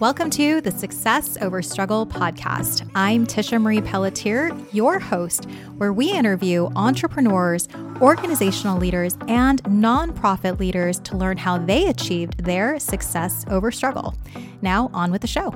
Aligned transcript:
Welcome 0.00 0.30
to 0.30 0.60
the 0.60 0.70
Success 0.70 1.36
Over 1.40 1.60
Struggle 1.60 2.06
podcast. 2.06 2.88
I'm 2.94 3.26
Tisha 3.26 3.60
Marie 3.60 3.80
Pelletier, 3.80 4.56
your 4.70 5.00
host, 5.00 5.46
where 5.76 5.92
we 5.92 6.12
interview 6.12 6.68
entrepreneurs, 6.76 7.66
organizational 8.00 8.78
leaders, 8.78 9.18
and 9.26 9.60
nonprofit 9.64 10.60
leaders 10.60 11.00
to 11.00 11.16
learn 11.16 11.36
how 11.36 11.58
they 11.58 11.88
achieved 11.88 12.44
their 12.44 12.78
success 12.78 13.44
over 13.50 13.72
struggle. 13.72 14.14
Now, 14.62 14.88
on 14.94 15.10
with 15.10 15.22
the 15.22 15.26
show. 15.26 15.52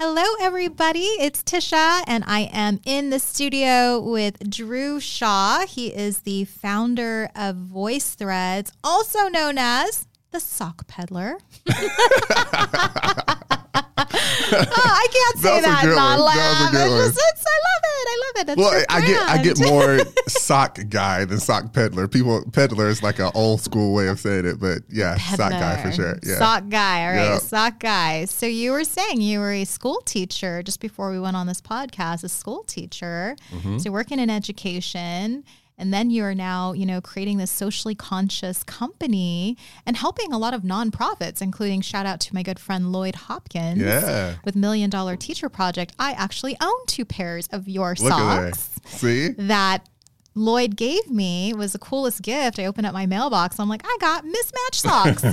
Hello, 0.00 0.22
everybody. 0.40 1.00
It's 1.00 1.42
Tisha, 1.42 2.04
and 2.06 2.22
I 2.24 2.48
am 2.52 2.78
in 2.86 3.10
the 3.10 3.18
studio 3.18 3.98
with 3.98 4.48
Drew 4.48 5.00
Shaw. 5.00 5.66
He 5.66 5.88
is 5.88 6.20
the 6.20 6.44
founder 6.44 7.28
of 7.34 7.56
Voyce 7.56 8.14
Threads, 8.14 8.70
also 8.84 9.26
known 9.26 9.58
as 9.58 10.06
the 10.30 10.38
Sock 10.38 10.86
Peddler. 10.86 11.38
oh, 13.74 13.82
I 13.96 15.06
can't 15.12 15.38
say 15.42 15.60
that, 15.60 15.82
that 15.84 15.94
not 15.94 16.20
laugh. 16.20 16.72
That 16.72 16.86
it's 16.86 17.16
just, 17.16 17.20
it's, 17.32 17.44
I 17.46 17.58
love 17.68 17.82
it. 17.84 18.08
I 18.08 18.20
love 18.24 18.40
it. 18.40 18.46
That's 18.46 18.58
well, 18.58 18.84
I 18.88 19.06
get 19.06 19.28
I 19.28 19.42
get 19.42 19.60
more 19.70 19.98
sock 20.28 20.78
guy 20.88 21.24
than 21.24 21.38
sock 21.38 21.72
peddler. 21.72 22.08
People 22.08 22.44
peddler 22.52 22.88
is 22.88 23.02
like 23.02 23.18
an 23.18 23.30
old 23.34 23.60
school 23.60 23.94
way 23.94 24.08
of 24.08 24.18
saying 24.18 24.46
it, 24.46 24.60
but 24.60 24.78
yeah, 24.88 25.16
peddler. 25.18 25.36
sock 25.36 25.50
guy 25.50 25.82
for 25.82 25.92
sure. 25.92 26.18
Yeah. 26.22 26.38
Sock 26.38 26.68
guy. 26.68 27.06
All 27.06 27.30
right, 27.30 27.40
sock 27.40 27.80
guy. 27.80 28.24
So 28.24 28.46
you 28.46 28.72
were 28.72 28.84
saying 28.84 29.20
you 29.20 29.40
were 29.40 29.52
a 29.52 29.64
school 29.64 30.00
teacher 30.04 30.62
just 30.62 30.80
before 30.80 31.10
we 31.10 31.20
went 31.20 31.36
on 31.36 31.46
this 31.46 31.60
podcast, 31.60 32.24
a 32.24 32.28
school 32.28 32.64
teacher. 32.64 33.36
Mm-hmm. 33.50 33.78
So 33.78 33.90
working 33.90 34.18
in 34.18 34.30
education 34.30 35.44
and 35.78 35.94
then 35.94 36.10
you 36.10 36.24
are 36.24 36.34
now, 36.34 36.72
you 36.72 36.84
know, 36.84 37.00
creating 37.00 37.38
this 37.38 37.50
socially 37.50 37.94
conscious 37.94 38.64
company 38.64 39.56
and 39.86 39.96
helping 39.96 40.32
a 40.32 40.38
lot 40.38 40.52
of 40.52 40.62
nonprofits, 40.62 41.40
including 41.40 41.80
shout 41.80 42.04
out 42.04 42.20
to 42.20 42.34
my 42.34 42.42
good 42.42 42.58
friend 42.58 42.90
Lloyd 42.92 43.14
Hopkins 43.14 43.80
yeah. 43.80 44.34
with 44.44 44.56
Million 44.56 44.90
Dollar 44.90 45.16
Teacher 45.16 45.48
Project. 45.48 45.94
I 45.98 46.12
actually 46.12 46.56
own 46.60 46.86
two 46.86 47.04
pairs 47.04 47.48
of 47.52 47.68
your 47.68 47.90
Look 47.90 48.12
socks. 48.12 48.70
See? 48.86 49.28
That 49.38 49.88
Lloyd 50.34 50.76
gave 50.76 51.10
me 51.10 51.54
was 51.54 51.72
the 51.72 51.78
coolest 51.78 52.22
gift. 52.22 52.58
I 52.58 52.66
opened 52.66 52.86
up 52.86 52.92
my 52.92 53.06
mailbox. 53.06 53.60
I'm 53.60 53.68
like, 53.68 53.82
I 53.84 53.96
got 54.00 54.24
mismatched 54.24 54.74
socks. 54.74 55.22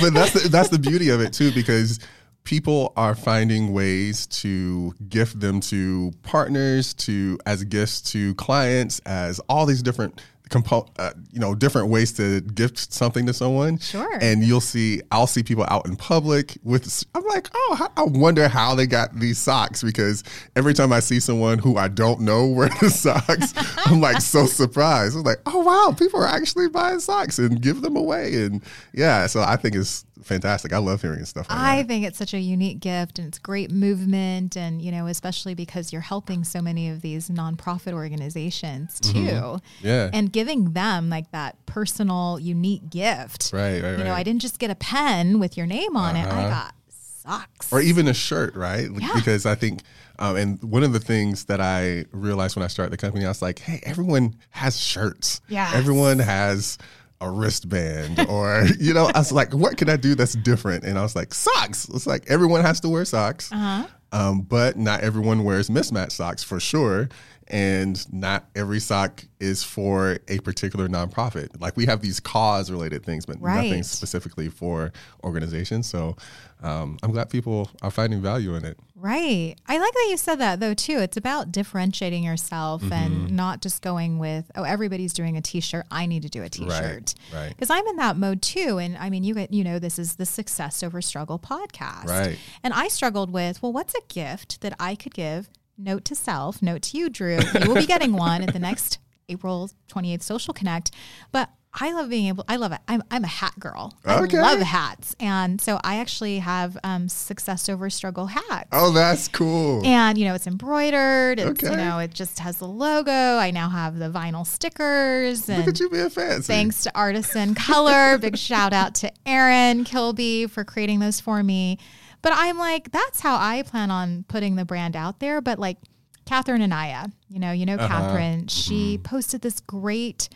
but 0.00 0.14
that's 0.14 0.32
the, 0.32 0.48
that's 0.50 0.68
the 0.70 0.78
beauty 0.78 1.10
of 1.10 1.20
it 1.20 1.32
too, 1.32 1.52
because 1.52 2.00
people 2.48 2.94
are 2.96 3.14
finding 3.14 3.74
ways 3.74 4.26
to 4.26 4.94
gift 5.10 5.38
them 5.38 5.60
to 5.60 6.10
partners, 6.22 6.94
to 6.94 7.38
as 7.44 7.62
gifts 7.62 8.00
to 8.00 8.34
clients, 8.36 9.00
as 9.00 9.38
all 9.50 9.66
these 9.66 9.82
different 9.82 10.18
compo- 10.48 10.86
uh, 10.98 11.10
you 11.30 11.40
know 11.40 11.54
different 11.54 11.88
ways 11.88 12.12
to 12.12 12.40
gift 12.40 12.90
something 12.92 13.26
to 13.26 13.34
someone. 13.34 13.78
Sure. 13.78 14.18
And 14.22 14.42
you'll 14.42 14.62
see 14.62 15.02
I'll 15.10 15.26
see 15.26 15.42
people 15.42 15.66
out 15.68 15.86
in 15.86 15.96
public 15.96 16.56
with 16.62 17.04
I'm 17.14 17.24
like, 17.24 17.48
"Oh, 17.54 17.88
I 17.96 18.04
wonder 18.04 18.48
how 18.48 18.74
they 18.74 18.86
got 18.86 19.14
these 19.14 19.38
socks 19.38 19.82
because 19.82 20.24
every 20.56 20.74
time 20.74 20.90
I 20.90 21.00
see 21.00 21.20
someone 21.20 21.58
who 21.58 21.76
I 21.76 21.88
don't 21.88 22.20
know 22.20 22.46
wear 22.48 22.70
the 22.80 22.88
socks, 22.90 23.52
I'm 23.86 24.00
like 24.00 24.22
so 24.22 24.46
surprised. 24.46 25.16
I'm 25.16 25.22
like, 25.22 25.40
"Oh 25.46 25.60
wow, 25.60 25.94
people 25.96 26.20
are 26.20 26.26
actually 26.26 26.68
buying 26.68 27.00
socks 27.00 27.38
and 27.38 27.60
give 27.60 27.82
them 27.82 27.96
away." 27.96 28.34
And 28.44 28.62
yeah, 28.94 29.26
so 29.26 29.42
I 29.42 29.56
think 29.56 29.74
it's 29.74 30.04
fantastic. 30.22 30.72
I 30.72 30.78
love 30.78 31.02
hearing 31.02 31.24
stuff 31.24 31.48
like 31.48 31.58
I 31.58 31.82
think 31.82 32.04
it's 32.04 32.18
such 32.18 32.34
a 32.34 32.38
unique 32.38 32.80
gift 32.80 33.18
and 33.18 33.28
it's 33.28 33.38
great 33.38 33.70
movement 33.70 34.56
and 34.56 34.80
you 34.80 34.90
know, 34.90 35.06
especially 35.06 35.54
because 35.54 35.92
you're 35.92 36.02
helping 36.02 36.44
so 36.44 36.60
many 36.60 36.88
of 36.88 37.00
these 37.00 37.28
nonprofit 37.28 37.92
organizations 37.92 39.00
mm-hmm. 39.00 39.26
too. 39.26 39.32
Mm-hmm. 39.32 39.86
Yeah. 39.86 40.10
And 40.12 40.32
giving 40.32 40.72
them 40.72 41.08
like 41.10 41.30
that 41.32 41.64
personal 41.66 42.38
unique 42.40 42.90
gift. 42.90 43.50
Right, 43.52 43.82
right, 43.82 43.98
You 43.98 44.04
know, 44.04 44.14
I 44.14 44.22
didn't 44.22 44.42
just 44.42 44.58
get 44.58 44.70
a 44.70 44.74
pen 44.74 45.38
with 45.38 45.56
your 45.56 45.66
name 45.66 45.96
on 45.96 46.16
uh-huh. 46.16 46.26
it. 46.26 46.32
I 46.32 46.44
uh-huh. 46.44 46.48
got 46.48 46.74
socks. 46.90 47.72
Or 47.72 47.80
even 47.80 48.08
a 48.08 48.14
shirt, 48.14 48.54
right? 48.54 48.88
Yeah. 48.96 49.12
Because 49.14 49.46
I 49.46 49.54
think 49.54 49.82
um, 50.18 50.36
and 50.36 50.62
one 50.62 50.82
of 50.82 50.92
the 50.92 51.00
things 51.00 51.44
that 51.44 51.60
I 51.60 52.04
realized 52.10 52.56
when 52.56 52.64
I 52.64 52.66
started 52.66 52.92
the 52.92 52.96
company, 52.96 53.24
I 53.24 53.28
was 53.28 53.42
like, 53.42 53.60
hey, 53.60 53.80
everyone 53.84 54.34
has 54.50 54.78
shirts. 54.78 55.40
Yeah. 55.48 55.70
Everyone 55.74 56.18
has 56.18 56.76
a 57.20 57.30
wristband 57.30 58.20
or 58.28 58.64
you 58.78 58.94
know 58.94 59.10
i 59.14 59.18
was 59.18 59.32
like 59.32 59.52
what 59.52 59.76
can 59.76 59.88
i 59.88 59.96
do 59.96 60.14
that's 60.14 60.34
different? 60.34 60.84
And 60.84 60.98
i 60.98 61.02
was 61.02 61.16
like 61.16 61.34
socks. 61.34 61.88
It's 61.92 62.06
like 62.06 62.24
everyone 62.28 62.62
has 62.62 62.80
to 62.80 62.88
wear 62.88 63.04
socks. 63.04 63.50
Uh-huh. 63.52 63.86
um, 64.12 64.42
but 64.42 64.76
not 64.76 65.00
everyone 65.00 65.44
wears 65.44 65.68
mismatched 65.68 66.12
socks 66.12 66.42
for 66.44 66.60
sure 66.60 67.08
and 67.48 68.12
not 68.12 68.46
every 68.54 68.80
sock 68.80 69.24
is 69.40 69.62
for 69.64 70.18
a 70.28 70.38
particular 70.40 70.88
nonprofit 70.88 71.48
like 71.60 71.76
we 71.76 71.86
have 71.86 72.00
these 72.00 72.20
cause 72.20 72.70
related 72.70 73.04
things 73.04 73.24
but 73.26 73.40
right. 73.40 73.64
nothing 73.64 73.82
specifically 73.82 74.48
for 74.48 74.92
organizations 75.24 75.88
so 75.88 76.16
um, 76.62 76.98
I'm 77.02 77.12
glad 77.12 77.30
people 77.30 77.70
are 77.82 77.90
finding 77.90 78.20
value 78.20 78.54
in 78.54 78.64
it. 78.64 78.78
Right. 78.96 79.54
I 79.68 79.78
like 79.78 79.92
that 79.92 80.06
you 80.10 80.16
said 80.16 80.36
that 80.36 80.58
though 80.58 80.74
too. 80.74 80.98
It's 80.98 81.16
about 81.16 81.52
differentiating 81.52 82.24
yourself 82.24 82.82
mm-hmm. 82.82 82.92
and 82.92 83.36
not 83.36 83.62
just 83.62 83.80
going 83.80 84.18
with, 84.18 84.50
oh, 84.56 84.64
everybody's 84.64 85.12
doing 85.12 85.36
a 85.36 85.40
t-shirt. 85.40 85.86
I 85.90 86.06
need 86.06 86.22
to 86.22 86.28
do 86.28 86.42
a 86.42 86.48
t-shirt. 86.48 87.14
Right. 87.32 87.48
Because 87.48 87.70
right. 87.70 87.78
I'm 87.78 87.86
in 87.86 87.96
that 87.96 88.16
mode 88.16 88.42
too. 88.42 88.78
And 88.78 88.96
I 88.98 89.08
mean, 89.08 89.22
you 89.22 89.34
get, 89.34 89.52
you 89.52 89.62
know, 89.62 89.78
this 89.78 90.00
is 90.00 90.16
the 90.16 90.26
success 90.26 90.82
over 90.82 91.00
struggle 91.00 91.38
podcast. 91.38 92.06
Right. 92.06 92.38
And 92.64 92.74
I 92.74 92.88
struggled 92.88 93.30
with, 93.30 93.62
well, 93.62 93.72
what's 93.72 93.94
a 93.94 94.02
gift 94.08 94.60
that 94.62 94.74
I 94.80 94.96
could 94.96 95.14
give? 95.14 95.48
Note 95.78 96.04
to 96.06 96.14
self, 96.16 96.60
note 96.60 96.82
to 96.82 96.98
you, 96.98 97.08
Drew. 97.08 97.38
You 97.38 97.68
will 97.68 97.76
be 97.76 97.86
getting 97.86 98.12
one 98.12 98.42
at 98.42 98.52
the 98.52 98.58
next 98.58 98.98
April 99.28 99.70
28th 99.88 100.22
Social 100.22 100.52
Connect. 100.52 100.90
But 101.30 101.50
I 101.72 101.92
love 101.92 102.08
being 102.08 102.26
able. 102.26 102.44
I 102.48 102.56
love 102.56 102.72
it. 102.72 102.80
I'm 102.88 103.02
I'm 103.10 103.22
a 103.24 103.28
hat 103.28 103.54
girl. 103.60 103.94
Okay. 104.06 104.38
I 104.38 104.40
love 104.40 104.60
hats, 104.60 105.14
and 105.20 105.60
so 105.60 105.78
I 105.84 105.98
actually 105.98 106.38
have 106.38 106.76
um, 106.82 107.08
success 107.08 107.68
over 107.68 107.90
struggle 107.90 108.26
hats. 108.26 108.68
Oh, 108.72 108.90
that's 108.90 109.28
cool. 109.28 109.84
And 109.84 110.18
you 110.18 110.24
know, 110.24 110.34
it's 110.34 110.46
embroidered. 110.46 111.38
It's 111.38 111.62
okay. 111.62 111.70
you 111.70 111.76
know, 111.76 111.98
it 111.98 112.12
just 112.12 112.38
has 112.40 112.56
the 112.56 112.66
logo. 112.66 113.12
I 113.12 113.50
now 113.50 113.68
have 113.68 113.98
the 113.98 114.10
vinyl 114.10 114.46
stickers. 114.46 115.48
And 115.48 115.58
Look 115.58 115.68
at 115.68 115.80
you 115.80 115.90
being 115.90 116.08
fancy. 116.10 116.46
Thanks 116.52 116.82
to 116.84 116.90
Artisan 116.96 117.54
Color. 117.54 118.18
Big 118.20 118.36
shout 118.38 118.72
out 118.72 118.94
to 118.96 119.12
Aaron 119.26 119.84
Kilby 119.84 120.46
for 120.46 120.64
creating 120.64 121.00
those 121.00 121.20
for 121.20 121.42
me. 121.42 121.78
But 122.22 122.32
I'm 122.34 122.58
like, 122.58 122.90
that's 122.90 123.20
how 123.20 123.36
I 123.36 123.62
plan 123.62 123.90
on 123.90 124.24
putting 124.28 124.56
the 124.56 124.64
brand 124.64 124.96
out 124.96 125.20
there. 125.20 125.40
But 125.40 125.58
like 125.58 125.78
Catherine 126.26 126.62
Anaya, 126.62 127.08
you 127.28 127.38
know, 127.38 127.52
you 127.52 127.64
know 127.66 127.76
uh-huh. 127.76 127.88
Catherine. 127.88 128.48
She 128.48 128.94
mm-hmm. 128.94 129.02
posted 129.02 129.42
this 129.42 129.60
great 129.60 130.28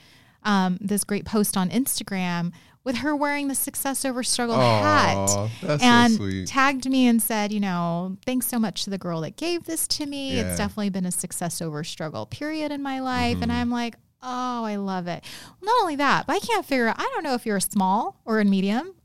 um, 0.44 0.78
this 0.80 1.04
great 1.04 1.24
post 1.24 1.56
on 1.56 1.70
Instagram 1.70 2.52
with 2.84 2.96
her 2.96 3.14
wearing 3.14 3.48
the 3.48 3.54
success 3.54 4.04
over 4.04 4.22
struggle 4.22 4.56
Aww, 4.56 5.48
hat 5.60 5.80
and 5.80 6.14
so 6.14 6.44
tagged 6.52 6.88
me 6.88 7.06
and 7.06 7.22
said, 7.22 7.52
you 7.52 7.60
know, 7.60 8.16
thanks 8.26 8.48
so 8.48 8.58
much 8.58 8.84
to 8.84 8.90
the 8.90 8.98
girl 8.98 9.20
that 9.20 9.36
gave 9.36 9.64
this 9.64 9.86
to 9.88 10.06
me. 10.06 10.34
Yeah. 10.34 10.48
It's 10.48 10.58
definitely 10.58 10.90
been 10.90 11.06
a 11.06 11.12
success 11.12 11.62
over 11.62 11.84
struggle 11.84 12.26
period 12.26 12.72
in 12.72 12.82
my 12.82 13.00
life. 13.00 13.34
Mm-hmm. 13.34 13.42
And 13.44 13.52
I'm 13.52 13.70
like, 13.70 13.94
oh, 14.22 14.64
I 14.64 14.76
love 14.76 15.06
it. 15.06 15.22
Not 15.62 15.82
only 15.82 15.96
that, 15.96 16.26
but 16.26 16.34
I 16.34 16.38
can't 16.40 16.66
figure 16.66 16.88
out, 16.88 16.96
I 16.98 17.08
don't 17.14 17.22
know 17.22 17.34
if 17.34 17.46
you're 17.46 17.56
a 17.56 17.60
small 17.60 18.20
or 18.24 18.40
a 18.40 18.44
medium. 18.44 18.94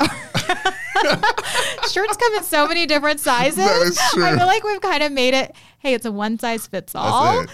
Shirts 1.92 2.18
come 2.18 2.34
in 2.36 2.44
so 2.44 2.68
many 2.68 2.86
different 2.86 3.20
sizes. 3.20 3.98
I 3.98 4.36
feel 4.38 4.46
like 4.48 4.64
we've 4.64 4.82
kind 4.82 5.04
of 5.04 5.12
made 5.12 5.34
it, 5.34 5.56
hey, 5.80 5.94
it's 5.94 6.06
a 6.06 6.12
one 6.12 6.40
size 6.40 6.68
fits 6.68 6.96
all. 6.96 7.46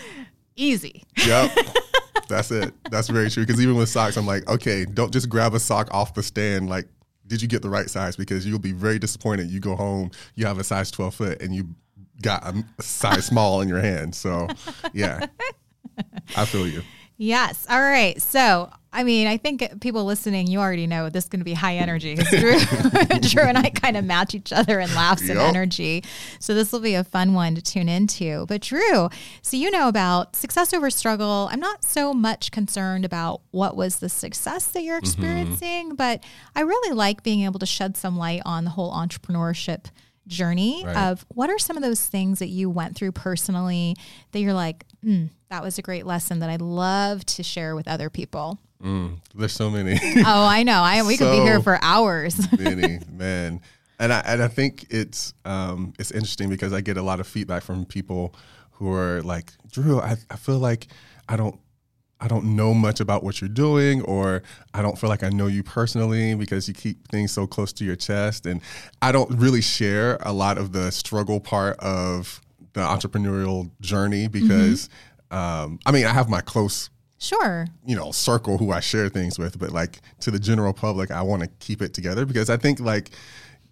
Easy. 0.55 1.03
Yep. 1.25 1.51
That's 2.27 2.51
it. 2.51 2.73
That's 2.89 3.09
very 3.09 3.29
true. 3.29 3.45
Because 3.45 3.61
even 3.61 3.75
with 3.75 3.89
socks, 3.89 4.17
I'm 4.17 4.25
like, 4.25 4.47
okay, 4.47 4.85
don't 4.85 5.11
just 5.11 5.29
grab 5.29 5.53
a 5.53 5.59
sock 5.59 5.93
off 5.93 6.13
the 6.13 6.23
stand. 6.23 6.69
Like, 6.69 6.87
did 7.27 7.41
you 7.41 7.47
get 7.47 7.61
the 7.61 7.69
right 7.69 7.89
size? 7.89 8.15
Because 8.15 8.45
you'll 8.45 8.59
be 8.59 8.71
very 8.71 8.99
disappointed. 8.99 9.49
You 9.49 9.59
go 9.59 9.75
home, 9.75 10.11
you 10.35 10.45
have 10.45 10.59
a 10.59 10.63
size 10.63 10.91
12 10.91 11.15
foot, 11.15 11.41
and 11.41 11.53
you 11.55 11.69
got 12.21 12.45
a 12.45 12.63
size 12.81 13.25
small 13.25 13.61
in 13.61 13.67
your 13.67 13.81
hand. 13.81 14.15
So, 14.15 14.47
yeah, 14.93 15.25
I 16.37 16.45
feel 16.45 16.67
you. 16.67 16.81
Yes. 17.23 17.65
All 17.69 17.79
right. 17.79 18.21
So, 18.21 18.69
I 18.91 19.05
mean, 19.05 19.27
I 19.27 19.37
think 19.37 19.79
people 19.79 20.03
listening, 20.03 20.47
you 20.47 20.59
already 20.59 20.87
know 20.87 21.09
this 21.09 21.23
is 21.23 21.29
going 21.29 21.39
to 21.39 21.45
be 21.45 21.53
high 21.53 21.77
energy. 21.77 22.15
Drew, 22.15 22.59
Drew 23.21 23.43
and 23.43 23.57
I 23.57 23.69
kind 23.69 23.95
of 23.95 24.03
match 24.03 24.35
each 24.35 24.51
other 24.51 24.81
in 24.81 24.93
laughs 24.93 25.21
yep. 25.21 25.31
and 25.31 25.39
energy. 25.39 26.03
So, 26.39 26.53
this 26.53 26.73
will 26.73 26.81
be 26.81 26.95
a 26.95 27.03
fun 27.05 27.33
one 27.33 27.55
to 27.55 27.61
tune 27.61 27.87
into. 27.87 28.45
But, 28.47 28.61
Drew, 28.61 29.07
so 29.41 29.55
you 29.55 29.71
know 29.71 29.87
about 29.87 30.35
success 30.35 30.73
over 30.73 30.89
struggle. 30.89 31.47
I'm 31.49 31.61
not 31.61 31.85
so 31.85 32.13
much 32.13 32.51
concerned 32.51 33.05
about 33.05 33.39
what 33.51 33.77
was 33.77 33.99
the 33.99 34.09
success 34.09 34.67
that 34.67 34.83
you're 34.83 34.97
mm-hmm. 34.97 35.05
experiencing, 35.05 35.85
mm-hmm. 35.87 35.95
but 35.95 36.21
I 36.57 36.61
really 36.61 36.93
like 36.93 37.23
being 37.23 37.45
able 37.45 37.59
to 37.59 37.65
shed 37.65 37.95
some 37.95 38.17
light 38.17 38.41
on 38.45 38.65
the 38.65 38.71
whole 38.71 38.91
entrepreneurship 38.93 39.85
journey 40.27 40.83
right. 40.85 40.95
of 40.95 41.25
what 41.29 41.49
are 41.49 41.59
some 41.59 41.77
of 41.77 41.83
those 41.83 42.05
things 42.05 42.39
that 42.39 42.47
you 42.47 42.69
went 42.69 42.95
through 42.95 43.11
personally 43.11 43.95
that 44.31 44.39
you're 44.39 44.53
like, 44.53 44.85
mm, 45.03 45.29
that 45.53 45.61
was 45.61 45.77
a 45.77 45.83
great 45.83 46.07
lesson 46.07 46.39
that 46.39 46.49
I'd 46.49 46.63
love 46.63 47.23
to 47.27 47.43
share 47.43 47.75
with 47.75 47.87
other 47.87 48.09
people. 48.09 48.57
Mm, 48.83 49.19
there's 49.35 49.53
so 49.53 49.69
many. 49.69 49.99
oh, 50.25 50.45
I 50.47 50.63
know. 50.63 50.81
I 50.81 51.03
we 51.03 51.15
so 51.15 51.25
could 51.25 51.37
be 51.37 51.43
here 51.43 51.61
for 51.61 51.77
hours. 51.83 52.51
many, 52.59 52.99
man. 53.11 53.61
And 53.99 54.11
I 54.11 54.19
and 54.25 54.41
I 54.41 54.47
think 54.47 54.87
it's 54.89 55.35
um, 55.45 55.93
it's 55.99 56.09
interesting 56.09 56.49
because 56.49 56.73
I 56.73 56.81
get 56.81 56.97
a 56.97 57.03
lot 57.03 57.19
of 57.19 57.27
feedback 57.27 57.61
from 57.61 57.85
people 57.85 58.33
who 58.71 58.91
are 58.91 59.21
like, 59.21 59.53
Drew, 59.71 60.01
I, 60.01 60.15
I 60.31 60.37
feel 60.37 60.57
like 60.57 60.87
I 61.29 61.37
don't 61.37 61.59
I 62.19 62.27
don't 62.27 62.55
know 62.55 62.73
much 62.73 62.99
about 62.99 63.23
what 63.23 63.39
you're 63.39 63.47
doing, 63.47 64.01
or 64.01 64.41
I 64.73 64.81
don't 64.81 64.97
feel 64.97 65.11
like 65.11 65.21
I 65.21 65.29
know 65.29 65.45
you 65.45 65.61
personally 65.61 66.33
because 66.33 66.67
you 66.67 66.73
keep 66.73 67.07
things 67.09 67.31
so 67.31 67.45
close 67.45 67.71
to 67.73 67.85
your 67.85 67.95
chest. 67.95 68.47
And 68.47 68.59
I 69.03 69.11
don't 69.11 69.29
really 69.37 69.61
share 69.61 70.17
a 70.21 70.33
lot 70.33 70.57
of 70.57 70.71
the 70.71 70.91
struggle 70.91 71.39
part 71.39 71.77
of 71.79 72.41
the 72.73 72.81
entrepreneurial 72.81 73.69
journey 73.81 74.27
because, 74.27 74.89
um, 75.33 75.79
I 75.85 75.91
mean, 75.91 76.05
I 76.05 76.13
have 76.13 76.29
my 76.29 76.41
close 76.41 76.89
Sure. 77.17 77.67
you 77.85 77.95
know 77.95 78.11
circle 78.11 78.57
who 78.57 78.71
I 78.71 78.81
share 78.81 79.07
things 79.09 79.39
with, 79.39 79.57
but 79.57 79.71
like 79.71 80.01
to 80.21 80.31
the 80.31 80.39
general 80.39 80.73
public, 80.73 81.09
I 81.09 81.21
want 81.21 81.41
to 81.41 81.47
keep 81.59 81.81
it 81.81 81.93
together 81.93 82.25
because 82.25 82.49
I 82.49 82.57
think 82.57 82.79
like 82.81 83.11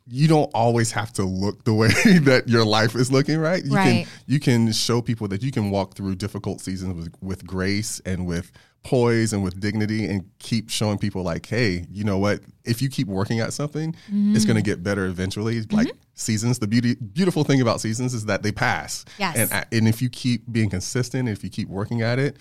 you 0.07 0.27
don't 0.27 0.49
always 0.53 0.91
have 0.93 1.11
to 1.13 1.23
look 1.23 1.63
the 1.65 1.73
way 1.73 1.87
that 2.21 2.43
your 2.47 2.65
life 2.65 2.95
is 2.95 3.11
looking, 3.11 3.37
right? 3.39 3.63
You 3.63 3.75
Right. 3.75 4.05
can 4.05 4.13
you 4.25 4.39
can 4.39 4.71
show 4.71 5.01
people 5.01 5.27
that 5.29 5.43
you 5.43 5.51
can 5.51 5.69
walk 5.69 5.95
through 5.95 6.15
difficult 6.15 6.61
seasons 6.61 6.95
with, 6.95 7.13
with 7.21 7.45
grace 7.45 8.01
and 8.05 8.25
with 8.25 8.51
poise 8.83 9.31
and 9.31 9.43
with 9.43 9.59
dignity 9.59 10.05
and 10.05 10.29
keep 10.39 10.69
showing 10.69 10.97
people 10.97 11.23
like, 11.23 11.45
hey, 11.45 11.85
you 11.91 12.03
know 12.03 12.17
what? 12.17 12.41
If 12.63 12.81
you 12.81 12.89
keep 12.89 13.07
working 13.07 13.39
at 13.39 13.53
something, 13.53 13.95
it's 14.09 14.45
going 14.45 14.55
to 14.55 14.61
get 14.61 14.83
better 14.83 15.05
eventually. 15.05 15.61
Like 15.71 15.91
seasons, 16.13 16.59
the 16.59 16.67
beauty 16.67 16.95
beautiful 16.95 17.43
thing 17.43 17.61
about 17.61 17.81
seasons 17.81 18.13
is 18.13 18.25
that 18.25 18.43
they 18.43 18.51
pass. 18.51 19.05
Yes. 19.17 19.37
And 19.51 19.65
and 19.71 19.87
if 19.87 20.01
you 20.01 20.09
keep 20.09 20.51
being 20.51 20.69
consistent, 20.69 21.29
if 21.29 21.43
you 21.43 21.49
keep 21.49 21.69
working 21.69 22.01
at 22.01 22.19
it, 22.19 22.37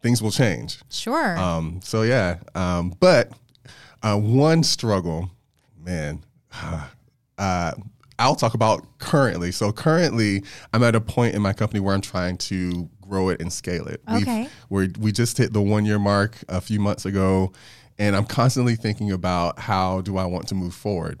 things 0.00 0.22
will 0.22 0.30
change. 0.30 0.78
Sure. 0.90 1.36
Um, 1.38 1.80
so 1.82 2.02
yeah, 2.02 2.38
um, 2.54 2.94
but 3.00 3.32
uh, 4.02 4.16
one 4.16 4.62
struggle, 4.62 5.30
man, 5.84 6.24
uh, 7.38 7.72
I'll 8.18 8.36
talk 8.36 8.54
about 8.54 8.98
currently. 8.98 9.52
So 9.52 9.72
currently, 9.72 10.42
I'm 10.72 10.82
at 10.82 10.94
a 10.94 11.00
point 11.00 11.34
in 11.34 11.42
my 11.42 11.52
company 11.52 11.80
where 11.80 11.94
I'm 11.94 12.00
trying 12.00 12.38
to 12.38 12.88
grow 13.08 13.28
it 13.28 13.40
and 13.40 13.52
scale 13.52 13.86
it. 13.86 14.02
Okay. 14.10 14.48
We're, 14.68 14.88
we 14.98 15.12
just 15.12 15.38
hit 15.38 15.52
the 15.52 15.62
one 15.62 15.84
year 15.84 15.98
mark 15.98 16.36
a 16.48 16.60
few 16.60 16.80
months 16.80 17.04
ago, 17.04 17.52
and 17.98 18.16
I'm 18.16 18.26
constantly 18.26 18.76
thinking 18.76 19.12
about 19.12 19.58
how 19.58 20.00
do 20.02 20.16
I 20.16 20.26
want 20.26 20.48
to 20.48 20.54
move 20.54 20.74
forward. 20.74 21.20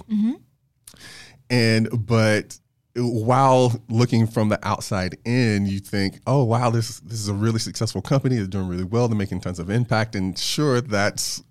And 1.48 1.88
but 2.06 2.58
while 2.96 3.80
looking 3.88 4.26
from 4.26 4.48
the 4.48 4.58
outside 4.66 5.16
in, 5.24 5.66
you 5.66 5.78
think, 5.78 6.18
oh 6.26 6.44
wow, 6.44 6.70
this 6.70 7.00
this 7.00 7.20
is 7.20 7.28
a 7.28 7.34
really 7.34 7.58
successful 7.58 8.02
company. 8.02 8.36
They're 8.36 8.46
doing 8.46 8.68
really 8.68 8.84
well. 8.84 9.08
They're 9.08 9.18
making 9.18 9.40
tons 9.40 9.58
of 9.58 9.70
impact, 9.70 10.14
and 10.14 10.38
sure, 10.38 10.80
that's 10.80 11.42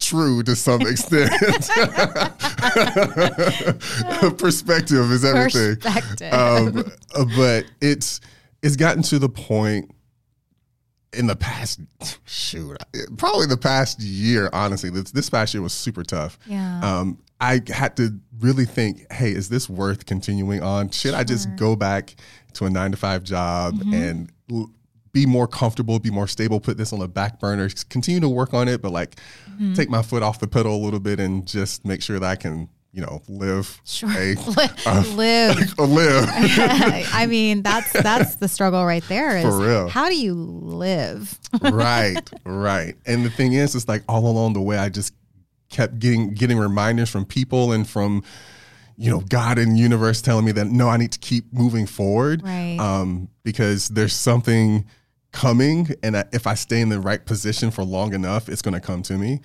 true 0.00 0.42
to 0.42 0.56
some 0.56 0.80
extent. 0.82 1.30
Perspective 4.38 5.12
is 5.12 5.24
everything. 5.24 5.76
Perspective. 5.76 6.32
Um, 6.32 6.84
but 7.36 7.66
it's 7.80 8.20
it's 8.62 8.76
gotten 8.76 9.02
to 9.04 9.18
the 9.18 9.28
point 9.28 9.90
in 11.14 11.26
the 11.26 11.36
past 11.36 11.80
shoot 12.26 12.76
probably 13.16 13.46
the 13.46 13.56
past 13.56 14.00
year 14.00 14.50
honestly 14.52 14.90
this, 14.90 15.10
this 15.12 15.30
past 15.30 15.54
year 15.54 15.62
was 15.62 15.72
super 15.72 16.02
tough 16.02 16.38
Yeah. 16.46 16.80
um, 16.82 17.18
i 17.40 17.62
had 17.68 17.96
to 17.96 18.18
really 18.40 18.66
think 18.66 19.10
hey 19.12 19.30
is 19.32 19.48
this 19.48 19.70
worth 19.70 20.04
continuing 20.04 20.62
on 20.62 20.90
should 20.90 21.14
i 21.14 21.24
just 21.24 21.48
go 21.56 21.74
back 21.76 22.14
to 22.54 22.66
a 22.66 22.70
nine 22.70 22.90
to 22.90 22.96
five 22.98 23.22
job 23.24 23.74
Mm-hmm. 23.76 23.94
and 23.94 24.32
l- 24.52 24.70
be 25.12 25.24
more 25.24 25.48
comfortable 25.48 25.98
be 25.98 26.10
more 26.10 26.28
stable 26.28 26.60
put 26.60 26.76
this 26.76 26.92
on 26.92 26.98
the 26.98 27.08
back 27.08 27.40
burner 27.40 27.70
continue 27.88 28.20
to 28.20 28.28
work 28.28 28.52
on 28.52 28.68
it 28.68 28.82
but 28.82 28.92
like 28.92 29.16
Mm-hmm. 29.52 29.72
take 29.74 29.88
my 29.88 30.02
foot 30.02 30.22
off 30.22 30.38
the 30.38 30.46
pedal 30.46 30.76
a 30.76 30.82
little 30.84 31.00
bit 31.00 31.18
and 31.18 31.44
just 31.46 31.84
make 31.86 32.02
sure 32.02 32.20
that 32.20 32.28
i 32.30 32.36
can 32.36 32.68
you 32.98 33.06
know 33.06 33.22
live 33.28 33.80
Sure. 33.84 34.10
a, 34.10 34.34
Live. 35.14 35.78
a 35.78 35.82
live 35.84 36.26
I 37.14 37.26
mean, 37.28 37.62
that's 37.62 37.92
that's 37.92 38.34
the 38.36 38.48
struggle 38.48 38.84
right 38.84 39.04
there. 39.08 39.36
Is 39.36 39.44
For 39.44 39.56
real. 39.56 39.88
how 39.88 40.08
do 40.08 40.16
you 40.16 40.34
live? 40.34 41.38
right, 41.62 42.18
right. 42.44 42.96
And 43.06 43.24
the 43.24 43.30
thing 43.30 43.52
is, 43.52 43.76
it's 43.76 43.86
like 43.86 44.02
all 44.08 44.26
along 44.26 44.54
the 44.54 44.60
way, 44.60 44.78
I 44.78 44.88
just 44.88 45.14
kept 45.70 46.00
getting 46.00 46.34
getting 46.34 46.58
reminders 46.58 47.08
from 47.08 47.24
people 47.24 47.70
and 47.70 47.88
from 47.88 48.24
you 48.96 49.10
know 49.12 49.20
God 49.20 49.58
and 49.58 49.78
universe 49.78 50.20
telling 50.20 50.44
me 50.44 50.50
that 50.52 50.66
no, 50.66 50.88
I 50.88 50.96
need 50.96 51.12
to 51.12 51.20
keep 51.20 51.52
moving 51.52 51.86
forward, 51.86 52.42
Right. 52.42 52.78
Um, 52.80 53.28
because 53.44 53.88
there's 53.90 54.12
something 54.14 54.86
coming, 55.30 55.88
and 56.02 56.16
I, 56.16 56.24
if 56.32 56.48
I 56.48 56.54
stay 56.54 56.80
in 56.80 56.88
the 56.88 56.98
right 56.98 57.24
position 57.24 57.70
for 57.70 57.84
long 57.84 58.12
enough, 58.12 58.48
it's 58.48 58.62
going 58.62 58.74
to 58.74 58.80
come 58.80 59.02
to 59.02 59.16
me. 59.16 59.40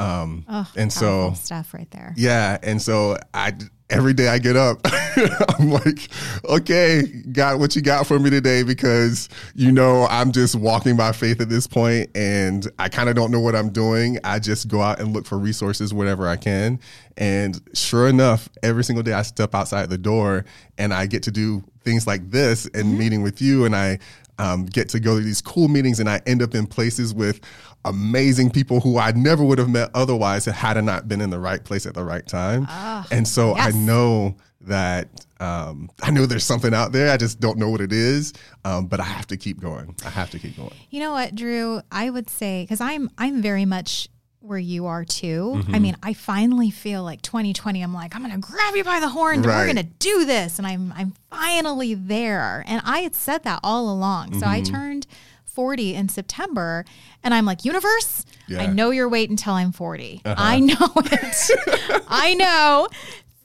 Um, 0.00 0.44
Oh, 0.48 0.68
and 0.76 0.92
so 0.92 1.32
stuff 1.34 1.74
right 1.74 1.90
there. 1.90 2.14
yeah, 2.16 2.58
and 2.62 2.80
so 2.80 3.16
I 3.34 3.52
every 3.90 4.14
day 4.14 4.28
I 4.28 4.38
get 4.38 4.54
up, 4.56 4.78
I'm 5.58 5.70
like, 5.70 6.08
okay, 6.44 7.02
God, 7.32 7.58
what 7.58 7.74
you 7.74 7.82
got 7.82 8.06
for 8.06 8.18
me 8.20 8.30
today? 8.30 8.62
Because 8.62 9.28
you 9.54 9.72
know 9.72 10.06
I'm 10.08 10.30
just 10.32 10.54
walking 10.54 10.96
by 10.96 11.10
faith 11.12 11.40
at 11.40 11.48
this 11.48 11.66
point, 11.66 12.10
and 12.14 12.66
I 12.78 12.88
kind 12.88 13.08
of 13.08 13.16
don't 13.16 13.30
know 13.30 13.40
what 13.40 13.54
I'm 13.56 13.70
doing. 13.70 14.18
I 14.24 14.38
just 14.38 14.68
go 14.68 14.80
out 14.80 15.00
and 15.00 15.12
look 15.12 15.26
for 15.26 15.38
resources 15.38 15.92
wherever 15.92 16.26
I 16.28 16.36
can, 16.36 16.78
and 17.16 17.60
sure 17.74 18.08
enough, 18.08 18.48
every 18.62 18.84
single 18.84 19.02
day 19.02 19.12
I 19.12 19.22
step 19.22 19.54
outside 19.54 19.90
the 19.90 19.98
door, 19.98 20.44
and 20.78 20.94
I 20.94 21.06
get 21.06 21.24
to 21.24 21.30
do 21.30 21.62
things 21.82 22.06
like 22.06 22.30
this 22.30 22.68
and 22.74 22.98
meeting 22.98 23.22
with 23.22 23.40
you, 23.42 23.64
and 23.64 23.74
I 23.74 23.98
um, 24.40 24.66
get 24.66 24.88
to 24.90 25.00
go 25.00 25.18
to 25.18 25.24
these 25.24 25.40
cool 25.42 25.68
meetings, 25.68 26.00
and 26.00 26.08
I 26.08 26.20
end 26.26 26.42
up 26.42 26.54
in 26.54 26.66
places 26.66 27.12
with 27.12 27.40
amazing 27.84 28.50
people 28.50 28.80
who 28.80 28.98
I 28.98 29.12
never 29.12 29.44
would 29.44 29.58
have 29.58 29.70
met 29.70 29.90
otherwise 29.94 30.44
had 30.44 30.76
I 30.76 30.80
not 30.80 31.08
been 31.08 31.20
in 31.20 31.30
the 31.30 31.38
right 31.38 31.62
place 31.62 31.86
at 31.86 31.94
the 31.94 32.04
right 32.04 32.26
time. 32.26 32.66
and 33.10 33.26
so 33.26 33.54
I 33.54 33.70
know 33.70 34.36
that 34.62 35.08
um, 35.40 35.90
I 36.02 36.10
know 36.10 36.26
there's 36.26 36.44
something 36.44 36.74
out 36.74 36.92
there. 36.92 37.10
I 37.10 37.16
just 37.16 37.40
don't 37.40 37.58
know 37.58 37.70
what 37.70 37.80
it 37.80 37.92
is, 37.92 38.32
um, 38.64 38.86
but 38.86 39.00
I 39.00 39.04
have 39.04 39.26
to 39.28 39.36
keep 39.36 39.60
going. 39.60 39.94
I 40.04 40.10
have 40.10 40.30
to 40.30 40.38
keep 40.38 40.56
going. 40.56 40.74
You 40.90 41.00
know 41.00 41.12
what, 41.12 41.34
Drew? 41.34 41.80
I 41.90 42.10
would 42.10 42.28
say 42.28 42.62
because 42.64 42.80
I'm 42.80 43.10
I'm 43.18 43.40
very 43.40 43.64
much 43.64 44.08
where 44.40 44.58
you 44.58 44.86
are 44.86 45.04
too. 45.04 45.54
Mm-hmm. 45.56 45.74
I 45.74 45.78
mean, 45.78 45.96
I 46.02 46.12
finally 46.14 46.70
feel 46.70 47.02
like 47.02 47.20
2020. 47.22 47.82
I'm 47.82 47.92
like, 47.92 48.14
I'm 48.16 48.22
gonna 48.22 48.38
grab 48.38 48.74
you 48.74 48.84
by 48.84 48.98
the 49.00 49.08
horn. 49.08 49.36
and 49.36 49.46
We're 49.46 49.66
gonna 49.66 49.82
do 49.82 50.24
this, 50.24 50.58
and 50.58 50.66
I'm 50.66 50.92
I'm 50.96 51.12
finally 51.30 51.94
there. 51.94 52.64
And 52.66 52.80
I 52.84 53.00
had 53.00 53.14
said 53.14 53.42
that 53.44 53.60
all 53.62 53.90
along. 53.92 54.34
So 54.34 54.46
Mm-hmm. 54.46 54.48
I 54.48 54.60
turned 54.62 55.06
40 55.44 55.94
in 55.94 56.08
September, 56.08 56.84
and 57.22 57.34
I'm 57.34 57.44
like, 57.44 57.64
universe, 57.64 58.24
I 58.48 58.52
Yeah. 58.52 58.62
Uh-huh. 58.64 58.72
know 58.72 58.90
you're 58.90 59.08
waiting 59.08 59.32
until 59.34 59.52
I'm 59.54 59.72
40. 59.72 60.22
I 60.24 60.60
know 60.60 60.74
it. 60.96 62.02
I 62.08 62.34
know. 62.34 62.88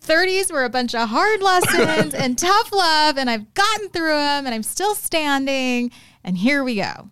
30s 0.05 0.51
were 0.51 0.63
a 0.65 0.69
bunch 0.69 0.93
of 0.93 1.09
hard 1.09 1.41
lessons 1.41 2.13
and 2.13 2.37
tough 2.37 2.71
love, 2.71 3.17
and 3.17 3.27
I've 3.29 3.51
gotten 3.55 3.89
through 3.89 4.13
them, 4.13 4.45
and 4.45 4.53
I'm 4.53 4.61
still 4.63 4.93
standing. 4.95 5.89
And 6.23 6.37
here 6.37 6.63
we 6.63 6.75
go. 6.75 7.09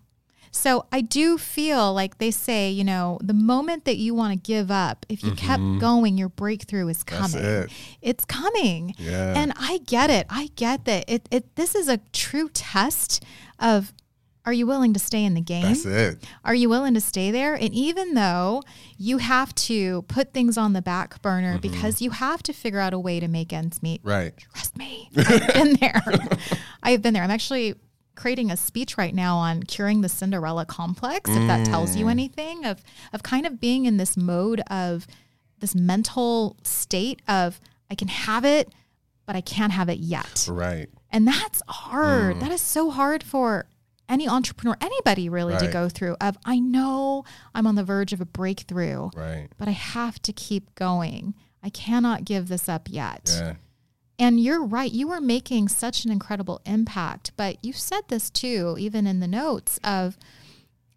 So 0.56 0.86
I 0.92 1.02
do 1.02 1.40
feel 1.40 1.94
like 1.94 2.20
they 2.20 2.30
say, 2.30 2.70
you 2.70 2.84
know, 2.84 3.18
the 3.22 3.34
moment 3.34 3.86
that 3.86 3.98
you 3.98 4.14
want 4.14 4.34
to 4.34 4.38
give 4.40 4.70
up, 4.70 5.06
if 5.10 5.24
you 5.24 5.32
kept 5.32 5.62
mm-hmm. 5.62 5.80
going, 5.80 6.18
your 6.18 6.30
breakthrough 6.30 6.88
is 6.90 7.04
coming. 7.04 7.44
it. 7.44 7.72
It's 8.02 8.24
coming. 8.24 8.94
Yeah. 9.00 9.34
And 9.36 9.52
I 9.58 9.80
get 9.80 10.12
it. 10.12 10.28
I 10.30 10.52
get 10.56 10.86
that. 10.86 11.06
It, 11.08 11.28
it 11.32 11.56
this 11.56 11.74
is 11.74 11.90
a 11.90 11.98
true 12.14 12.50
test 12.50 13.24
of 13.60 13.94
are 14.46 14.54
you 14.54 14.68
willing 14.68 14.94
to 14.94 15.00
stay 15.00 15.24
in 15.24 15.36
the 15.36 15.42
game? 15.42 15.64
That's 15.64 15.86
it. 15.86 16.24
Are 16.44 16.54
you 16.54 16.68
willing 16.68 16.94
to 16.96 17.02
stay 17.02 17.32
there? 17.32 17.54
And 17.54 17.74
even 17.74 18.14
though 18.14 18.62
you 18.98 19.18
have 19.20 19.56
to 19.56 20.02
put 20.04 20.34
things 20.34 20.58
on 20.58 20.74
the 20.74 20.82
back 20.82 21.22
burner 21.22 21.54
mm-hmm. 21.58 21.62
because 21.62 22.02
you 22.02 22.12
have 22.12 22.44
to 22.44 22.54
figure 22.54 22.80
out 22.80 22.94
a 22.94 23.00
way 23.00 23.20
to 23.22 23.28
make 23.28 23.54
ends 23.54 23.82
meet, 23.82 24.02
Right. 24.04 24.34
trust 24.38 24.78
me, 24.78 25.10
I've 25.16 25.54
been 25.54 25.76
there. 25.76 26.04
I've 26.84 27.02
been 27.02 27.14
there. 27.14 27.24
I'm 27.24 27.32
actually 27.32 27.76
creating 28.16 28.52
a 28.52 28.58
speech 28.58 28.98
right 28.98 29.14
now 29.14 29.38
on 29.38 29.64
curing 29.64 30.02
the 30.02 30.10
Cinderella 30.10 30.66
complex, 30.66 31.30
if 31.30 31.48
that 31.48 31.66
tells 31.66 31.96
you 31.96 32.06
mm. 32.06 32.12
anything, 32.12 32.66
of 32.66 32.84
of 33.12 33.24
kind 33.24 33.46
of 33.46 33.60
being 33.60 33.86
in 33.86 33.98
this 33.98 34.16
mode 34.16 34.62
of 34.70 35.08
this 35.60 35.76
mental 35.76 36.58
state 36.64 37.22
of 37.28 37.60
I 37.90 37.96
can 37.96 38.08
have 38.08 38.46
it, 38.46 38.74
but 39.26 39.36
I 39.36 39.42
can't 39.42 39.72
have 39.72 39.90
it 39.90 40.00
yet. 40.00 40.48
Right. 40.50 40.90
And 41.12 41.28
that's 41.28 41.62
hard. 41.68 42.38
Mm. 42.38 42.40
That 42.40 42.52
is 42.52 42.62
so 42.62 42.90
hard 42.90 43.24
for 43.24 43.68
any 44.10 44.28
entrepreneur, 44.28 44.76
anybody 44.82 45.30
really 45.30 45.58
to 45.58 45.68
go 45.68 45.90
through 45.90 46.16
of 46.20 46.38
I 46.46 46.60
know 46.60 47.24
I'm 47.56 47.66
on 47.66 47.76
the 47.76 47.84
verge 47.84 48.14
of 48.14 48.22
a 48.22 48.26
breakthrough, 48.26 49.10
Right. 49.16 49.48
but 49.58 49.68
I 49.68 49.72
have 49.72 50.22
to 50.24 50.34
keep 50.34 50.76
going. 50.76 51.34
I 51.64 51.70
cannot 51.70 52.26
give 52.26 52.50
this 52.50 52.68
up 52.68 52.88
yet. 52.90 53.32
Yeah. 53.34 53.54
And 54.24 54.40
you're 54.40 54.64
right. 54.64 54.92
You 54.92 55.12
are 55.12 55.20
making 55.20 55.68
such 55.68 56.06
an 56.06 56.12
incredible 56.12 56.62
impact. 56.66 57.34
But 57.36 57.58
you 57.62 57.74
said 57.74 58.04
this 58.08 58.30
too, 58.30 58.78
even 58.80 59.06
in 59.06 59.20
the 59.20 59.28
notes 59.28 59.82
of 59.84 60.18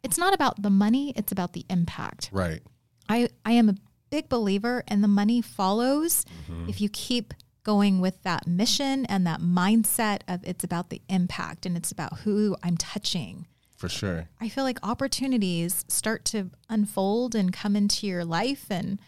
it's 0.04 0.16
not 0.16 0.32
about 0.32 0.62
the 0.62 0.70
money, 0.70 1.12
it's 1.16 1.32
about 1.32 1.52
the 1.52 1.66
impact. 1.68 2.30
Right. 2.30 2.62
I, 3.08 3.28
I 3.44 3.52
am 3.52 3.68
a 3.68 3.74
big 4.10 4.28
believer 4.28 4.84
and 4.86 5.02
the 5.02 5.08
money 5.08 5.42
follows 5.42 6.24
mm-hmm. 6.48 6.68
if 6.68 6.80
you 6.80 6.88
keep 6.88 7.34
going 7.64 8.00
with 8.00 8.22
that 8.22 8.46
mission 8.46 9.04
and 9.06 9.26
that 9.26 9.40
mindset 9.40 10.20
of 10.28 10.40
it's 10.44 10.62
about 10.62 10.90
the 10.90 11.02
impact 11.08 11.66
and 11.66 11.76
it's 11.76 11.90
about 11.90 12.20
who 12.20 12.56
I'm 12.62 12.76
touching. 12.76 13.48
For 13.76 13.88
sure. 13.88 14.28
I 14.40 14.48
feel 14.48 14.62
like 14.62 14.78
opportunities 14.84 15.84
start 15.88 16.24
to 16.26 16.50
unfold 16.70 17.34
and 17.34 17.52
come 17.52 17.74
into 17.74 18.06
your 18.06 18.24
life 18.24 18.66
and 18.70 19.00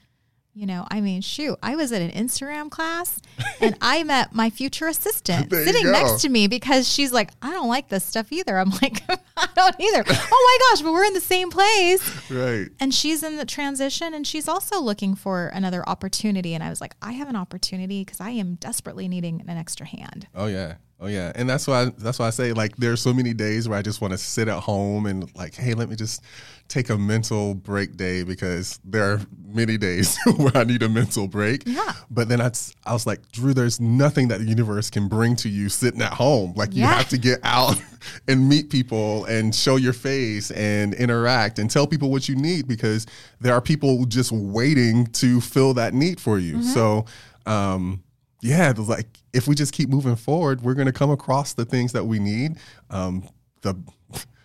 You 0.59 0.67
know, 0.67 0.89
I 0.91 1.01
mean, 1.01 1.21
shoot, 1.21 1.57
I 1.63 1.77
was 1.77 1.93
at 1.93 2.03
an 2.03 2.11
Instagram 2.11 2.69
class 2.69 3.21
and 3.61 3.77
I 3.81 4.03
met 4.15 4.35
my 4.35 4.51
future 4.51 4.89
assistant 4.89 5.53
sitting 5.53 5.93
next 5.93 6.23
to 6.23 6.29
me 6.29 6.49
because 6.49 6.93
she's 6.93 7.13
like, 7.13 7.31
I 7.41 7.53
don't 7.53 7.69
like 7.69 7.91
this 7.91 8.03
stuff 8.03 8.33
either. 8.33 8.59
I'm 8.59 8.71
like, 8.71 9.05
I 9.37 9.49
don't 9.55 9.77
either. 9.79 10.03
oh 10.09 10.59
my 10.61 10.69
gosh, 10.75 10.83
but 10.83 10.93
we're 10.93 11.05
in 11.05 11.15
the 11.15 11.21
same 11.21 11.53
place. 11.53 12.29
Right. 12.29 12.67
And 12.81 12.93
she's 12.93 13.23
in 13.23 13.37
the 13.37 13.45
transition 13.45 14.13
and 14.15 14.27
she's 14.27 14.49
also 14.49 14.81
looking 14.81 15.15
for 15.15 15.47
another 15.47 15.89
opportunity. 15.89 16.55
And 16.55 16.65
I 16.65 16.71
was 16.71 16.81
like, 16.81 16.97
I 17.01 17.13
have 17.13 17.29
an 17.29 17.37
opportunity 17.37 18.05
because 18.05 18.21
I 18.21 18.31
am 18.31 18.57
desperately 18.57 19.07
needing 19.07 19.45
an 19.47 19.57
extra 19.57 19.87
hand. 19.87 20.27
Oh 20.35 20.47
yeah. 20.47 20.75
Oh 21.01 21.07
yeah. 21.07 21.31
And 21.37 21.49
that's 21.49 21.67
why 21.69 21.93
that's 21.97 22.19
why 22.19 22.27
I 22.27 22.31
say 22.31 22.53
like 22.53 22.77
there's 22.77 23.01
so 23.01 23.15
many 23.15 23.33
days 23.33 23.69
where 23.69 23.79
I 23.79 23.83
just 23.83 24.01
want 24.01 24.13
to 24.13 24.19
sit 24.19 24.49
at 24.49 24.61
home 24.61 25.07
and 25.07 25.33
like, 25.37 25.55
hey, 25.55 25.75
let 25.75 25.89
me 25.89 25.95
just 25.95 26.25
take 26.67 26.91
a 26.91 26.99
mental 26.99 27.55
break 27.55 27.97
day 27.97 28.25
because 28.25 28.81
there 28.85 29.13
are 29.13 29.21
many 29.47 29.79
days 29.79 30.19
where 30.37 30.57
I 30.57 30.65
need 30.65 30.83
a 30.83 30.89
mental 30.89 31.29
break. 31.29 31.63
Yeah. 31.67 31.93
But 32.11 32.29
then 32.29 32.41
I, 32.41 32.51
I 32.85 32.93
was 32.93 33.07
like, 33.07 33.31
Drew, 33.31 33.55
there's 33.55 33.81
nothing 33.81 34.27
that 34.29 34.39
the 34.41 34.45
universe 34.45 34.91
can 34.91 35.07
bring 35.07 35.37
to 35.37 35.49
you 35.49 35.69
sitting 35.69 36.03
at 36.03 36.13
home. 36.13 36.53
Like 36.57 36.75
you 36.75 36.83
have 36.83 37.09
to 37.11 37.19
get 37.19 37.39
out 37.45 37.81
and 38.29 38.49
meet 38.49 38.69
people 38.69 39.25
and 39.27 39.55
show 39.55 39.77
your 39.77 39.93
face 39.93 40.51
and 40.51 40.95
interact 40.95 41.61
and 41.61 41.71
tell 41.71 41.87
people 41.87 42.11
what 42.11 42.29
you 42.29 42.35
need 42.35 42.67
because 42.67 43.07
there 43.41 43.55
are 43.55 43.61
people 43.61 44.05
just 44.05 44.33
waiting 44.33 45.07
to 45.07 45.41
fill 45.41 45.75
that 45.75 45.95
need 45.95 46.21
for 46.21 46.41
you. 46.41 46.61
So 46.63 47.05
um 47.47 48.03
yeah, 48.41 48.71
it 48.71 48.79
was 48.79 48.89
like 48.89 49.07
if 49.33 49.47
we 49.49 49.55
just 49.55 49.73
keep 49.73 49.89
moving 49.89 50.17
forward, 50.17 50.61
we're 50.63 50.75
going 50.75 50.87
to 50.87 50.93
come 50.93 51.11
across 51.11 51.55
the 51.55 51.65
things 51.65 51.93
that 51.93 52.05
we 52.05 52.19
need. 52.19 52.57
Um, 52.91 53.29
the 53.63 53.75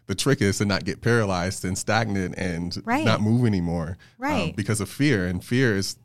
the 0.07 0.15
trick 0.15 0.41
is 0.41 0.57
to 0.57 0.65
not 0.65 0.83
get 0.83 1.01
paralyzed 1.01 1.63
and 1.63 1.77
stagnant 1.77 2.35
and 2.37 2.77
Right. 2.85 3.05
not 3.05 3.21
move 3.21 3.45
anymore, 3.45 3.89
um, 3.89 3.95
Right. 4.17 4.55
because 4.55 4.81
of 4.81 4.89
fear. 4.89 5.25
And 5.27 5.41
fear 5.43 5.77
is, 5.77 5.95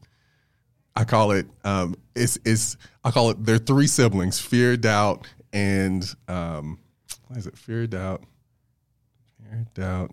I 0.94 1.02
call 1.04 1.32
it, 1.32 1.46
um, 1.64 1.96
it's 2.14 2.36
is 2.44 2.76
I 3.04 3.10
call 3.10 3.30
it. 3.30 3.44
There 3.44 3.56
are 3.56 3.58
three 3.58 3.86
siblings: 3.88 4.38
fear, 4.38 4.76
doubt, 4.76 5.26
and 5.52 6.04
um, 6.28 6.78
what 7.26 7.38
is 7.38 7.46
it? 7.46 7.56
Fear, 7.58 7.86
doubt, 7.88 8.22
fear, 9.42 9.66
doubt. 9.74 10.12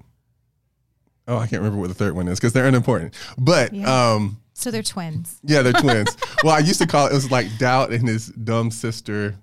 Oh, 1.27 1.37
I 1.37 1.47
can't 1.47 1.61
remember 1.61 1.79
what 1.79 1.87
the 1.87 1.95
third 1.95 2.15
one 2.15 2.27
is 2.27 2.39
because 2.39 2.53
they're 2.53 2.67
unimportant. 2.67 3.13
But 3.37 3.73
Yeah. 3.73 4.13
um, 4.13 4.37
So 4.57 4.71
they're 4.71 4.81
twins. 4.81 5.39
yeah, 5.43 5.61
they're 5.61 5.73
twins. 5.81 6.15
well, 6.43 6.55
I 6.55 6.59
used 6.59 6.79
to 6.81 6.87
call 6.87 7.07
it, 7.07 7.11
it 7.11 7.15
was 7.15 7.29
like 7.29 7.45
Doubt 7.59 7.91
and 7.91 8.07
his 8.07 8.27
dumb 8.27 8.71
sister. 8.71 9.35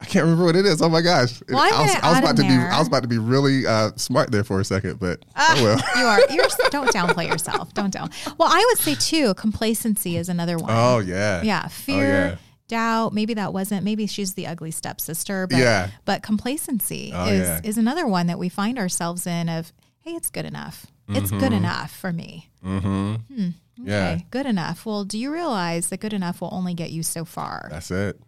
I 0.00 0.04
can't 0.04 0.24
remember 0.24 0.46
what 0.46 0.56
it 0.56 0.66
is. 0.66 0.82
Oh 0.82 0.88
my 0.88 1.00
gosh. 1.00 1.40
Well, 1.48 1.58
I, 1.60 1.80
was, 1.82 1.94
I 2.02 2.10
was 2.10 2.18
about 2.18 2.30
in 2.30 2.36
to 2.36 2.42
be. 2.42 2.48
I 2.48 2.78
was 2.78 2.88
about 2.88 3.02
to 3.02 3.08
be 3.08 3.18
really 3.18 3.64
uh, 3.66 3.90
smart 3.94 4.32
there 4.32 4.42
for 4.42 4.58
a 4.58 4.64
second, 4.64 4.98
but 4.98 5.24
Ah, 5.36 5.54
oh 5.56 5.62
well. 5.62 5.78
you 5.96 6.04
are. 6.04 6.34
You're. 6.34 6.46
Don't 6.70 6.88
downplay 6.92 7.28
yourself. 7.28 7.72
Don't 7.72 7.92
down. 7.92 8.10
Well, 8.36 8.48
I 8.50 8.64
would 8.70 8.78
say 8.78 8.96
too. 8.96 9.34
Complacency 9.34 10.16
is 10.16 10.28
another 10.28 10.56
one. 10.58 10.70
Oh 10.70 10.98
yeah. 10.98 11.42
Yeah, 11.42 11.68
fear, 11.68 12.08
yeah. 12.08 12.36
doubt. 12.66 13.12
Maybe 13.12 13.34
that 13.34 13.52
wasn't. 13.52 13.84
Maybe 13.84 14.08
she's 14.08 14.34
the 14.34 14.48
ugly 14.48 14.72
stepsister. 14.72 15.46
But, 15.46 15.58
Yeah. 15.58 15.90
But 16.04 16.24
complacency 16.24 17.12
Oh, 17.14 17.26
is 17.26 17.46
yeah. 17.46 17.60
is 17.62 17.78
another 17.78 18.06
one 18.06 18.26
that 18.26 18.40
we 18.40 18.48
find 18.48 18.80
ourselves 18.80 19.24
in. 19.24 19.48
Of 19.48 19.72
hey, 20.00 20.12
it's 20.12 20.30
good 20.30 20.46
enough. 20.46 20.86
It's 21.10 21.30
good 21.30 21.52
enough 21.52 21.94
for 21.94 22.10
me. 22.12 22.48
Mm-hmm. 22.64 23.14
Yeah. 23.36 23.48
Okay, 23.82 24.26
good 24.30 24.46
enough. 24.46 24.84
Well, 24.86 25.04
do 25.04 25.18
you 25.18 25.32
realize 25.32 25.88
that 25.90 26.00
good 26.00 26.12
enough 26.12 26.40
will 26.40 26.50
only 26.52 26.74
get 26.74 26.90
you 26.90 27.02
so 27.02 27.24
far? 27.24 27.68
That's 27.70 27.90
it. 27.90 28.20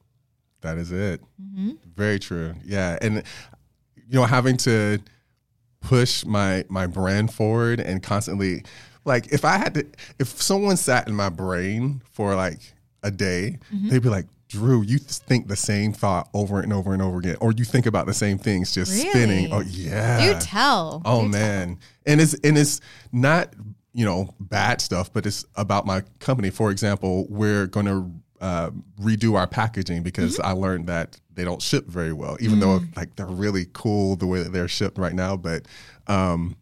That 0.63 0.79
is 0.79 0.91
it. 0.93 1.21
Mm-hmm. 1.43 1.73
Very 1.95 2.19
true. 2.19 2.55
Yeah, 2.65 2.99
and 3.03 3.17
you 4.09 4.19
know, 4.21 4.25
having 4.25 4.57
to 4.59 4.99
push 5.81 6.25
my 6.25 6.65
my 6.69 6.87
brand 6.87 7.33
forward 7.33 7.81
and 7.81 8.03
constantly, 8.03 8.65
like, 9.05 9.33
if 9.33 9.45
I 9.45 9.59
had 9.59 9.75
to, 9.75 9.87
if 10.19 10.29
someone 10.41 10.77
sat 10.77 11.09
in 11.09 11.15
my 11.15 11.29
brain 11.29 12.01
for 12.13 12.35
like 12.35 12.61
a 13.03 13.11
day, 13.11 13.59
Mm-hmm. 13.75 13.89
they'd 13.91 14.03
be 14.03 14.09
like, 14.09 14.27
"Drew, 14.49 14.83
you 14.83 14.99
think 14.99 15.49
the 15.49 15.57
same 15.57 15.93
thought 15.93 16.29
over 16.33 16.61
and 16.61 16.73
over 16.73 16.93
and 16.95 17.03
over 17.03 17.19
again, 17.19 17.37
or 17.41 17.53
you 17.53 17.65
think 17.65 17.85
about 17.87 18.07
the 18.07 18.15
same 18.15 18.39
things 18.39 18.73
just 18.73 18.93
spinning." 18.99 19.53
Oh 19.53 19.61
yeah. 19.61 20.25
you 20.33 20.41
tell. 20.41 21.03
Oh 21.05 21.21
tell. 21.21 21.29
man, 21.29 21.79
and 22.07 22.21
it's 22.23 22.33
and 22.43 22.57
it's 22.57 22.81
not 23.13 23.53
you 23.95 24.05
know 24.05 24.35
bad 24.41 24.81
stuff, 24.81 25.13
but 25.13 25.25
it's 25.25 25.45
about 25.55 25.87
my 25.87 26.03
company. 26.19 26.51
For 26.51 26.71
example, 26.71 27.27
we're 27.31 27.67
going 27.67 27.87
to 27.87 28.11
uh, 28.41 28.71
redo 29.01 29.37
our 29.39 29.47
packaging 29.47 30.03
because 30.03 30.37
Mm-hmm. 30.37 30.47
I 30.47 30.53
learned 30.53 30.87
that 30.89 31.19
they 31.33 31.45
don't 31.45 31.63
ship 31.63 31.87
very 31.87 32.13
well, 32.13 32.37
even 32.41 32.61
though 32.61 32.81
like 32.97 33.17
they're 33.17 33.27
really 33.27 33.67
cool 33.73 34.17
the 34.17 34.27
way 34.27 34.43
that 34.43 34.53
they're 34.53 34.69
shipped 34.69 34.99
right 34.99 35.15
now. 35.15 35.37
But 35.37 35.67
um, 36.07 36.57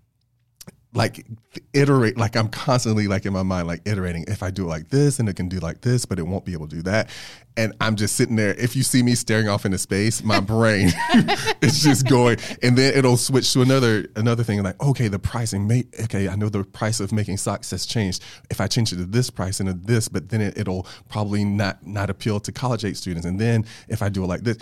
like 0.95 1.25
iterate, 1.73 2.19
like 2.19 2.37
I'm 2.37 2.49
constantly 2.49 3.09
like 3.09 3.25
in 3.25 3.33
my 3.33 3.43
mind, 3.43 3.67
like 3.67 3.81
iterating. 3.87 4.25
If 4.29 4.43
I 4.43 4.51
do 4.51 4.65
it 4.65 4.69
like 4.69 4.89
this, 4.91 5.19
and 5.19 5.29
it 5.29 5.37
can 5.37 5.49
do 5.49 5.59
like 5.59 5.81
this, 5.81 6.05
but 6.05 6.19
it 6.19 6.23
won't 6.23 6.45
be 6.45 6.53
able 6.53 6.69
to 6.69 6.77
do 6.77 6.83
that. 6.83 7.09
And 7.57 7.75
I'm 7.81 7.97
just 7.97 8.17
sitting 8.17 8.37
there. 8.37 8.55
If 8.55 8.77
you 8.77 8.83
see 8.83 9.03
me 9.03 9.15
staring 9.15 9.49
off 9.49 9.65
into 9.65 9.79
space, 9.79 10.23
my 10.23 10.41
brain 10.55 10.89
is 11.63 11.83
just 11.83 12.07
going, 12.07 12.39
and 12.63 12.77
then 12.77 12.95
it'll 12.95 13.17
switch 13.17 13.53
to 13.55 13.63
another 13.63 14.07
another 14.17 14.45
thing. 14.45 14.63
Like, 14.63 14.83
okay, 14.83 15.09
the 15.09 15.19
pricing 15.19 15.67
may 15.67 15.85
okay. 16.03 16.29
I 16.29 16.37
know 16.37 16.51
the 16.51 16.65
price 16.65 17.01
of 17.01 17.11
making 17.11 17.39
socks 17.39 17.71
has 17.71 17.87
changed. 17.87 18.23
If 18.51 18.61
I 18.61 18.67
change 18.67 18.93
it 18.93 18.97
to 18.97 19.07
this 19.07 19.31
price 19.31 19.61
and 19.61 19.69
to 19.69 19.75
this, 19.75 20.09
but 20.09 20.29
then 20.29 20.43
it, 20.43 20.59
it'll 20.59 20.87
probably 21.09 21.45
not 21.45 21.87
not 21.87 22.11
appeal 22.11 22.39
to 22.41 22.53
college 22.53 22.85
age 22.85 22.97
students. 22.97 23.27
And 23.27 23.41
then 23.41 23.65
if 23.89 24.03
I 24.03 24.11
do 24.11 24.25
it 24.25 24.27
like 24.27 24.43
this, 24.43 24.59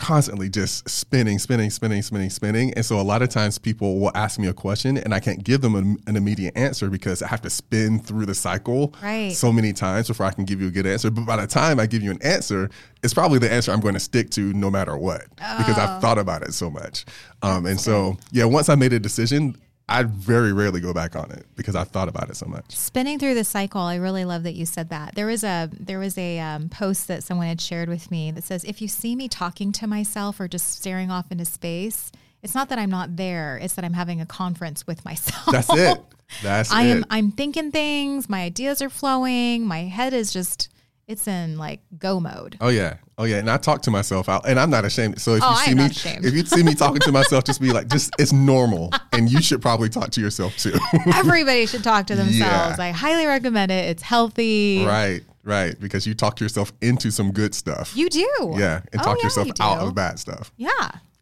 constantly 0.00 0.48
just 0.48 0.88
spinning, 0.88 1.38
spinning, 1.38 1.68
spinning, 1.70 2.00
spinning, 2.02 2.30
spinning. 2.30 2.72
And 2.74 2.84
so 2.84 2.98
a 2.98 3.02
lot 3.02 3.20
of 3.22 3.28
times 3.28 3.58
people 3.58 4.00
will 4.00 4.10
ask 4.16 4.38
me 4.40 4.48
a 4.48 4.52
question 4.54 4.96
and 4.96 5.12
I 5.14 5.20
can't 5.20 5.44
give 5.44 5.60
them 5.60 5.74
an, 5.74 5.98
an 6.06 6.16
immediate 6.16 6.56
answer 6.56 6.88
because 6.88 7.22
I 7.22 7.28
have 7.28 7.42
to 7.42 7.50
spin 7.50 8.00
through 8.00 8.24
the 8.26 8.34
cycle 8.34 8.94
Right. 9.02 9.32
so 9.32 9.52
many 9.52 9.72
times 9.74 10.08
before 10.08 10.24
I 10.26 10.32
can 10.32 10.44
give 10.46 10.60
you 10.60 10.68
a 10.68 10.70
good 10.70 10.86
answer. 10.86 11.10
But 11.10 11.26
by 11.26 11.36
the 11.36 11.46
time 11.46 11.78
I 11.78 11.86
give 11.86 12.02
you 12.02 12.10
an 12.10 12.22
answer, 12.22 12.70
it's 13.02 13.12
probably 13.14 13.38
the 13.38 13.52
answer 13.52 13.70
I'm 13.72 13.80
going 13.80 13.94
to 13.94 14.00
stick 14.00 14.30
to 14.30 14.52
no 14.54 14.70
matter 14.70 14.96
what 14.96 15.28
because 15.36 15.76
Oh. 15.78 15.82
I've 15.82 16.00
thought 16.00 16.18
about 16.18 16.42
it 16.42 16.54
so 16.54 16.70
much. 16.70 17.04
Um, 17.42 17.66
and 17.66 17.78
so, 17.78 18.16
yeah, 18.32 18.46
once 18.46 18.68
I 18.68 18.74
made 18.76 18.92
a 18.94 18.98
decision, 19.00 19.54
I 19.90 20.04
very 20.04 20.52
rarely 20.52 20.80
go 20.80 20.94
back 20.94 21.16
on 21.16 21.30
it 21.32 21.44
because 21.56 21.74
I've 21.76 21.88
thought 21.88 22.08
about 22.08 22.30
it 22.30 22.36
so 22.36 22.46
much. 22.46 22.64
spinning 22.76 23.18
through 23.18 23.34
the 23.34 23.44
cycle 23.44 23.80
i 23.82 23.96
really 23.96 24.24
love 24.24 24.44
that 24.44 24.54
you 24.54 24.64
said 24.64 24.88
that 24.90 25.14
there 25.16 25.26
was 25.26 25.42
a 25.44 25.68
there 25.78 25.98
was 25.98 26.16
a 26.16 26.38
um, 26.38 26.68
post 26.68 27.08
that 27.08 27.22
someone 27.24 27.46
had 27.48 27.60
shared 27.60 27.88
with 27.88 28.10
me 28.10 28.30
that 28.30 28.44
says 28.44 28.64
if 28.64 28.80
you 28.80 28.88
see 28.88 29.14
me 29.16 29.28
talking 29.28 29.72
to 29.72 29.86
myself 29.86 30.38
or 30.40 30.46
just 30.48 30.70
staring 30.76 31.10
off 31.10 31.30
into 31.32 31.44
space 31.44 32.10
it's 32.42 32.54
not 32.54 32.68
that 32.70 32.78
i'm 32.78 32.88
not 32.90 33.16
there 33.16 33.58
it's 33.60 33.74
that 33.74 33.84
i'm 33.84 33.92
having 33.92 34.20
a 34.20 34.26
conference 34.26 34.86
with 34.86 35.04
myself 35.04 35.44
That's 35.52 35.72
it. 35.74 35.98
That's 36.42 36.70
i 36.72 36.84
it. 36.84 36.90
am 36.92 37.04
i'm 37.10 37.32
thinking 37.32 37.70
things 37.72 38.28
my 38.28 38.42
ideas 38.42 38.80
are 38.80 38.88
flowing 38.90 39.66
my 39.66 39.80
head 39.84 40.12
is 40.14 40.32
just 40.32 40.68
it's 41.10 41.26
in 41.28 41.58
like 41.58 41.80
go 41.98 42.20
mode 42.20 42.56
Oh 42.60 42.68
yeah, 42.68 42.96
oh 43.18 43.24
yeah, 43.24 43.36
and 43.38 43.50
I 43.50 43.56
talk 43.56 43.82
to 43.82 43.90
myself 43.90 44.28
out, 44.28 44.48
and 44.48 44.58
I'm 44.58 44.70
not 44.70 44.84
ashamed. 44.84 45.20
So 45.20 45.34
if 45.34 45.42
Oh, 45.44 45.50
you 45.50 45.56
see 45.66 45.74
me, 45.74 46.18
if 46.28 46.34
you 46.34 46.44
see 46.46 46.62
me 46.62 46.74
talking 46.74 47.00
to 47.00 47.12
myself, 47.12 47.44
just 47.44 47.60
be 47.60 47.72
like, 47.72 47.88
just 47.88 48.12
it's 48.18 48.32
normal, 48.32 48.90
and 49.12 49.30
you 49.30 49.42
should 49.42 49.60
probably 49.60 49.88
talk 49.88 50.10
to 50.10 50.20
yourself 50.20 50.56
too. 50.56 50.74
everybody 51.14 51.66
should 51.66 51.82
talk 51.84 52.06
to 52.06 52.14
themselves 52.14 52.78
Yeah. 52.78 52.84
i 52.84 52.90
highly 52.90 53.26
recommend 53.26 53.70
it 53.72 53.88
it's 53.90 54.02
healthy 54.02 54.84
right, 54.86 55.22
right, 55.44 55.78
because 55.80 56.06
you 56.06 56.14
talk 56.14 56.40
yourself 56.40 56.72
into 56.80 57.10
some 57.10 57.32
good 57.32 57.54
stuff. 57.54 57.96
you 57.96 58.08
do 58.08 58.28
yeah, 58.56 58.80
and 58.92 59.00
Oh, 59.00 59.04
talk 59.04 59.18
yeah, 59.18 59.24
yourself 59.24 59.46
you 59.48 59.54
out 59.60 59.78
of 59.80 59.94
bad 59.94 60.18
stuff. 60.18 60.52
yeah 60.56 60.70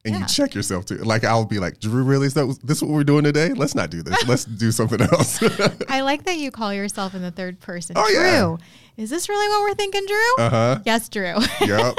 And 0.04 0.14
yeah. 0.14 0.20
you 0.20 0.26
check 0.26 0.54
yourself 0.54 0.84
too. 0.86 0.96
Like 0.98 1.24
I'll 1.24 1.44
be 1.44 1.58
like, 1.58 1.80
Drew, 1.80 2.02
really? 2.04 2.26
Is 2.28 2.34
that 2.34 2.46
this 2.62 2.80
what 2.80 2.90
we're 2.90 3.04
doing 3.04 3.24
today? 3.24 3.48
Let's 3.52 3.74
not 3.74 3.90
do 3.90 4.00
this. 4.02 4.16
Let's 4.28 4.44
do 4.44 4.70
something 4.70 5.00
else. 5.02 5.42
I 5.88 6.00
like 6.02 6.22
that 6.24 6.36
you 6.38 6.50
call 6.50 6.72
yourself 6.72 7.14
in 7.14 7.20
the 7.22 7.32
third 7.32 7.58
person. 7.60 7.94
Oh, 7.98 8.06
Drew, 8.08 8.22
yeah. 8.22 8.56
Is 8.98 9.08
this 9.10 9.28
really 9.28 9.48
what 9.48 9.62
we're 9.62 9.74
thinking, 9.74 10.04
Drew? 10.06 10.44
uh 10.44 10.50
huh. 10.50 10.78
Yes, 10.84 11.08
Drew. 11.08 11.34
Yep. 11.66 11.94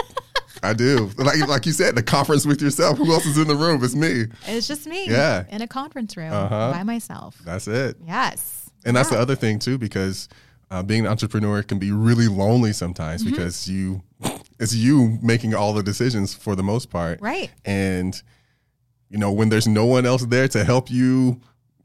I 0.61 0.73
do. 0.73 1.09
Like 1.17 1.47
like 1.47 1.65
you 1.65 1.71
said, 1.71 1.95
the 1.95 2.03
conference 2.03 2.45
with 2.45 2.61
yourself. 2.61 2.97
Who 2.97 3.11
else 3.13 3.25
is 3.25 3.37
in 3.37 3.47
the 3.47 3.55
room? 3.55 3.81
It's 3.83 3.95
me. 3.95 4.25
it's 4.45 4.67
just 4.67 4.85
me 4.87 5.07
Yeah. 5.09 5.45
in 5.49 5.61
a 5.61 5.67
conference 5.67 6.15
room 6.17 6.33
Uh-huh. 6.33 6.71
by 6.73 6.83
myself. 6.83 7.37
That's 7.45 7.67
it. 7.67 7.95
Yes. 8.05 8.69
And 8.85 8.95
that's 8.95 9.09
the 9.09 9.17
other 9.19 9.35
thing 9.35 9.59
too, 9.59 9.77
because 9.77 10.27
uh, 10.71 10.83
being 10.83 11.05
an 11.05 11.11
entrepreneur 11.11 11.63
can 11.63 11.79
be 11.79 11.91
really 11.91 12.27
lonely 12.27 12.73
sometimes 12.73 13.23
Mm-hmm. 13.23 13.31
because 13.31 13.67
you, 13.69 14.03
it's 14.59 14.75
you 14.75 15.17
making 15.21 15.55
all 15.55 15.73
the 15.73 15.81
decisions 15.83 16.33
for 16.33 16.55
the 16.55 16.63
most 16.63 16.89
part, 16.89 17.21
Right. 17.21 17.49
And 17.65 18.21
you 19.09 19.17
know 19.17 19.31
when 19.31 19.49
there's 19.49 19.67
no 19.67 19.85
one 19.85 20.05
else 20.05 20.25
there 20.25 20.47
to 20.49 20.63
help 20.65 20.91
you, 20.91 21.39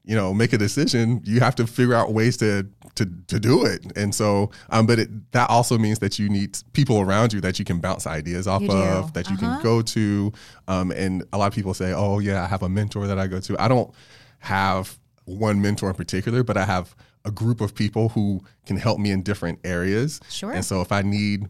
you 0.05 0.15
know, 0.15 0.35
make 0.35 0.53
a 0.53 0.59
decision, 0.59 1.21
you 1.25 1.41
have 1.41 1.55
to 1.57 1.67
figure 1.67 1.95
out 1.95 2.13
ways 2.13 2.37
to 2.39 2.67
to 2.97 3.07
to 3.27 3.41
do 3.41 3.65
it. 3.65 3.81
And 3.97 4.15
so, 4.15 4.51
um, 4.71 4.87
but 4.87 4.99
it, 4.99 5.33
that 5.33 5.49
also 5.51 5.79
means 5.79 5.99
that 6.01 6.19
you 6.19 6.29
need 6.29 6.59
people 6.75 7.01
around 7.01 7.33
you 7.33 7.41
that 7.41 7.59
you 7.59 7.65
can 7.65 7.79
bounce 7.81 8.07
ideas 8.07 8.47
off 8.47 8.63
You 8.63 8.69
do. 8.69 8.77
of, 8.77 9.13
that 9.15 9.29
you 9.31 9.37
Uh-huh. 9.37 9.55
can 9.57 9.63
go 9.63 9.83
to. 9.83 10.33
Um, 10.69 10.91
and 10.93 11.25
a 11.33 11.39
lot 11.39 11.47
of 11.49 11.55
people 11.55 11.75
say, 11.75 11.93
"Oh 11.95 12.19
yeah, 12.19 12.43
I 12.45 12.47
have 12.47 12.63
a 12.63 12.69
mentor 12.69 13.07
that 13.07 13.19
I 13.19 13.27
go 13.27 13.41
to." 13.41 13.57
I 13.59 13.67
don't 13.69 13.93
have 14.41 14.99
one 15.25 15.61
mentor 15.63 15.89
in 15.89 15.95
particular, 15.97 16.43
but 16.45 16.57
I 16.57 16.65
have 16.67 16.95
a 17.25 17.31
group 17.31 17.61
of 17.63 17.75
people 17.75 18.11
who 18.11 18.43
can 18.67 18.77
help 18.77 18.99
me 18.99 19.11
in 19.11 19.23
different 19.23 19.59
areas. 19.65 20.21
Sure. 20.29 20.53
And 20.53 20.63
so 20.65 20.83
if 20.83 20.93
I 20.93 21.01
need, 21.01 21.49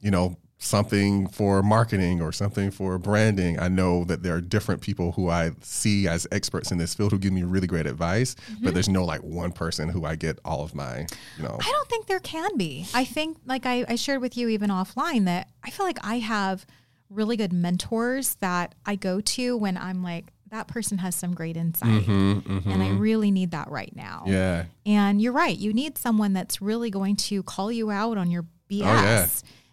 you 0.00 0.12
know, 0.12 0.36
something 0.58 1.28
for 1.28 1.62
marketing 1.62 2.20
or 2.22 2.32
something 2.32 2.70
for 2.70 2.98
branding, 2.98 3.58
I 3.60 3.68
know 3.68 4.04
that 4.04 4.22
there 4.22 4.34
are 4.34 4.40
different 4.40 4.80
people 4.80 5.12
who 5.12 5.28
I 5.28 5.50
see 5.60 6.08
as 6.08 6.26
experts 6.32 6.72
in 6.72 6.78
this 6.78 6.94
field 6.94 7.12
who 7.12 7.18
give 7.18 7.32
me 7.32 7.42
really 7.42 7.66
great 7.66 7.86
advice, 7.86 8.34
Mm-hmm. 8.50 8.64
but 8.64 8.74
there's 8.74 8.88
no 8.88 9.04
like 9.04 9.22
one 9.22 9.52
person 9.52 9.88
who 9.88 10.04
I 10.04 10.16
get 10.16 10.38
all 10.44 10.62
of 10.62 10.74
my, 10.74 11.06
you 11.36 11.42
know. 11.42 11.58
I 11.60 11.70
don't 11.72 11.88
think 11.88 12.06
there 12.06 12.20
can 12.20 12.56
be. 12.56 12.86
I 12.94 13.04
think, 13.04 13.36
like 13.44 13.66
I, 13.66 13.84
I 13.88 13.96
shared 13.96 14.20
with 14.20 14.36
you 14.36 14.48
even 14.48 14.70
offline, 14.70 15.26
that 15.26 15.48
I 15.62 15.70
feel 15.70 15.84
like 15.86 15.98
I 16.04 16.18
have 16.20 16.64
really 17.10 17.36
good 17.36 17.52
mentors 17.52 18.34
that 18.36 18.74
I 18.84 18.96
go 18.96 19.20
to 19.20 19.56
when 19.56 19.76
I'm 19.76 20.02
like, 20.02 20.32
that 20.50 20.68
person 20.68 20.98
has 20.98 21.14
some 21.14 21.34
great 21.34 21.56
insight. 21.56 22.06
And 22.08 22.82
I 22.82 22.90
really 22.90 23.30
need 23.30 23.50
that 23.50 23.68
right 23.68 23.94
now. 23.94 24.22
Mm-hmm, 24.26 24.32
Yeah. 24.32 24.64
And 24.86 25.20
you're 25.20 25.32
right. 25.32 25.56
You 25.56 25.72
need 25.72 25.98
someone 25.98 26.32
that's 26.32 26.62
really 26.62 26.88
going 26.90 27.16
to 27.16 27.42
call 27.42 27.70
you 27.70 27.90
out 27.90 28.16
on 28.16 28.30
your 28.30 28.44
BS. 28.70 28.82
Oh, 28.82 28.86
yeah. 28.86 29.26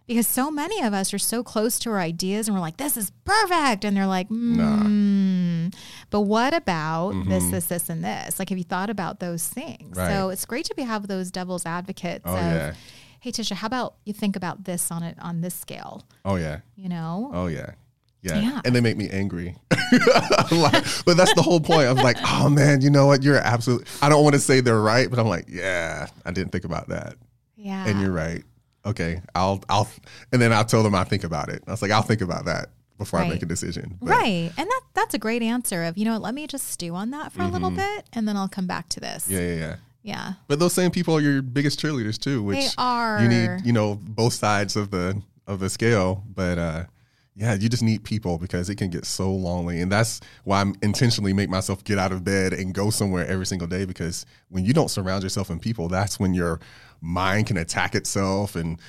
Because 0.07 0.27
so 0.27 0.51
many 0.51 0.81
of 0.81 0.93
us 0.93 1.13
are 1.13 1.17
so 1.19 1.43
close 1.43 1.79
to 1.79 1.89
our 1.91 1.99
ideas 1.99 2.47
and 2.47 2.55
we're 2.55 2.61
like, 2.61 2.75
this 2.77 2.97
is 2.97 3.11
perfect. 3.23 3.85
And 3.85 3.95
they're 3.95 4.05
like, 4.05 4.27
mm, 4.29 5.73
but 6.09 6.21
what 6.21 6.53
about 6.53 7.13
this, 7.27 7.45
this, 7.49 7.65
this, 7.67 7.89
and 7.89 8.03
this? 8.03 8.37
Like, 8.37 8.49
have 8.49 8.57
you 8.57 8.65
thought 8.65 8.89
about 8.89 9.19
those 9.21 9.47
things? 9.47 9.91
Mm-hmm. 9.91 9.99
Right. 9.99 10.09
So 10.13 10.29
it's 10.29 10.45
great 10.45 10.65
to 10.65 10.75
be 10.75 10.81
have 10.83 11.07
those 11.07 11.31
devil's 11.31 11.65
advocates 11.65 12.25
Oh, 12.25 12.33
of, 12.33 12.37
yeah. 12.37 12.73
hey, 13.21 13.31
Tisha, 13.31 13.53
how 13.53 13.67
about 13.67 13.95
you 14.03 14.11
think 14.13 14.35
about 14.35 14.65
this 14.65 14.91
on 14.91 15.03
it 15.03 15.17
on 15.21 15.39
this 15.39 15.55
scale? 15.55 16.03
Oh, 16.25 16.35
yeah. 16.35 16.59
You 16.75 16.89
know? 16.89 17.31
Oh 17.33 17.47
yeah. 17.47 17.71
Yeah. 18.21 18.39
Yeah. 18.41 18.61
And 18.65 18.75
they 18.75 18.81
make 18.81 18.97
me 18.97 19.09
angry. 19.09 19.55
Like, 20.51 20.83
but 21.05 21.17
that's 21.17 21.33
the 21.35 21.41
whole 21.43 21.59
point. 21.59 21.87
I'm 21.87 21.97
like, 21.97 22.17
oh 22.25 22.49
man, 22.49 22.81
you 22.81 22.89
know 22.89 23.05
what? 23.05 23.21
You're 23.23 23.37
absolutely 23.37 23.85
I 24.01 24.09
don't 24.09 24.23
want 24.23 24.33
to 24.33 24.39
say 24.39 24.59
they're 24.59 24.79
right, 24.81 25.09
but 25.09 25.19
I'm 25.19 25.27
like, 25.27 25.45
yeah, 25.47 26.07
I 26.25 26.31
didn't 26.31 26.51
think 26.51 26.65
about 26.65 26.89
that. 26.89 27.15
Yeah. 27.55 27.85
And 27.87 28.01
you're 28.01 28.11
right. 28.11 28.43
Okay. 28.85 29.21
I'll 29.35 29.63
I'll 29.69 29.89
and 30.31 30.41
then 30.41 30.51
I'll 30.53 30.65
tell 30.65 30.83
them 30.83 30.95
I 30.95 31.03
think 31.03 31.23
about 31.23 31.49
it. 31.49 31.63
I 31.67 31.71
was 31.71 31.81
like, 31.81 31.91
I'll 31.91 32.01
think 32.01 32.21
about 32.21 32.45
that 32.45 32.69
before 32.97 33.19
I 33.19 33.27
make 33.29 33.41
a 33.41 33.45
decision. 33.45 33.97
But- 34.01 34.09
Right. 34.09 34.51
And 34.57 34.67
that 34.69 34.81
that's 34.93 35.13
a 35.13 35.17
great 35.17 35.41
answer 35.41 35.83
of, 35.83 35.97
you 35.97 36.05
know 36.05 36.17
let 36.17 36.33
me 36.33 36.47
just 36.47 36.67
stew 36.69 36.95
on 36.95 37.11
that 37.11 37.31
for 37.31 37.41
a 37.43 37.47
little 37.47 37.71
bit 37.71 38.05
and 38.13 38.27
then 38.27 38.35
I'll 38.37 38.47
come 38.49 38.67
back 38.67 38.89
to 38.89 38.99
this. 38.99 39.23
Mm-hmm. 39.25 39.33
Yeah, 39.33 39.39
yeah, 39.39 39.55
yeah. 39.55 39.75
Yeah. 40.05 40.33
But 40.49 40.59
those 40.59 40.73
same 40.73 40.91
people 40.91 41.15
are 41.15 41.21
your 41.21 41.41
biggest 41.41 41.79
cheerleaders 41.81 42.19
too, 42.19 42.43
which 42.43 42.57
They 42.59 42.67
are. 42.77 43.21
you 43.21 43.29
need, 43.29 43.65
you 43.65 43.71
know, 43.71 43.95
both 43.95 44.33
sides 44.33 44.75
of 44.75 44.91
the 44.91 45.21
of 45.47 45.59
the 45.59 45.69
scale. 45.69 46.23
But 46.35 46.57
uh 46.57 46.83
yeah, 47.35 47.55
you 47.55 47.67
just 47.67 47.81
need 47.81 48.03
people 48.03 48.37
because 48.37 48.69
it 48.69 48.75
can 48.75 48.89
get 48.89 49.05
so 49.05 49.31
lonely. 49.31 49.81
And 49.81 49.91
that's 49.91 50.21
why 50.43 50.61
I'm 50.61 50.75
intentionally 50.83 51.33
make 51.33 51.49
myself 51.49 51.83
get 51.83 51.97
out 51.97 52.11
of 52.11 52.23
bed 52.23 52.53
and 52.53 52.73
go 52.73 52.91
somewhere 52.91 53.25
every 53.25 53.45
single 53.45 53.67
day 53.67 53.85
because 53.85 54.25
when 54.49 54.65
you 54.65 54.73
don't 54.73 54.89
surround 54.89 55.23
yourself 55.23 55.49
in 55.49 55.59
people, 55.59 55.87
that's 55.87 56.19
when 56.19 56.33
your 56.33 56.59
mind 57.01 57.47
can 57.47 57.57
attack 57.57 57.95
itself 57.95 58.55
and 58.55 58.79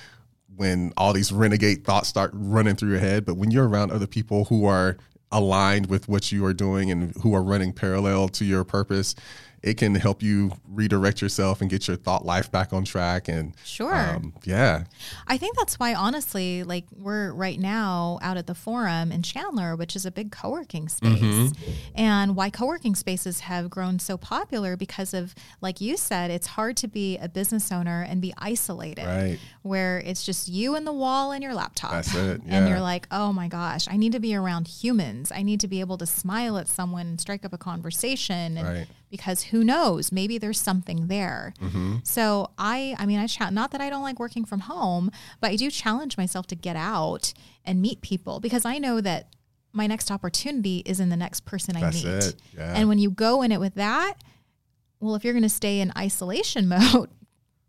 when 0.57 0.93
all 0.97 1.13
these 1.13 1.33
renegade 1.33 1.85
thoughts 1.85 2.09
start 2.09 2.31
running 2.35 2.77
through 2.77 2.91
your 2.91 2.99
head. 2.99 3.25
But 3.25 3.37
when 3.37 3.51
you're 3.51 3.69
around 3.69 3.91
other 3.91 4.07
people 4.07 4.45
who 4.45 4.67
are 4.67 4.99
aligned 5.33 5.87
with 5.87 6.07
what 6.07 6.31
you 6.31 6.45
are 6.45 6.55
doing 6.55 6.91
and 6.91 7.15
who 7.23 7.35
are 7.35 7.43
running 7.43 7.73
parallel 7.73 8.29
to 8.29 8.45
your 8.45 8.63
purpose, 8.63 9.15
it 9.64 9.78
can 9.78 9.94
help 9.94 10.23
you 10.23 10.52
redirect 10.68 11.23
yourself 11.23 11.62
and 11.62 11.71
get 11.71 11.88
your 11.88 11.97
thought 11.97 12.23
life 12.26 12.52
back 12.52 12.75
on 12.75 12.85
track. 12.85 13.28
And 13.28 13.54
Sure. 13.64 13.94
um, 14.11 14.35
yeah, 14.44 14.85
I 15.26 15.38
think 15.38 15.56
that's 15.56 15.80
why, 15.80 15.94
honestly, 15.94 16.62
like 16.64 16.85
we're 16.94 17.33
right 17.33 17.59
now 17.59 18.18
out 18.21 18.37
at 18.37 18.47
the 18.47 18.54
forum 18.54 19.11
in 19.11 19.23
Chandler, 19.23 19.75
which 19.75 19.97
is 19.97 20.04
a 20.04 20.11
big 20.11 20.30
co 20.30 20.50
working 20.50 20.90
space. 20.90 21.18
Mm-hmm. 21.18 21.73
And 21.94 22.37
why 22.37 22.50
co 22.50 22.66
working 22.66 22.94
spaces 22.94 23.40
have 23.40 23.71
grown 23.71 23.99
so 23.99 24.18
popular 24.18 24.76
because 24.76 25.14
of, 25.14 25.35
like 25.62 25.80
you 25.80 25.97
said, 25.97 26.30
it's 26.30 26.49
hard 26.49 26.76
to 26.78 26.88
be 26.88 27.16
a 27.16 27.28
business 27.28 27.73
owner 27.73 28.02
and 28.06 28.21
be 28.21 28.35
isolated, 28.37 29.06
Right. 29.06 29.38
where 29.62 29.99
it's 30.00 30.26
just 30.26 30.47
you 30.49 30.75
and 30.76 30.87
the 30.87 30.92
wall 30.92 31.33
and 31.33 31.42
your 31.42 31.54
laptop. 31.54 31.92
That's 31.92 32.14
it, 32.14 32.42
And 32.47 32.68
you're 32.68 32.80
like, 32.80 33.06
oh 33.11 33.33
my 33.33 33.49
gosh, 33.49 33.87
I 33.90 33.97
need 33.97 34.12
to 34.12 34.21
be 34.21 34.35
around 34.35 34.68
humans. 34.68 35.33
I 35.33 35.40
need 35.42 35.61
to 35.61 35.68
be 35.68 35.80
able 35.80 35.97
to 35.99 36.06
smile 36.06 36.59
at 36.59 36.68
someone 36.68 37.06
and 37.06 37.18
strike 37.21 37.47
up 37.47 37.54
a 37.54 37.59
conversation. 37.59 38.59
And 38.59 38.68
Right. 38.68 38.87
Because 39.14 39.44
who 39.44 39.62
knows, 39.62 40.11
maybe 40.11 40.38
there's 40.38 40.61
something 40.61 41.06
there. 41.06 41.54
Mm-hmm. 41.62 41.99
So 42.02 42.50
I, 42.59 42.97
I 42.99 43.06
mean, 43.06 43.21
I 43.21 43.28
cha- 43.28 43.50
not 43.50 43.71
that 43.71 43.80
I 43.80 43.88
don't 43.88 44.02
like 44.02 44.18
working 44.18 44.44
from 44.44 44.59
home, 44.59 45.12
but 45.40 45.52
I 45.52 45.56
do 45.56 45.71
challenge 45.71 46.18
myself 46.18 46.49
to 46.49 46.56
get 46.56 46.75
out 46.75 47.33
and 47.64 47.80
meet 47.80 48.00
people 48.00 48.40
because 48.40 48.64
I 48.64 48.78
know 48.78 49.00
that 49.00 49.28
my 49.73 49.87
next 49.87 50.11
opportunity 50.11 50.83
is 50.85 50.99
in 50.99 51.11
the 51.11 51.16
next 51.16 51.44
person 51.44 51.76
I 51.76 51.90
meet. 51.90 52.04
it, 52.04 52.35
yeah. 52.56 52.75
And 52.75 52.88
when 52.88 52.99
you 52.99 53.12
go 53.12 53.42
in 53.42 53.52
it 53.52 53.61
with 53.61 53.76
that, 53.76 54.14
well, 54.99 55.14
if 55.14 55.23
you're 55.23 55.33
going 55.33 55.44
to 55.44 55.49
stay 55.49 55.78
in 55.78 55.92
isolation 55.97 56.66
mode, 56.75 57.09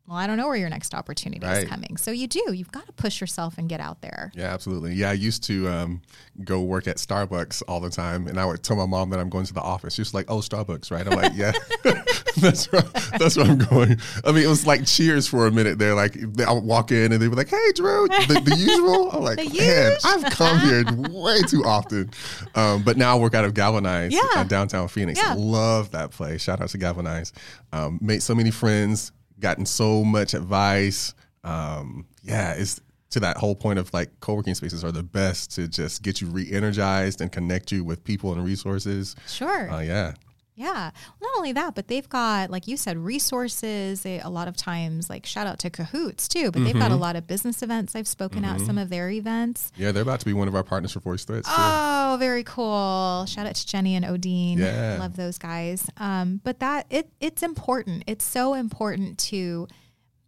well, 0.08 0.18
I 0.18 0.28
don't 0.28 0.38
know 0.38 0.48
where 0.48 0.56
your 0.56 0.70
next 0.70 0.94
opportunity 0.94 1.46
Right. 1.46 1.64
is 1.64 1.70
coming. 1.70 1.98
So 1.98 2.12
you 2.12 2.28
do. 2.28 2.54
You've 2.54 2.72
got 2.72 2.86
to 2.86 2.92
push 2.94 3.20
yourself 3.20 3.58
and 3.58 3.68
get 3.68 3.80
out 3.80 4.02
there. 4.02 4.32
Yeah, 4.36 4.54
absolutely. 4.54 4.94
Yeah, 4.94 5.10
I 5.10 5.14
used 5.14 5.44
to 5.46 5.68
um, 5.68 6.02
go 6.44 6.62
work 6.62 6.88
at 6.88 6.98
Starbucks 6.98 7.64
all 7.68 7.80
the 7.80 7.90
time, 7.90 8.28
and 8.28 8.40
I 8.40 8.46
would 8.46 8.62
tell 8.64 8.76
my 8.78 8.86
mom 8.86 9.10
that 9.10 9.20
I'm 9.20 9.30
going 9.30 9.46
to 9.46 9.54
the 9.54 9.62
office. 9.62 9.96
She's 9.96 10.14
like, 10.14 10.26
"Oh, 10.30 10.38
Starbucks, 10.38 10.92
right?" 10.92 11.08
I'm 11.08 11.16
like, 11.18 11.32
"Yeah, 11.36 11.54
that's 12.38 12.72
where, 12.72 12.82
that's 13.18 13.38
where 13.38 13.46
I'm 13.48 13.58
going." 13.58 13.98
I 14.24 14.32
mean, 14.32 14.44
it 14.44 14.48
was 14.48 14.68
like 14.68 14.86
cheers 14.86 15.28
for 15.28 15.48
a 15.48 15.52
minute 15.52 15.80
there. 15.80 15.96
Like 15.96 16.16
I 16.46 16.52
would 16.52 16.64
walk 16.64 16.92
in, 16.92 17.12
and 17.12 17.22
they 17.22 17.28
were 17.28 17.36
like, 17.36 17.50
"Hey, 17.50 17.72
Drew, 17.74 18.08
the, 18.08 18.42
the 18.46 18.56
usual." 18.58 19.10
I'm 19.12 19.24
like, 19.24 19.38
"Man, 19.38 19.48
usual." 19.54 19.98
I've 20.04 20.24
come 20.32 20.60
here 20.60 20.84
way 21.12 21.42
too 21.44 21.64
often." 21.66 22.12
Um, 22.54 22.84
but 22.84 22.98
now 22.98 23.18
I 23.18 23.20
work 23.20 23.34
out 23.34 23.46
of 23.46 23.54
Galvanize, 23.54 24.12
Yeah. 24.14 24.22
uh, 24.36 24.44
downtown 24.44 24.88
Phoenix. 24.88 25.20
Yeah. 25.20 25.34
Love 25.38 25.92
that 25.92 26.12
place. 26.12 26.42
Shout 26.44 26.62
out 26.62 26.70
to 26.70 26.78
Galvanize. 26.78 27.34
Um, 27.74 27.98
made 28.02 28.22
so 28.22 28.36
many 28.36 28.52
friends, 28.52 29.12
gotten 29.40 29.66
so 29.66 30.04
much 30.04 30.34
advice. 30.34 31.14
Um, 31.44 32.06
yeah, 32.24 32.54
it's 32.54 32.82
to 33.12 33.20
that 33.22 33.38
whole 33.38 33.56
point 33.56 33.80
of 33.80 33.94
like 33.94 34.10
co-working 34.20 34.56
spaces 34.56 34.84
are 34.84 34.92
the 34.92 35.04
best 35.04 35.56
to 35.56 35.68
just 35.68 36.02
get 36.02 36.20
you 36.20 36.28
re-energized 36.28 37.22
and 37.22 37.32
connect 37.32 37.72
you 37.72 37.84
with 37.84 38.04
people 38.04 38.34
and 38.34 38.44
resources. 38.44 39.16
Sure. 39.28 39.72
Uh, 39.72 39.80
yeah. 39.80 40.14
Yeah. 40.58 40.92
Not 41.22 41.32
only 41.38 41.52
that, 41.52 41.76
but 41.76 41.90
they've 41.90 42.08
got, 42.08 42.50
like 42.50 42.66
you 42.68 42.78
said, 42.78 42.98
resources. 42.98 44.02
They, 44.04 44.20
a 44.22 44.30
lot 44.30 44.48
of 44.48 44.56
times, 44.56 45.10
like 45.10 45.26
shout 45.26 45.48
out 45.48 45.60
to 45.60 45.70
Cahoots 45.70 46.28
too, 46.30 46.50
but 46.52 46.64
they've 46.64 46.74
got 46.74 46.86
Mm-hmm. 46.86 46.94
a 46.94 46.98
lot 46.98 47.16
of 47.18 47.28
business 47.28 47.62
events. 47.62 47.96
I've 47.96 48.08
spoken 48.08 48.46
at 48.46 48.62
some 48.62 48.78
of 48.78 48.90
their 48.90 49.10
events. 49.10 49.72
Yeah, 49.76 49.92
they're 49.92 50.04
about 50.04 50.20
to 50.22 50.26
be 50.26 50.34
one 50.34 50.48
of 50.48 50.56
our 50.56 50.64
partners 50.64 50.94
for 50.94 51.02
Voyce 51.02 51.26
Threads. 51.26 51.48
too. 51.48 51.54
Oh, 51.58 52.16
very 52.20 52.44
cool. 52.44 53.26
Shout 53.28 53.48
out 53.48 53.56
to 53.56 53.68
Jenny 53.68 53.96
and 53.96 54.06
Odine. 54.06 54.58
Yeah. 54.60 54.98
Love 55.00 55.18
those 55.18 55.38
guys. 55.38 55.90
Um, 55.98 56.40
but 56.44 56.60
that 56.60 56.86
it 56.90 57.10
it's 57.20 57.44
important. 57.44 58.04
It's 58.08 58.24
so 58.24 58.54
important 58.54 59.18
to, 59.32 59.68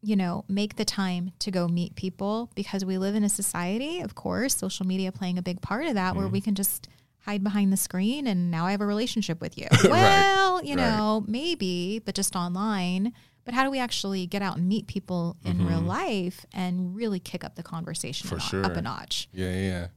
you 0.01 0.15
know, 0.15 0.43
make 0.49 0.75
the 0.75 0.85
time 0.85 1.31
to 1.39 1.51
go 1.51 1.67
meet 1.67 1.95
people 1.95 2.49
because 2.55 2.83
we 2.83 2.97
live 2.97 3.15
in 3.15 3.23
a 3.23 3.29
society, 3.29 4.01
of 4.01 4.13
course, 4.15 4.55
social 4.55 4.85
media 4.85 5.11
playing 5.11 5.37
a 5.37 5.41
big 5.41 5.61
part 5.61 5.85
of 5.85 5.93
that, 5.93 6.09
Mm-hmm. 6.11 6.19
where 6.19 6.27
we 6.27 6.41
can 6.41 6.55
just 6.55 6.89
hide 7.27 7.43
behind 7.43 7.73
the 7.73 7.77
screen 7.77 8.25
and 8.25 8.49
now 8.49 8.65
I 8.65 8.71
have 8.71 8.79
a 8.81 8.85
relationship 8.85 9.41
with 9.41 9.57
you. 9.57 9.67
well, 9.83 10.63
you 10.63 10.75
right. 10.75 10.97
know, 10.97 11.25
maybe, 11.27 11.99
but 11.99 12.15
just 12.15 12.35
online. 12.35 13.11
But 13.43 13.53
how 13.53 13.63
do 13.63 13.71
we 13.71 13.79
actually 13.79 14.27
get 14.27 14.41
out 14.41 14.57
and 14.57 14.67
meet 14.67 14.87
people 14.87 15.35
in 15.43 15.65
real 15.65 15.79
life 15.81 16.45
and 16.53 16.95
really 16.95 17.19
kick 17.19 17.43
up 17.43 17.55
the 17.55 17.63
conversation 17.63 18.29
Mm-hmm. 18.29 18.37
For 18.49 18.55
no- 18.57 18.63
up 18.63 18.75
a 18.77 18.81
notch? 18.81 19.27
Yeah, 19.33 19.49
yeah, 19.51 19.55
yeah. 19.67 19.87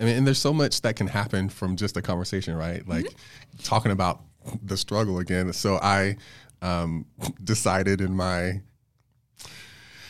I 0.00 0.04
mean, 0.04 0.16
and 0.16 0.26
there's 0.26 0.38
so 0.38 0.52
much 0.52 0.80
that 0.82 0.96
can 0.96 1.06
happen 1.06 1.48
from 1.48 1.76
just 1.76 1.96
a 1.96 2.02
conversation, 2.02 2.54
right? 2.56 2.86
Like 2.88 3.04
Mm-hmm. 3.06 3.62
talking 3.62 3.92
about 3.92 4.22
the 4.62 4.76
struggle 4.76 5.18
again. 5.18 5.52
So 5.52 5.78
I 5.82 6.16
um, 6.62 7.06
decided 7.44 8.00
in 8.00 8.14
my 8.16 8.62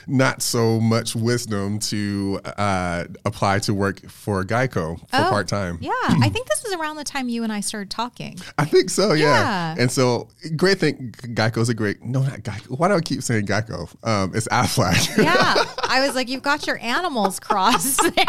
not 0.06 0.42
so 0.42 0.80
much 0.80 1.14
wisdom 1.14 1.78
to 1.80 2.40
uh, 2.44 3.04
apply 3.24 3.58
to 3.60 3.74
work 3.74 4.00
for 4.10 4.44
Geico 4.44 4.98
for 4.98 5.06
Oh, 5.12 5.28
part 5.30 5.48
time. 5.48 5.78
Yeah, 5.80 5.90
I 6.06 6.28
think 6.32 6.48
this 6.48 6.62
was 6.64 6.72
around 6.74 6.96
the 6.96 7.04
time 7.04 7.28
you 7.28 7.42
and 7.44 7.52
I 7.52 7.60
started 7.60 7.90
talking. 7.90 8.38
I 8.58 8.64
think 8.64 8.90
so, 8.90 9.12
yeah. 9.12 9.40
Yeah. 9.40 9.74
And 9.78 9.90
so, 9.90 10.28
great 10.56 10.78
thing. 10.78 11.12
Geico's 11.34 11.68
a 11.68 11.74
great. 11.74 12.02
No, 12.04 12.22
not 12.22 12.40
Geico. 12.40 12.78
Why 12.78 12.88
do 12.88 12.94
I 12.94 13.00
keep 13.00 13.22
saying 13.22 13.46
Geico? 13.46 13.88
Um, 14.06 14.32
it's 14.34 14.48
Aflac. 14.48 15.16
Yeah, 15.22 15.64
I 15.84 16.04
was 16.06 16.14
like, 16.14 16.28
you've 16.28 16.42
got 16.42 16.66
your 16.66 16.78
animals 16.78 17.38
crossed 17.40 18.00
there. 18.16 18.24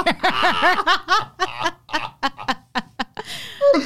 Shout 3.73 3.77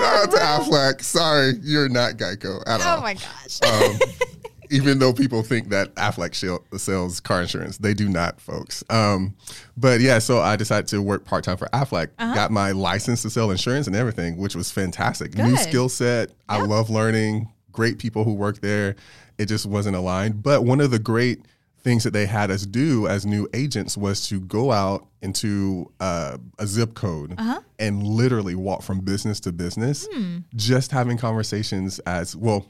out 0.00 0.30
to 0.30 0.36
Aflac. 0.38 1.02
Sorry, 1.02 1.52
you're 1.62 1.88
not 1.88 2.14
Geico 2.14 2.62
at 2.66 2.80
all. 2.80 2.98
Oh 2.98 3.02
my 3.02 3.14
gosh. 3.14 3.60
um, 3.62 3.98
even 4.70 4.98
though 4.98 5.12
people 5.12 5.42
think 5.42 5.68
that 5.70 5.92
shell- 6.34 6.64
sells 6.76 7.20
car 7.20 7.42
insurance, 7.42 7.78
they 7.78 7.94
do 7.94 8.08
not, 8.08 8.40
folks. 8.40 8.82
Um, 8.90 9.34
but 9.76 10.00
yeah, 10.00 10.18
so 10.18 10.40
I 10.40 10.56
decided 10.56 10.88
to 10.88 11.00
work 11.02 11.24
part 11.24 11.44
time 11.44 11.56
for 11.56 11.66
Aflac. 11.72 12.08
Uh-huh. 12.18 12.34
Got 12.34 12.50
my 12.50 12.72
license 12.72 13.22
to 13.22 13.30
sell 13.30 13.50
insurance 13.50 13.86
and 13.86 13.96
everything, 13.96 14.36
which 14.36 14.54
was 14.54 14.70
fantastic. 14.70 15.36
New 15.36 15.56
skill 15.56 15.88
set. 15.88 16.30
I 16.48 16.60
love 16.62 16.90
learning. 16.90 17.50
Great 17.72 17.98
people 17.98 18.24
who 18.24 18.34
work 18.34 18.60
there. 18.60 18.96
It 19.38 19.46
just 19.46 19.66
wasn't 19.66 19.96
aligned. 19.96 20.42
But 20.42 20.64
one 20.64 20.80
of 20.80 20.90
the 20.90 20.98
great 21.00 21.40
things 21.82 22.02
that 22.04 22.12
they 22.12 22.24
had 22.24 22.50
us 22.50 22.64
do 22.64 23.06
as 23.06 23.26
new 23.26 23.46
agents 23.52 23.94
was 23.94 24.26
to 24.28 24.40
go 24.40 24.72
out 24.72 25.06
into 25.20 25.90
uh, 26.00 26.38
a 26.58 26.66
zip 26.66 26.94
code 26.94 27.34
Uh-huh. 27.36 27.60
and 27.78 28.02
literally 28.02 28.54
walk 28.54 28.82
from 28.82 29.00
business 29.00 29.38
to 29.40 29.52
business, 29.52 30.06
Hmm. 30.10 30.38
just 30.56 30.92
having 30.92 31.18
conversations 31.18 31.98
as 32.00 32.34
well 32.36 32.64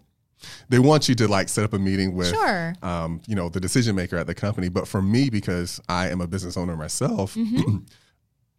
they 0.69 0.79
want 0.79 1.09
you 1.09 1.15
to 1.17 1.29
like 1.29 1.49
set 1.49 1.65
up 1.65 1.73
a 1.73 1.79
meeting 1.79 2.15
with, 2.15 2.29
Sure. 2.31 2.75
um, 2.83 3.21
you 3.27 3.35
know, 3.35 3.49
the 3.49 3.61
decision 3.61 3.95
maker 3.97 4.17
at 4.17 4.27
the 4.27 4.35
company. 4.35 4.69
But 4.69 4.87
for 4.89 5.01
me, 5.03 5.31
because 5.31 5.81
I 5.89 6.09
am 6.09 6.21
a 6.21 6.27
business 6.27 6.57
owner 6.57 6.77
myself, 6.77 7.35
Mm-hmm. 7.35 7.79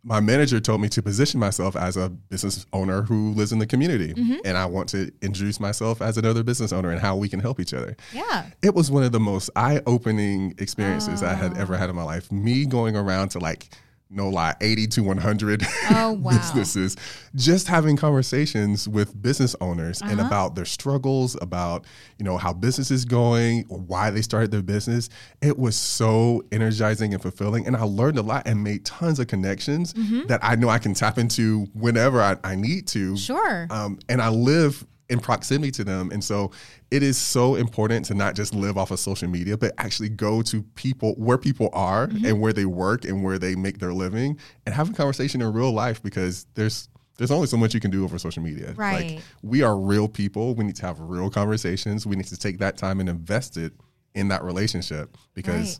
my 0.08 0.20
manager 0.20 0.60
told 0.60 0.80
me 0.82 0.88
to 0.88 1.02
position 1.02 1.40
myself 1.40 1.76
as 1.76 1.98
a 1.98 2.10
business 2.10 2.68
owner 2.74 3.02
who 3.02 3.32
lives 3.34 3.52
in 3.52 3.58
the 3.58 3.66
community, 3.66 4.14
Mm-hmm. 4.14 4.36
and 4.46 4.56
I 4.56 4.68
want 4.68 4.88
to 4.90 5.12
introduce 5.24 5.60
myself 5.60 6.00
as 6.02 6.18
another 6.18 6.44
business 6.44 6.72
owner 6.72 6.92
and 6.92 7.00
how 7.02 7.16
we 7.16 7.28
can 7.28 7.40
help 7.40 7.60
each 7.60 7.74
other. 7.74 7.98
Yeah. 8.14 8.46
It 8.62 8.76
was 8.76 8.92
one 8.92 9.02
of 9.04 9.12
the 9.12 9.20
most 9.20 9.50
eye-opening 9.56 10.54
experiences 10.60 11.24
I 11.24 11.34
had 11.34 11.58
ever 11.58 11.76
had 11.76 11.90
in 11.90 11.96
my 11.96 12.04
life. 12.04 12.32
Me 12.32 12.66
going 12.68 12.96
around 12.96 13.30
to 13.30 13.40
like 13.40 13.70
no 14.16 14.30
lie 14.30 14.56
80 14.62 14.88
to 14.88 15.04
100 15.04 15.64
Oh, 15.92 16.14
wow. 16.14 16.32
businesses 16.32 16.96
just 17.36 17.68
having 17.68 17.98
conversations 17.98 18.88
with 18.88 19.20
business 19.22 19.56
owners 19.62 20.02
and 20.02 20.20
Uh-huh. 20.20 20.28
about 20.28 20.56
their 20.56 20.66
struggles 20.66 21.36
about 21.42 21.86
you 22.18 22.26
know 22.26 22.38
how 22.38 22.54
business 22.54 22.92
is 22.92 23.06
going 23.06 23.66
or 23.70 23.80
why 23.80 24.10
they 24.10 24.22
started 24.22 24.52
their 24.52 24.62
business 24.62 25.10
it 25.42 25.58
was 25.60 25.76
so 25.76 26.44
energizing 26.52 27.14
and 27.14 27.22
fulfilling 27.22 27.68
and 27.68 27.76
i 27.76 27.82
learned 27.84 28.18
a 28.18 28.22
lot 28.22 28.48
and 28.48 28.64
made 28.64 28.86
tons 28.86 29.20
of 29.20 29.28
connections 29.28 29.94
Mm-hmm. 29.94 30.28
that 30.28 30.40
i 30.44 30.56
know 30.56 30.70
i 30.70 30.80
can 30.80 30.94
tap 30.94 31.18
into 31.18 31.68
whenever 31.74 32.22
i, 32.22 32.38
I 32.44 32.56
need 32.56 32.88
to 32.88 33.18
Sure. 33.18 33.68
um, 33.70 34.00
and 34.10 34.22
I 34.22 34.30
live 34.30 34.86
in 35.10 35.20
proximity 35.20 35.72
to 35.72 35.84
them. 35.84 36.10
And 36.12 36.24
so 36.24 36.52
it 36.90 37.04
is 37.04 37.18
so 37.18 37.56
important 37.56 38.06
to 38.06 38.16
not 38.16 38.36
just 38.36 38.56
live 38.56 38.78
off 38.78 38.90
of 38.92 39.00
social 39.00 39.30
media, 39.30 39.56
but 39.58 39.72
actually 39.78 40.10
go 40.10 40.42
to 40.44 40.64
people 40.76 41.14
where 41.16 41.38
people 41.38 41.70
are 41.74 42.08
Mm-hmm. 42.08 42.26
and 42.26 42.42
where 42.42 42.54
they 42.54 42.66
work 42.66 43.06
and 43.06 43.24
where 43.24 43.38
they 43.38 43.56
make 43.56 43.80
their 43.80 43.94
living 43.94 44.40
and 44.66 44.74
have 44.76 44.90
a 44.90 44.94
conversation 44.94 45.42
in 45.42 45.52
real 45.54 45.72
life 45.72 46.02
because 46.02 46.46
there's 46.56 46.90
there's 47.18 47.32
only 47.32 47.48
so 47.48 47.56
much 47.56 47.74
you 47.74 47.80
can 47.80 47.92
do 47.92 48.04
over 48.04 48.18
social 48.20 48.44
media. 48.44 48.74
Right. 48.76 49.12
Like 49.16 49.24
we 49.42 49.62
are 49.64 49.78
real 49.78 50.08
people. 50.08 50.54
We 50.56 50.66
need 50.66 50.76
to 50.78 50.86
have 50.86 51.00
real 51.00 51.30
conversations. 51.30 52.06
We 52.06 52.16
need 52.16 52.26
to 52.28 52.38
take 52.38 52.58
that 52.60 52.76
time 52.78 53.00
and 53.00 53.08
invest 53.08 53.56
it 53.58 53.74
in 54.16 54.28
that 54.30 54.44
relationship 54.44 55.18
because 55.34 55.80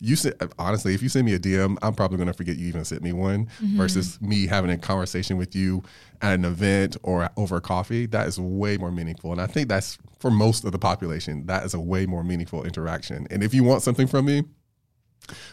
You 0.00 0.16
said 0.16 0.34
honestly, 0.58 0.94
if 0.94 1.02
you 1.02 1.08
send 1.08 1.26
me 1.26 1.34
a 1.34 1.38
DM, 1.38 1.76
I'm 1.82 1.94
probably 1.94 2.16
going 2.16 2.26
to 2.26 2.32
forget 2.32 2.56
you 2.56 2.66
even 2.66 2.84
sent 2.84 3.02
me 3.02 3.12
one. 3.12 3.46
Mm-hmm. 3.46 3.76
Versus 3.76 4.20
me 4.20 4.46
having 4.46 4.70
a 4.70 4.78
conversation 4.78 5.36
with 5.36 5.54
you 5.54 5.82
at 6.22 6.34
an 6.34 6.44
event 6.44 6.96
or 7.02 7.30
over 7.36 7.60
coffee, 7.60 8.06
that 8.06 8.26
is 8.26 8.38
way 8.38 8.76
more 8.76 8.90
meaningful. 8.90 9.32
And 9.32 9.40
I 9.40 9.46
think 9.46 9.68
that's 9.68 9.98
for 10.18 10.30
most 10.30 10.64
of 10.64 10.72
the 10.72 10.78
population, 10.78 11.46
that 11.46 11.64
is 11.64 11.74
a 11.74 11.80
way 11.80 12.06
more 12.06 12.24
meaningful 12.24 12.64
interaction. 12.64 13.26
And 13.30 13.42
if 13.42 13.54
you 13.54 13.64
want 13.64 13.82
something 13.82 14.06
from 14.06 14.26
me, 14.26 14.42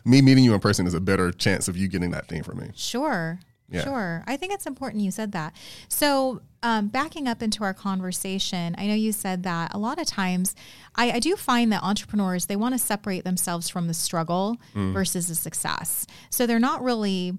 me 0.05 0.21
meeting 0.21 0.43
you 0.43 0.53
in 0.53 0.59
person 0.59 0.87
is 0.87 0.93
a 0.93 1.01
better 1.01 1.31
chance 1.31 1.67
of 1.67 1.77
you 1.77 1.87
getting 1.87 2.11
that 2.11 2.27
thing 2.27 2.43
from 2.43 2.59
me. 2.59 2.71
Sure. 2.75 3.39
Yeah. 3.69 3.83
Sure. 3.83 4.23
I 4.27 4.37
think 4.37 4.53
it's 4.53 4.65
important 4.65 5.03
you 5.03 5.11
said 5.11 5.33
that. 5.33 5.53
So, 5.89 6.41
um, 6.63 6.87
backing 6.87 7.27
up 7.27 7.41
into 7.43 7.63
our 7.63 7.73
conversation, 7.73 8.75
I 8.77 8.87
know 8.87 8.93
you 8.93 9.11
said 9.11 9.43
that 9.43 9.73
a 9.73 9.77
lot 9.77 9.99
of 9.99 10.07
times 10.07 10.55
I, 10.95 11.11
I 11.11 11.19
do 11.19 11.35
find 11.35 11.71
that 11.73 11.83
entrepreneurs, 11.83 12.45
they 12.45 12.55
want 12.55 12.73
to 12.75 12.79
separate 12.79 13.23
themselves 13.25 13.67
from 13.69 13.87
the 13.87 13.93
struggle 13.93 14.57
Mm. 14.73 14.93
versus 14.93 15.27
the 15.27 15.35
success. 15.35 16.07
So, 16.29 16.47
they're 16.47 16.59
not 16.59 16.81
really 16.81 17.37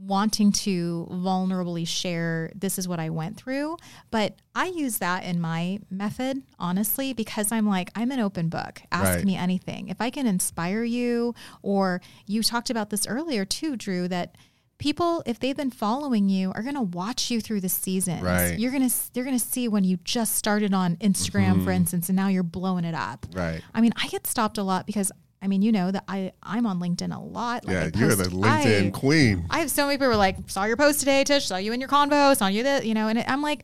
wanting 0.00 0.52
to 0.52 1.08
vulnerably 1.10 1.84
share 1.86 2.52
this 2.54 2.78
is 2.78 2.86
what 2.86 3.00
I 3.00 3.10
went 3.10 3.36
through. 3.36 3.76
But 4.12 4.36
I 4.54 4.66
use 4.66 4.98
that 4.98 5.24
in 5.24 5.40
my 5.40 5.80
method, 5.90 6.42
honestly, 6.58 7.12
because 7.12 7.50
I'm 7.50 7.66
like, 7.66 7.90
I'm 7.96 8.12
an 8.12 8.20
open 8.20 8.48
book. 8.48 8.80
Ask 8.92 9.16
Right. 9.16 9.24
me 9.24 9.34
anything. 9.36 9.88
If 9.88 10.00
I 10.00 10.10
can 10.10 10.24
inspire 10.26 10.84
you, 10.84 11.34
or 11.62 12.00
you 12.26 12.44
talked 12.44 12.70
about 12.70 12.90
this 12.90 13.08
earlier 13.08 13.44
too, 13.44 13.76
Drew, 13.76 14.06
that 14.06 14.36
people, 14.78 15.22
if 15.26 15.38
they've 15.40 15.56
been 15.56 15.70
following 15.70 16.28
you, 16.28 16.52
are 16.54 16.62
going 16.62 16.74
to 16.76 16.82
watch 16.82 17.30
you 17.30 17.40
through 17.40 17.60
the 17.60 17.68
seasons. 17.68 18.22
Right. 18.22 18.58
You're 18.58 18.70
going 18.70 18.88
to, 18.88 18.94
they're 19.12 19.24
going 19.24 19.38
to 19.38 19.44
see 19.44 19.68
when 19.68 19.84
you 19.84 19.98
just 20.04 20.36
started 20.36 20.72
on 20.72 20.96
Instagram, 20.96 21.64
for 21.64 21.70
instance, 21.70 22.08
and 22.08 22.16
now 22.16 22.28
you're 22.28 22.42
blowing 22.44 22.84
it 22.84 22.94
up. 22.94 23.26
Right. 23.34 23.60
I 23.74 23.80
mean, 23.80 23.92
I 23.96 24.06
get 24.08 24.26
stopped 24.26 24.56
a 24.58 24.62
lot 24.62 24.86
because 24.86 25.10
I 25.40 25.46
mean, 25.46 25.62
you 25.62 25.70
know 25.70 25.92
that 25.92 26.02
I 26.08 26.32
I'm 26.42 26.66
on 26.66 26.80
LinkedIn 26.80 27.14
a 27.14 27.20
lot. 27.20 27.64
Like, 27.64 27.94
Yeah, 27.94 28.00
you're 28.00 28.16
the 28.16 28.24
LinkedIn 28.24 28.86
I- 28.88 28.90
queen. 28.90 29.46
I 29.50 29.60
have 29.60 29.70
so 29.70 29.84
many 29.86 29.94
people 29.96 30.06
who 30.08 30.12
are 30.14 30.16
like, 30.16 30.36
saw 30.48 30.64
your 30.64 30.76
post 30.76 30.98
today, 30.98 31.22
Tish, 31.22 31.46
saw 31.46 31.56
you 31.58 31.72
in 31.72 31.78
your 31.80 31.88
convo, 31.88 32.36
saw 32.36 32.48
you 32.48 32.64
that, 32.64 32.84
you 32.84 32.92
know, 32.94 33.06
and 33.06 33.20
I'm 33.20 33.40
like, 33.42 33.62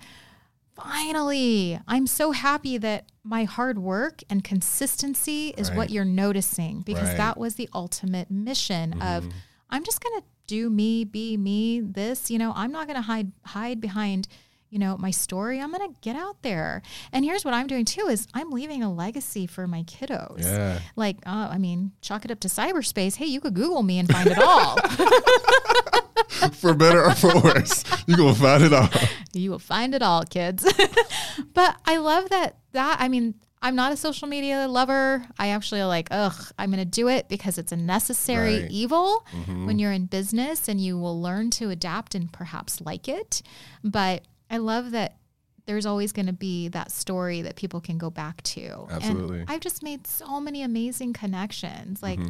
finally, 0.77 1.79
I'm 1.87 2.07
so 2.07 2.33
happy 2.33 2.79
that 2.79 3.07
my 3.22 3.44
hard 3.44 3.79
work 3.79 4.22
and 4.29 4.42
consistency 4.44 5.55
is 5.57 5.68
Right. 5.70 5.77
what 5.77 5.90
you're 5.90 6.05
noticing 6.05 6.81
because 6.81 7.03
Right. 7.03 7.09
Mm-hmm. 7.11 7.18
that 7.18 7.38
was 7.38 7.55
the 7.57 7.68
ultimate 7.74 8.31
mission 8.31 9.00
of 9.03 9.27
I'm 9.70 9.83
just 9.85 10.00
going 10.03 10.20
to 10.20 10.27
do 10.46 10.70
me, 10.70 11.04
be 11.04 11.37
me, 11.37 11.80
this, 11.80 12.30
you 12.30 12.38
know, 12.38 12.52
I'm 12.54 12.72
not 12.72 12.87
going 12.87 12.96
to 12.96 13.02
hide 13.02 13.33
hide 13.44 13.80
behind 13.80 14.28
you 14.74 14.80
know 14.80 14.98
my 14.98 15.12
story. 15.12 15.61
I'm 15.61 15.72
going 15.72 15.88
to 15.94 16.00
get 16.00 16.16
out 16.16 16.42
there. 16.42 16.83
And 17.12 17.24
here's 17.24 17.44
what 17.44 17.54
i'm 17.54 17.68
doing 17.68 17.85
too 17.85 18.09
is 18.09 18.26
i'm 18.35 18.50
leaving 18.50 18.83
a 18.83 18.92
legacy 18.92 19.46
for 19.46 19.68
my 19.68 19.85
kiddos. 19.85 20.42
Yeah. 20.42 20.80
like 20.96 21.18
uh, 21.24 21.48
i 21.52 21.59
mean 21.59 21.92
chalk 22.02 22.24
it 22.24 22.33
up 22.33 22.40
to 22.40 22.48
cyberspace. 22.48 23.14
Hey 23.14 23.26
you 23.26 23.40
could 23.40 23.54
google 23.54 23.85
me 23.85 24.00
and 24.00 24.11
find 24.11 24.28
it 24.30 24.38
all. 24.38 24.76
For 26.52 26.74
better 26.74 27.04
or 27.04 27.14
for 27.14 27.40
worse, 27.40 27.85
going 28.07 28.35
to 28.35 28.40
find 28.40 28.64
it 28.64 28.72
all. 28.72 28.88
you 29.33 29.50
will 29.50 29.59
find 29.59 29.94
it 29.94 30.02
all 30.02 30.24
kids. 30.24 30.66
But 31.54 31.76
i 31.87 31.96
love 31.98 32.28
that 32.30 32.57
that 32.72 32.96
i 33.00 33.09
mean 33.09 33.35
i'm 33.64 33.74
not 33.74 33.90
a 33.92 33.96
social 33.96 34.29
media 34.29 34.68
lover. 34.68 35.27
I 35.38 35.48
actually 35.48 35.83
like 35.83 36.07
ugh 36.12 36.53
i'm 36.59 36.70
gonna 36.70 36.85
do 36.85 37.09
it 37.09 37.29
because 37.29 37.59
it's 37.59 37.72
a 37.72 37.77
necessary 37.77 38.62
Right. 38.62 38.70
evil 38.70 39.27
when 39.66 39.79
you're 39.81 39.90
in 39.92 40.07
business 40.07 40.68
and 40.68 40.81
you 40.81 40.96
will 40.98 41.20
learn 41.20 41.50
to 41.59 41.70
adapt 41.70 42.14
and 42.14 42.33
perhaps 42.33 42.81
like 42.81 43.09
it. 43.09 43.42
But 43.83 44.22
i 44.50 44.59
love 44.59 44.92
that 44.92 45.16
there's 45.66 45.87
always 45.87 46.12
going 46.12 46.27
to 46.27 46.33
be 46.35 46.68
that 46.68 46.92
story 46.92 47.40
that 47.40 47.57
people 47.57 47.81
can 47.81 47.96
go 47.96 48.11
back 48.11 48.42
to. 48.42 48.87
Absolutely. 48.90 49.40
and 49.40 49.50
i've 49.50 49.61
just 49.61 49.83
made 49.83 50.07
so 50.07 50.38
many 50.38 50.62
amazing 50.62 51.12
connections. 51.14 52.03
Like 52.03 52.20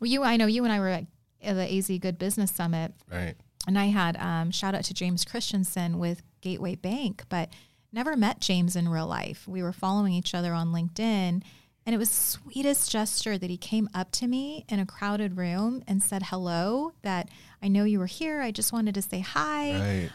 well, 0.00 0.10
you 0.10 0.22
i 0.24 0.36
know 0.36 0.46
you 0.46 0.64
and 0.64 0.72
i 0.72 0.80
were 0.80 0.88
at 0.88 1.06
the 1.42 1.74
az 1.78 1.88
good 2.00 2.18
business 2.18 2.50
summit. 2.50 2.92
Right. 3.10 3.36
and 3.68 3.78
I 3.78 3.86
had 3.86 4.16
um, 4.16 4.50
shout 4.50 4.74
out 4.74 4.84
to 4.84 4.94
James 4.94 5.24
Christensen 5.24 5.98
with 6.00 6.22
Gateway 6.40 6.74
Bank, 6.74 7.22
but 7.28 7.50
never 7.92 8.16
met 8.16 8.40
James 8.40 8.76
in 8.76 8.88
real 8.88 9.06
life. 9.06 9.46
We 9.46 9.62
were 9.62 9.72
following 9.72 10.14
each 10.14 10.34
other 10.34 10.52
on 10.52 10.72
LinkedIn, 10.72 11.42
and 11.84 11.94
it 11.94 11.98
was 11.98 12.10
sweetest 12.10 12.90
gesture 12.90 13.36
that 13.36 13.50
he 13.50 13.56
came 13.56 13.88
up 13.94 14.10
to 14.12 14.26
me 14.26 14.64
in 14.68 14.78
a 14.78 14.86
crowded 14.86 15.36
room 15.36 15.82
and 15.86 16.02
said 16.02 16.22
hello. 16.24 16.92
That 17.02 17.28
I 17.62 17.68
know 17.68 17.84
you 17.84 17.98
were 17.98 18.06
here. 18.06 18.40
I 18.40 18.50
just 18.50 18.72
wanted 18.72 18.94
to 18.94 19.02
say 19.02 19.20
hi. 19.20 19.72
Right. 19.72 20.10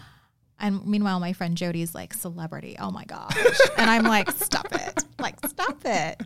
And 0.60 0.86
meanwhile, 0.88 1.20
my 1.20 1.34
friend 1.34 1.56
Jody's 1.56 1.94
like 1.94 2.13
celebrity. 2.13 2.78
Oh 2.80 2.90
my 2.90 3.06
gosh! 3.06 3.36
and 3.78 3.90
I'm 3.90 4.04
like, 4.04 4.32
stop 4.32 4.74
it! 4.74 5.04
Like, 5.20 5.36
stop 5.48 5.78
it! 5.86 6.22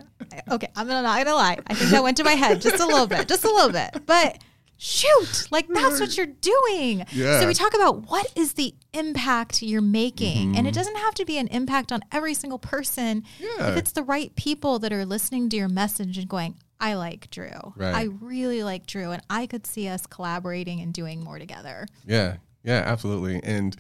Okay, 0.50 0.68
I'm 0.76 0.88
not 0.88 1.04
gonna 1.04 1.36
lie. 1.36 1.58
I 1.68 1.74
think 1.74 1.92
that 1.92 2.04
went 2.04 2.18
to 2.18 2.24
my 2.24 2.34
head 2.34 2.62
just 2.62 2.80
a 2.82 2.86
little 2.86 3.08
bit, 3.08 3.28
just 3.28 3.44
a 3.44 3.52
little 3.52 3.72
bit. 3.72 4.06
But 4.06 4.42
shoot, 4.84 5.48
like 5.52 5.67
that's 5.67 6.00
what 6.00 6.17
you're 6.17 6.26
doing. 6.26 7.06
Yeah. 7.12 7.39
So 7.39 7.48
we 7.48 7.54
talk 7.54 7.76
about 7.76 8.10
what 8.10 8.26
is 8.36 8.54
the 8.54 8.74
impact 8.94 9.62
you're 9.62 9.80
making, 9.82 10.50
Mm-hmm. 10.50 10.58
and 10.58 10.67
it 10.67 10.74
doesn't 10.74 10.98
have 10.98 11.13
to 11.15 11.26
be 11.26 11.38
an 11.38 11.48
impact 11.48 11.91
on 11.91 12.02
every 12.12 12.34
single 12.34 12.58
person. 12.58 13.24
Yeah. 13.39 13.70
If 13.70 13.78
it's 13.78 13.91
the 13.91 14.02
right 14.02 14.36
people 14.36 14.80
that 14.80 14.91
are 14.91 15.06
listening 15.06 15.50
to 15.50 15.58
your 15.58 15.70
message 15.70 16.17
and 16.17 16.28
going, 16.28 16.56
I 16.80 16.96
like 16.96 17.30
Drew. 17.30 17.74
Right. 17.76 17.94
I 17.94 18.04
really 18.22 18.63
like 18.63 18.88
Drew, 18.88 19.12
and 19.12 19.22
I 19.30 19.46
could 19.46 19.67
see 19.67 19.88
us 19.88 20.08
collaborating 20.08 20.82
and 20.82 20.91
doing 20.91 21.24
more 21.24 21.38
together. 21.38 21.86
Yeah, 22.08 22.38
yeah, 22.63 22.82
absolutely. 22.86 23.39
And 23.44 23.76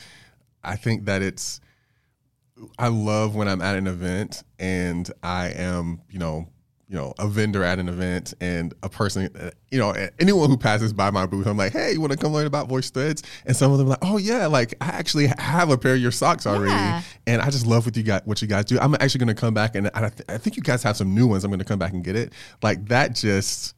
I 0.63 0.75
think 0.75 1.05
that 1.05 1.23
it's, 1.23 1.61
I 2.77 2.89
love 2.89 3.33
when 3.33 3.47
I'm 3.47 3.61
at 3.61 3.75
an 3.75 3.87
event 3.87 4.43
and 4.59 5.09
I 5.23 5.47
am, 5.49 6.01
you 6.11 6.19
know, 6.19 6.47
you 6.91 6.97
know, 6.97 7.13
a 7.19 7.27
vendor 7.29 7.63
at 7.63 7.79
an 7.79 7.87
event 7.87 8.33
and 8.41 8.73
a 8.83 8.89
person, 8.89 9.29
uh, 9.39 9.49
you 9.69 9.79
know, 9.79 9.95
anyone 10.19 10.49
who 10.49 10.57
passes 10.57 10.91
by 10.91 11.09
my 11.09 11.25
booth, 11.25 11.47
I'm 11.47 11.55
like, 11.55 11.71
hey, 11.71 11.93
you 11.93 12.01
want 12.01 12.11
to 12.11 12.17
come 12.17 12.33
learn 12.33 12.45
about 12.45 12.67
Voyce 12.67 12.89
Threads? 12.89 13.23
And 13.45 13.55
some 13.55 13.71
of 13.71 13.77
them 13.77 13.87
are 13.87 13.91
like, 13.91 13.99
oh 14.01 14.17
yeah, 14.17 14.47
like 14.47 14.73
I 14.81 14.87
actually 14.87 15.27
have 15.37 15.69
a 15.69 15.77
pair 15.77 15.93
of 15.93 16.01
your 16.01 16.11
socks 16.11 16.45
already, 16.45 16.71
Yeah. 16.71 17.01
and 17.27 17.41
I 17.41 17.49
just 17.49 17.65
love 17.65 17.85
what 17.85 17.95
you 17.95 18.03
got, 18.03 18.27
what 18.27 18.41
you 18.41 18.47
guys 18.49 18.65
do. 18.65 18.77
I'm 18.77 18.93
actually 18.95 19.19
going 19.19 19.33
to 19.33 19.39
come 19.39 19.53
back 19.53 19.73
and 19.75 19.89
I, 19.93 20.09
th- 20.09 20.23
I 20.27 20.37
think 20.37 20.57
you 20.57 20.63
guys 20.63 20.83
have 20.83 20.97
some 20.97 21.15
new 21.15 21.27
ones. 21.27 21.45
I'm 21.45 21.49
going 21.49 21.59
to 21.59 21.65
come 21.65 21.79
back 21.79 21.93
and 21.93 22.03
get 22.03 22.17
it. 22.17 22.33
Like 22.61 22.85
that 22.89 23.15
just 23.15 23.73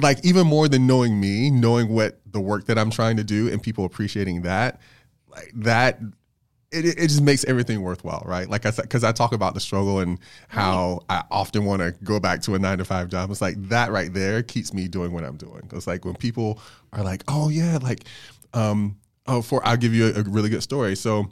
like 0.00 0.24
even 0.24 0.44
more 0.44 0.68
than 0.68 0.88
knowing 0.88 1.20
me, 1.20 1.50
knowing 1.50 1.88
what 1.88 2.20
the 2.26 2.40
work 2.40 2.64
that 2.66 2.78
I'm 2.80 2.90
trying 2.90 3.16
to 3.18 3.24
do 3.24 3.48
and 3.48 3.62
people 3.62 3.84
appreciating 3.84 4.42
that, 4.42 4.80
like 5.28 5.52
that, 5.54 6.00
it, 6.84 6.98
it 6.98 7.08
just 7.08 7.22
makes 7.22 7.44
everything 7.44 7.82
worthwhile, 7.82 8.22
right? 8.26 8.48
Like 8.48 8.66
I 8.66 8.70
said, 8.70 8.82
because 8.82 9.04
I 9.04 9.12
talk 9.12 9.32
about 9.32 9.54
the 9.54 9.60
struggle 9.60 10.00
and 10.00 10.18
how 10.48 11.00
I 11.08 11.24
often 11.30 11.64
want 11.64 11.82
to 11.82 11.92
go 12.04 12.20
back 12.20 12.42
to 12.42 12.54
a 12.54 12.58
nine 12.58 12.78
to 12.78 12.84
five 12.84 13.08
job. 13.08 13.30
It's 13.30 13.40
like 13.40 13.56
that 13.68 13.90
right 13.90 14.12
there 14.12 14.42
keeps 14.42 14.72
me 14.72 14.88
doing 14.88 15.12
what 15.12 15.24
I'm 15.24 15.36
doing. 15.36 15.68
It's 15.72 15.86
like 15.86 16.04
when 16.04 16.14
people 16.14 16.60
are 16.92 17.02
like, 17.02 17.24
oh 17.28 17.48
yeah, 17.48 17.78
like, 17.82 18.04
um, 18.52 18.96
oh, 19.26 19.42
for 19.42 19.66
I'll 19.66 19.76
give 19.76 19.94
you 19.94 20.06
a, 20.06 20.20
a 20.20 20.22
really 20.22 20.50
good 20.50 20.62
story. 20.62 20.96
So 20.96 21.28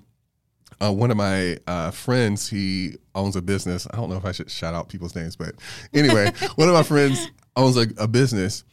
uh, 0.81 0.93
one 0.93 1.11
of 1.11 1.17
my 1.17 1.59
uh, 1.67 1.91
friends, 1.91 2.49
he 2.49 2.97
owns 3.15 3.37
a 3.37 3.43
business. 3.43 3.87
I 3.93 3.97
don't 3.97 4.11
know 4.11 4.17
if 4.17 4.25
I 4.25 4.33
should 4.33 4.51
shout 4.51 4.75
out 4.75 4.89
people's 4.89 5.15
names, 5.15 5.37
but 5.37 5.55
anyway, 5.93 6.33
one 6.57 6.69
of 6.69 6.75
my 6.75 6.83
friends 6.83 7.29
owns 7.57 7.77
a, 7.77 7.87
a 7.99 8.09
business. 8.09 8.65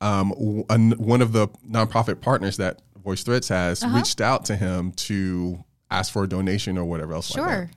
Um, 0.00 0.30
one 0.32 1.22
of 1.22 1.32
the 1.32 1.46
nonprofit 1.68 2.20
partners 2.20 2.56
that 2.56 2.82
Voyce 3.02 3.22
Threads 3.22 3.48
has 3.48 3.84
reached 3.86 4.20
out 4.20 4.44
to 4.46 4.56
him 4.56 4.92
to 4.92 5.62
ask 5.92 6.12
for 6.12 6.24
a 6.24 6.28
donation 6.28 6.76
or 6.78 6.84
whatever 6.84 7.14
else. 7.14 7.34
like 7.36 7.46
that. 7.46 7.52
Sure. 7.54 7.70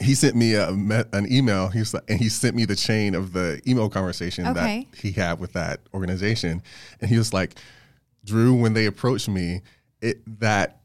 he 0.00 0.14
sent 0.14 0.36
me 0.36 0.54
a, 0.54 0.68
an 0.70 1.26
email. 1.32 1.68
He 1.68 1.78
was 1.78 1.94
like, 1.94 2.04
and 2.08 2.18
he 2.20 2.28
sent 2.28 2.54
me 2.56 2.64
the 2.64 2.76
chain 2.76 3.14
of 3.14 3.32
the 3.32 3.60
email 3.66 3.88
conversation 3.88 4.46
Okay. 4.46 4.86
that 4.90 4.98
he 4.98 5.12
had 5.12 5.38
with 5.40 5.52
that 5.54 5.80
organization. 5.94 6.62
And 7.00 7.08
he 7.10 7.16
was 7.18 7.32
like, 7.32 7.54
Drew, 8.24 8.52
when 8.54 8.74
they 8.74 8.86
approached 8.86 9.28
me, 9.28 9.62
it 10.02 10.20
that 10.40 10.80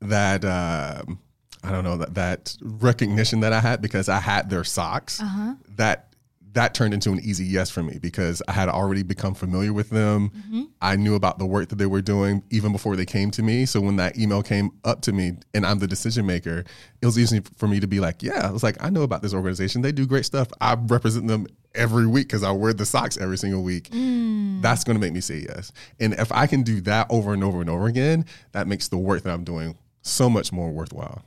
that 0.00 0.44
um, 0.44 1.18
I 1.62 1.70
don't 1.70 1.84
know 1.84 1.96
that 1.98 2.14
that 2.14 2.56
recognition 2.60 3.40
that 3.40 3.52
I 3.52 3.60
had 3.60 3.80
because 3.80 4.08
I 4.08 4.18
had 4.18 4.50
their 4.50 4.64
socks 4.64 5.20
Uh-huh. 5.20 5.54
that 5.76 6.11
that 6.54 6.74
turned 6.74 6.92
into 6.92 7.10
an 7.12 7.20
easy 7.20 7.44
yes 7.44 7.70
for 7.70 7.82
me 7.82 7.98
because 8.00 8.42
I 8.46 8.52
had 8.52 8.68
already 8.68 9.02
become 9.02 9.34
familiar 9.34 9.72
with 9.72 9.90
them. 9.90 10.30
Mm-hmm. 10.30 10.62
I 10.80 10.96
knew 10.96 11.14
about 11.14 11.38
the 11.38 11.46
work 11.46 11.68
that 11.70 11.76
they 11.76 11.86
were 11.86 12.02
doing 12.02 12.42
even 12.50 12.72
before 12.72 12.94
they 12.94 13.06
came 13.06 13.30
to 13.32 13.42
me. 13.42 13.64
So 13.64 13.80
when 13.80 13.96
that 13.96 14.18
email 14.18 14.42
came 14.42 14.70
up 14.84 15.00
to 15.02 15.12
me 15.12 15.32
and 15.54 15.64
I'm 15.64 15.78
the 15.78 15.86
decision 15.86 16.26
maker, 16.26 16.64
it 17.00 17.06
was 17.06 17.18
easy 17.18 17.40
for 17.56 17.66
me 17.68 17.80
to 17.80 17.86
be 17.86 18.00
like, 18.00 18.22
yeah, 18.22 18.46
I 18.46 18.50
was 18.50 18.62
like, 18.62 18.82
I 18.82 18.90
know 18.90 19.02
about 19.02 19.22
this 19.22 19.32
organization. 19.32 19.82
They 19.82 19.92
do 19.92 20.06
great 20.06 20.26
stuff. 20.26 20.48
I 20.60 20.74
represent 20.74 21.26
them 21.26 21.46
every 21.74 22.06
week 22.06 22.28
because 22.28 22.42
I 22.42 22.50
wear 22.50 22.74
the 22.74 22.84
socks 22.84 23.16
every 23.16 23.38
single 23.38 23.62
week. 23.62 23.88
That's 23.90 24.84
going 24.84 24.96
to 24.96 25.00
make 25.00 25.14
me 25.14 25.20
say 25.20 25.46
yes. 25.48 25.72
And 26.00 26.12
if 26.14 26.30
I 26.32 26.46
can 26.46 26.62
do 26.62 26.80
that 26.82 27.06
over 27.08 27.32
and 27.32 27.42
over 27.42 27.60
and 27.60 27.70
over 27.70 27.86
again, 27.86 28.26
that 28.52 28.66
makes 28.66 28.88
the 28.88 28.98
work 28.98 29.22
that 29.22 29.32
I'm 29.32 29.44
doing 29.44 29.78
so 30.02 30.28
much 30.28 30.52
more 30.52 30.70
worthwhile. 30.70 31.22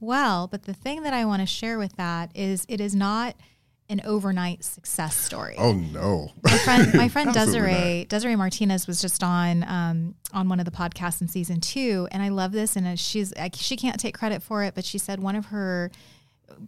Well, 0.00 0.46
but 0.46 0.62
the 0.62 0.74
thing 0.74 1.02
that 1.02 1.12
I 1.12 1.24
want 1.24 1.40
to 1.40 1.46
share 1.46 1.78
with 1.78 1.96
that 1.96 2.30
is 2.34 2.64
it 2.68 2.80
is 2.80 2.94
not 2.94 3.34
an 3.90 4.02
overnight 4.04 4.64
success 4.64 5.16
story. 5.16 5.54
Oh 5.56 5.72
no. 5.72 6.30
My 6.42 6.58
friend, 6.58 6.94
my 6.94 7.08
friend 7.08 7.32
Desiree, 7.32 8.06
Desiree 8.08 8.36
Martinez 8.36 8.86
was 8.86 9.00
just 9.00 9.22
on 9.22 9.64
um, 9.64 10.14
on 10.32 10.48
one 10.48 10.60
of 10.60 10.66
the 10.66 10.70
podcasts 10.70 11.20
in 11.20 11.28
season 11.28 11.60
two, 11.60 12.06
and 12.12 12.22
I 12.22 12.28
love 12.28 12.52
this. 12.52 12.76
And 12.76 12.86
uh, 12.86 12.96
she's 12.96 13.32
she 13.54 13.76
can't 13.76 13.98
take 13.98 14.16
credit 14.16 14.42
for 14.42 14.62
it, 14.62 14.74
but 14.74 14.84
she 14.84 14.98
said 14.98 15.20
one 15.20 15.36
of 15.36 15.46
her 15.46 15.90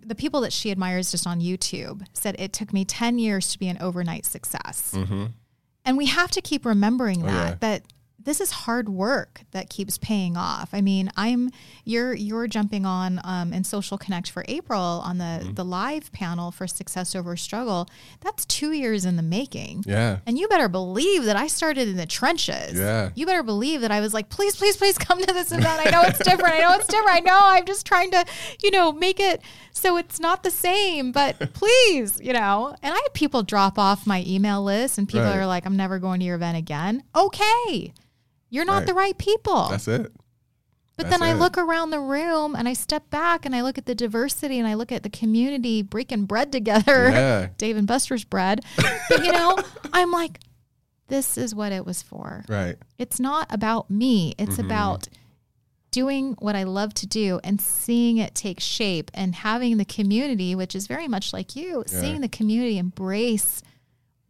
the 0.04 0.14
people 0.14 0.42
that 0.42 0.52
she 0.52 0.70
admires 0.70 1.10
just 1.10 1.26
on 1.26 1.40
YouTube 1.40 2.06
said 2.12 2.36
it 2.38 2.52
took 2.52 2.72
me 2.72 2.84
ten 2.84 3.18
years 3.18 3.52
to 3.52 3.58
be 3.58 3.68
an 3.68 3.78
overnight 3.80 4.24
success, 4.24 4.94
and 5.84 5.96
we 5.96 6.06
have 6.06 6.30
to 6.30 6.40
keep 6.40 6.64
remembering 6.64 7.22
that 7.22 7.48
yeah. 7.48 7.56
that 7.60 7.82
this 8.22 8.40
is 8.40 8.50
hard 8.50 8.88
work 8.88 9.42
that 9.52 9.70
keeps 9.70 9.96
paying 9.98 10.36
off. 10.36 10.70
I 10.72 10.80
mean, 10.80 11.10
I'm 11.16 11.50
you're 11.84 12.12
you're 12.14 12.46
jumping 12.46 12.84
on 12.84 13.20
um, 13.24 13.52
in 13.52 13.64
Social 13.64 13.96
Connect 13.96 14.30
for 14.30 14.44
April 14.48 14.80
on 15.04 15.18
the 15.18 15.50
the 15.54 15.64
live 15.64 16.12
panel 16.12 16.50
for 16.50 16.66
Success 16.66 17.14
Over 17.16 17.36
Struggle. 17.36 17.88
That's 18.20 18.44
two 18.44 18.72
years 18.72 19.04
in 19.04 19.16
the 19.16 19.22
making. 19.22 19.84
Yeah. 19.86 20.18
And 20.26 20.38
you 20.38 20.48
better 20.48 20.68
believe 20.68 21.24
that 21.24 21.36
I 21.36 21.46
started 21.46 21.88
in 21.88 21.96
the 21.96 22.06
trenches. 22.06 22.78
Yeah. 22.78 23.10
You 23.14 23.26
better 23.26 23.42
believe 23.42 23.80
that 23.80 23.90
I 23.90 24.00
was 24.00 24.12
like, 24.12 24.28
please, 24.28 24.54
please, 24.56 24.76
please 24.76 24.98
come 24.98 25.18
to 25.20 25.32
this 25.32 25.50
event. 25.52 25.80
I 25.86 25.90
know 25.90 26.02
it's 26.02 26.18
different. 26.18 26.54
I 26.54 26.58
know 26.60 26.74
it's 26.74 26.86
different. 26.86 27.16
I 27.16 27.20
know 27.20 27.38
I'm 27.40 27.64
just 27.64 27.86
trying 27.86 28.10
to, 28.10 28.24
you 28.62 28.70
know, 28.70 28.92
make 28.92 29.18
it 29.20 29.40
so 29.72 29.96
it's 29.96 30.20
not 30.20 30.42
the 30.42 30.50
same, 30.50 31.10
but 31.12 31.38
please, 31.54 32.20
you 32.22 32.32
know. 32.32 32.74
And 32.82 32.92
I 32.92 32.96
had 32.96 33.14
people 33.14 33.42
drop 33.42 33.78
off 33.78 34.06
my 34.06 34.24
email 34.26 34.62
list 34.62 34.98
and 34.98 35.08
people 35.08 35.22
Right. 35.22 35.36
are 35.38 35.46
like, 35.46 35.64
I'm 35.66 35.76
never 35.76 35.98
going 35.98 36.20
to 36.20 36.26
your 36.26 36.36
event 36.36 36.56
again. 36.58 37.02
Okay. 37.14 37.92
You're 38.50 38.64
not 38.64 38.78
Right. 38.78 38.86
the 38.86 38.94
right 38.94 39.18
people. 39.18 39.68
That's 39.70 39.88
it. 39.88 40.12
But 40.96 41.04
That's 41.08 41.18
then 41.18 41.22
I 41.26 41.32
it. 41.32 41.36
look 41.38 41.56
around 41.56 41.90
the 41.90 42.00
room 42.00 42.54
and 42.54 42.68
I 42.68 42.74
step 42.74 43.08
back 43.08 43.46
and 43.46 43.54
I 43.56 43.62
look 43.62 43.78
at 43.78 43.86
the 43.86 43.94
diversity 43.94 44.58
and 44.58 44.68
I 44.68 44.74
look 44.74 44.92
at 44.92 45.02
the 45.02 45.08
community 45.08 45.80
breaking 45.82 46.26
bread 46.26 46.52
together. 46.52 47.08
Yeah. 47.10 47.48
Dave 47.56 47.76
and 47.78 47.86
Buster's 47.86 48.24
bread. 48.24 48.60
But 48.76 49.24
you 49.24 49.32
know, 49.32 49.56
I'm 49.94 50.10
like, 50.12 50.40
this 51.08 51.38
is 51.38 51.54
what 51.54 51.72
it 51.72 51.86
was 51.86 52.02
for. 52.02 52.44
Right. 52.48 52.76
It's 52.98 53.18
not 53.18 53.46
about 53.50 53.88
me. 53.90 54.34
It's 54.38 54.56
Mm-hmm. 54.58 54.66
about 54.66 55.08
doing 55.90 56.36
what 56.38 56.54
I 56.54 56.62
love 56.64 56.94
to 56.94 57.06
do 57.06 57.40
and 57.42 57.60
seeing 57.60 58.18
it 58.18 58.34
take 58.34 58.60
shape 58.60 59.10
and 59.14 59.34
having 59.34 59.76
the 59.76 59.84
community, 59.84 60.54
which 60.54 60.74
is 60.76 60.86
very 60.86 61.08
much 61.08 61.32
like 61.32 61.56
you, 61.56 61.82
Yeah. 61.90 62.00
seeing 62.00 62.20
the 62.20 62.28
community 62.28 62.78
embrace 62.78 63.62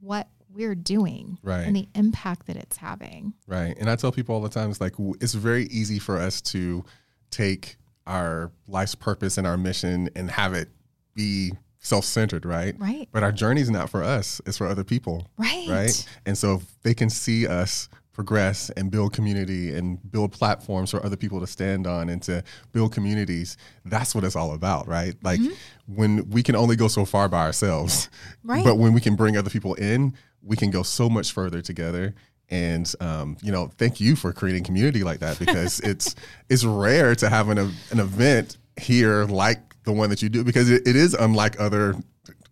what 0.00 0.28
we're 0.52 0.74
doing 0.74 1.38
Right. 1.42 1.62
and 1.66 1.76
the 1.76 1.88
impact 1.94 2.46
that 2.46 2.56
it's 2.56 2.76
having. 2.76 3.34
Right. 3.46 3.76
And 3.78 3.88
I 3.90 3.96
tell 3.96 4.12
people 4.12 4.34
all 4.34 4.40
the 4.40 4.48
time, 4.48 4.70
it's 4.70 4.80
like, 4.80 4.94
it's 5.20 5.34
very 5.34 5.64
easy 5.66 5.98
for 5.98 6.18
us 6.18 6.40
to 6.42 6.84
take 7.30 7.76
our 8.06 8.50
life's 8.66 8.94
purpose 8.94 9.38
and 9.38 9.46
our 9.46 9.56
mission 9.56 10.08
and 10.16 10.30
have 10.30 10.52
it 10.54 10.68
be 11.14 11.52
self 11.78 12.04
centered, 12.04 12.44
right? 12.44 12.74
Right. 12.78 13.08
But 13.12 13.22
our 13.22 13.32
journey 13.32 13.60
is 13.60 13.70
not 13.70 13.88
for 13.90 14.02
us, 14.02 14.40
it's 14.46 14.58
for 14.58 14.66
other 14.66 14.84
people. 14.84 15.26
Right. 15.38 15.66
Right. 15.68 16.08
And 16.26 16.36
so 16.36 16.54
if 16.56 16.82
they 16.82 16.94
can 16.94 17.08
see 17.10 17.46
us 17.46 17.88
progress 18.12 18.68
and 18.70 18.90
build 18.90 19.12
community 19.14 19.74
and 19.74 19.98
build 20.10 20.32
platforms 20.32 20.90
for 20.90 21.02
other 21.06 21.16
people 21.16 21.40
to 21.40 21.46
stand 21.46 21.86
on 21.86 22.08
and 22.10 22.20
to 22.22 22.42
build 22.72 22.92
communities, 22.92 23.56
that's 23.84 24.14
what 24.14 24.24
it's 24.24 24.36
all 24.36 24.52
about, 24.52 24.86
right? 24.88 25.14
Like 25.22 25.40
when 25.86 26.28
we 26.28 26.42
can 26.42 26.54
only 26.56 26.76
go 26.76 26.88
so 26.88 27.04
far 27.04 27.28
by 27.28 27.44
ourselves. 27.46 28.06
Mm-hmm. 28.42 28.50
Right. 28.50 28.64
But 28.64 28.76
when 28.76 28.92
we 28.92 29.00
can 29.00 29.14
bring 29.16 29.36
other 29.36 29.48
people 29.50 29.74
in, 29.74 30.14
we 30.42 30.56
can 30.56 30.70
go 30.70 30.82
so 30.82 31.08
much 31.08 31.32
further 31.32 31.62
together. 31.62 32.14
And 32.48 32.92
um, 33.00 33.36
you 33.42 33.52
know, 33.52 33.70
thank 33.78 34.00
you 34.00 34.16
for 34.16 34.32
creating 34.32 34.64
community 34.64 35.04
like 35.04 35.20
that 35.20 35.38
because 35.38 35.80
it's 35.84 36.14
it's 36.48 36.64
rare 36.64 37.14
to 37.16 37.28
have 37.28 37.48
an 37.48 37.58
an 37.58 38.00
event 38.00 38.58
here 38.80 39.24
like 39.24 39.82
the 39.84 39.92
one 39.92 40.10
that 40.10 40.22
you 40.22 40.28
do 40.28 40.44
because 40.44 40.70
it, 40.70 40.86
it 40.86 40.96
is 40.96 41.14
unlike 41.14 41.60
other 41.60 41.94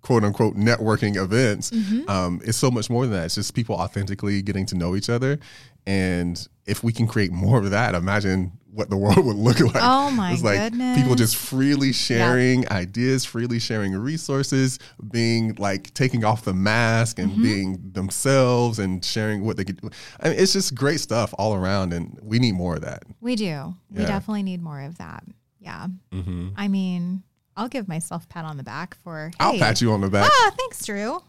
quote 0.03 0.25
unquote 0.25 0.57
networking 0.57 1.17
events. 1.17 1.71
Um, 2.09 2.41
it's 2.45 2.57
so 2.57 2.71
much 2.71 2.89
more 2.89 3.05
than 3.05 3.13
that. 3.15 3.27
It's 3.27 3.35
just 3.35 3.55
people 3.55 3.75
authentically 3.75 4.41
getting 4.43 4.67
to 4.67 4.77
know 4.77 4.97
each 4.97 5.11
other. 5.11 5.39
And 5.87 6.47
if 6.67 6.85
we 6.85 6.93
can 6.93 7.07
create 7.07 7.33
more 7.33 7.59
of 7.59 7.71
that, 7.71 7.95
imagine 7.95 8.53
what 8.79 8.89
the 8.89 8.97
world 8.97 9.19
would 9.27 9.37
look 9.37 9.61
like. 9.61 9.83
Oh, 9.83 10.11
my 10.11 10.33
it's 10.33 10.43
like 10.43 10.59
goodness. 10.59 10.97
people 10.97 11.17
just 11.17 11.37
freely 11.37 11.93
sharing 11.93 12.67
ideas, 12.71 13.25
freely 13.25 13.59
sharing 13.59 13.93
resources, 13.95 14.79
being 15.11 15.57
like 15.57 15.93
taking 15.95 16.25
off 16.25 16.45
the 16.45 16.55
mask 16.55 17.19
and 17.19 17.43
being 17.43 17.91
themselves 17.93 18.79
and 18.79 19.05
sharing 19.05 19.45
what 19.45 19.57
they 19.57 19.65
could 19.65 19.81
do. 19.81 19.91
I 20.21 20.31
mean, 20.31 20.39
it's 20.39 20.53
just 20.53 20.75
great 20.75 21.01
stuff 21.01 21.35
all 21.37 21.55
around, 21.55 21.93
and 21.93 22.19
we 22.23 22.39
need 22.39 22.53
more 22.53 22.77
of 22.77 22.83
that. 22.83 23.03
We 23.21 23.35
do. 23.37 23.75
We 23.91 24.05
definitely 24.05 24.45
need 24.45 24.63
more 24.63 24.81
of 24.81 24.99
that. 24.99 25.25
Yeah. 25.61 25.89
Mm-hmm. 26.13 26.51
I 26.57 26.69
mean, 26.69 27.25
I'll 27.57 27.69
give 27.69 27.89
myself 27.89 28.25
a 28.25 28.29
pat 28.29 28.45
on 28.45 28.57
the 28.57 28.63
back 28.63 28.97
for. 29.03 29.33
I'll 29.41 29.59
pat 29.59 29.81
you 29.81 29.91
on 29.91 30.01
the 30.01 30.09
back. 30.09 30.31
Ah, 30.33 30.53
thanks, 30.57 30.87
Drew. 30.87 31.21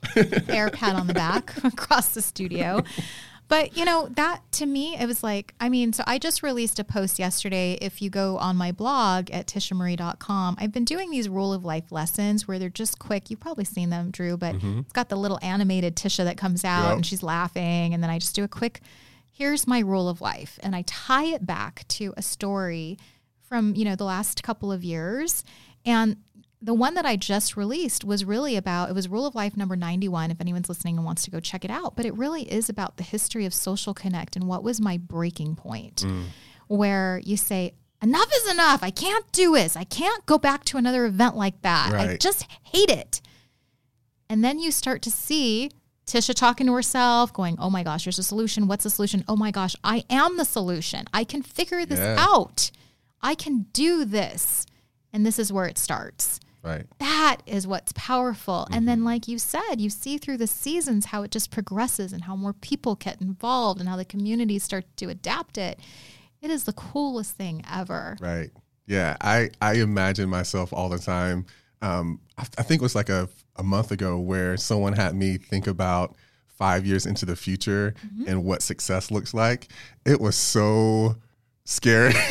Air 0.47 0.69
pat 0.69 0.95
on 0.95 1.07
the 1.07 1.13
back 1.15 1.51
across 1.63 2.09
the 2.09 2.21
studio. 2.21 2.83
But 3.49 3.75
you 3.75 3.83
know, 3.83 4.07
that 4.11 4.43
to 4.53 4.65
me, 4.67 4.95
it 4.95 5.07
was 5.07 5.23
like, 5.23 5.55
I 5.59 5.69
mean, 5.69 5.91
so 5.91 6.03
I 6.05 6.19
just 6.19 6.43
released 6.43 6.77
a 6.79 6.83
post 6.83 7.17
yesterday. 7.17 7.79
If 7.81 7.99
you 7.99 8.11
go 8.11 8.37
on 8.37 8.55
my 8.55 8.71
blog 8.71 9.31
at 9.31 9.47
tishamarie.com, 9.47 10.57
I've 10.59 10.71
been 10.71 10.85
doing 10.85 11.09
these 11.09 11.27
rule 11.27 11.51
of 11.51 11.65
life 11.65 11.91
lessons 11.91 12.47
where 12.47 12.59
they're 12.59 12.69
just 12.69 12.99
quick. 12.99 13.29
You've 13.29 13.39
probably 13.39 13.65
seen 13.65 13.89
them, 13.89 14.11
Drew, 14.11 14.37
but 14.37 14.55
mm-hmm. 14.55 14.79
it's 14.81 14.93
got 14.93 15.09
the 15.09 15.15
little 15.17 15.39
animated 15.41 15.95
Tisha 15.95 16.23
that 16.23 16.37
comes 16.37 16.63
out 16.63 16.89
Yep. 16.89 16.95
and 16.97 17.05
she's 17.05 17.23
laughing. 17.23 17.93
And 17.93 18.03
then 18.03 18.11
I 18.11 18.19
just 18.19 18.35
do 18.35 18.43
a 18.43 18.47
quick, 18.47 18.81
here's 19.31 19.65
my 19.67 19.79
rule 19.79 20.07
of 20.07 20.21
life. 20.21 20.59
And 20.61 20.75
I 20.75 20.83
tie 20.85 21.25
it 21.25 21.45
back 21.45 21.87
to 21.89 22.13
a 22.15 22.21
story 22.21 22.99
from, 23.41 23.73
you 23.75 23.83
know, 23.83 23.95
the 23.95 24.03
last 24.03 24.43
couple 24.43 24.71
of 24.71 24.83
years. 24.83 25.43
And 25.85 26.17
the 26.61 26.73
one 26.73 26.93
that 26.95 27.05
I 27.05 27.15
just 27.15 27.55
released 27.55 28.03
was 28.03 28.25
really 28.25 28.55
about 28.55 28.89
it 28.89 28.93
was 28.93 29.07
Rule 29.07 29.25
of 29.25 29.35
Life 29.35 29.55
number 29.55 29.75
91 29.75 30.31
if 30.31 30.41
anyone's 30.41 30.69
listening 30.69 30.97
and 30.97 31.05
wants 31.05 31.23
to 31.23 31.31
go 31.31 31.39
check 31.39 31.63
it 31.63 31.71
out 31.71 31.95
but 31.95 32.05
it 32.05 32.15
really 32.15 32.51
is 32.51 32.69
about 32.69 32.97
the 32.97 33.03
history 33.03 33.45
of 33.45 33.53
social 33.53 33.93
connect 33.93 34.35
and 34.35 34.45
what 34.45 34.63
was 34.63 34.81
my 34.81 34.97
breaking 34.97 35.55
point 35.55 35.97
mm. 35.97 36.25
where 36.67 37.21
you 37.23 37.37
say 37.37 37.73
enough 38.01 38.29
is 38.33 38.51
enough 38.51 38.83
I 38.83 38.91
can't 38.91 39.29
do 39.31 39.53
this 39.53 39.75
I 39.75 39.85
can't 39.85 40.25
go 40.25 40.37
back 40.37 40.65
to 40.65 40.77
another 40.77 41.05
event 41.05 41.35
like 41.35 41.61
that 41.61 41.93
I 41.93 42.17
just 42.17 42.45
hate 42.63 42.89
it 42.89 43.21
and 44.29 44.43
then 44.43 44.59
you 44.59 44.71
start 44.71 45.01
to 45.03 45.11
see 45.11 45.71
Tisha 46.05 46.33
talking 46.33 46.65
to 46.67 46.73
herself, 46.73 47.31
going, 47.33 47.55
Oh 47.59 47.69
my 47.69 47.83
gosh, 47.83 48.05
there's 48.05 48.19
a 48.19 48.23
solution. 48.23 48.67
What's 48.67 48.83
the 48.83 48.89
solution? 48.89 49.23
Oh 49.27 49.35
my 49.35 49.51
gosh, 49.51 49.75
I 49.83 50.03
am 50.09 50.37
the 50.37 50.45
solution. 50.45 51.05
I 51.13 51.23
can 51.23 51.43
figure 51.43 51.85
this 51.85 51.99
Yeah. 51.99 52.15
out. 52.17 52.71
I 53.21 53.35
can 53.35 53.67
do 53.73 54.05
this. 54.05 54.65
And 55.13 55.25
this 55.25 55.39
is 55.39 55.53
where 55.53 55.65
it 55.65 55.77
starts. 55.77 56.39
Right. 56.61 56.85
That 56.99 57.37
is 57.45 57.65
what's 57.65 57.93
powerful. 57.93 58.65
And 58.65 58.75
Mm-hmm. 58.81 58.85
then, 58.85 59.03
like 59.05 59.27
you 59.27 59.39
said, 59.39 59.75
you 59.79 59.89
see 59.89 60.17
through 60.17 60.37
the 60.37 60.47
seasons 60.47 61.05
how 61.05 61.23
it 61.23 61.31
just 61.31 61.51
progresses 61.51 62.11
and 62.13 62.23
how 62.25 62.35
more 62.35 62.53
people 62.53 62.95
get 62.95 63.21
involved 63.21 63.79
and 63.79 63.87
how 63.87 63.95
the 63.95 64.03
communities 64.05 64.63
start 64.63 64.85
to 64.97 65.05
adapt 65.09 65.57
it. 65.57 65.79
It 66.41 66.51
is 66.51 66.65
the 66.65 66.73
coolest 66.73 67.35
thing 67.37 67.63
ever. 67.71 68.17
Right. 68.19 68.49
Yeah. 68.87 69.15
I, 69.21 69.51
I 69.61 69.73
imagine 69.75 70.29
myself 70.29 70.73
all 70.73 70.89
the 70.89 70.99
time. 70.99 71.45
Um, 71.81 72.19
I, 72.37 72.43
I 72.57 72.63
think 72.63 72.81
it 72.81 72.83
was 72.83 72.95
like 72.95 73.09
a, 73.09 73.29
a 73.55 73.63
month 73.63 73.91
ago 73.91 74.19
where 74.19 74.57
someone 74.57 74.93
had 74.93 75.15
me 75.15 75.37
think 75.37 75.65
about 75.67 76.15
five 76.47 76.85
years 76.85 77.05
into 77.05 77.25
the 77.25 77.35
future 77.37 77.93
Mm-hmm. 78.05 78.23
and 78.27 78.43
what 78.43 78.61
success 78.61 79.11
looks 79.11 79.33
like. 79.33 79.69
It 80.05 80.19
was 80.19 80.35
so 80.35 81.15
scary. 81.63 82.13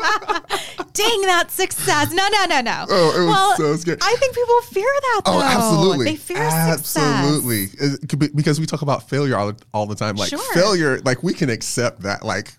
Dang 0.92 1.20
that 1.22 1.50
success. 1.50 2.12
No, 2.12 2.26
no, 2.28 2.44
no, 2.46 2.60
no. 2.60 2.86
Oh, 2.88 3.16
it 3.16 3.24
was 3.24 3.28
well, 3.28 3.56
so 3.56 3.76
scary. 3.76 3.98
I 4.02 4.16
think 4.18 4.34
people 4.34 4.60
fear 4.72 4.84
that 5.00 5.22
though. 5.24 5.32
Oh, 5.34 5.42
absolutely. 5.42 6.04
They 6.06 6.16
fear 6.16 6.38
absolutely. 6.38 7.66
success. 7.66 7.98
Be- 8.16 8.28
Because 8.34 8.60
we 8.60 8.66
talk 8.66 8.82
about 8.82 9.08
failure 9.08 9.36
all, 9.36 9.52
all 9.72 9.86
the 9.86 9.94
time. 9.94 10.16
Like 10.16 10.30
Sure. 10.30 10.54
failure, 10.54 11.00
like 11.04 11.22
we 11.22 11.32
can 11.32 11.50
accept 11.50 12.02
that. 12.02 12.24
Like 12.24 12.52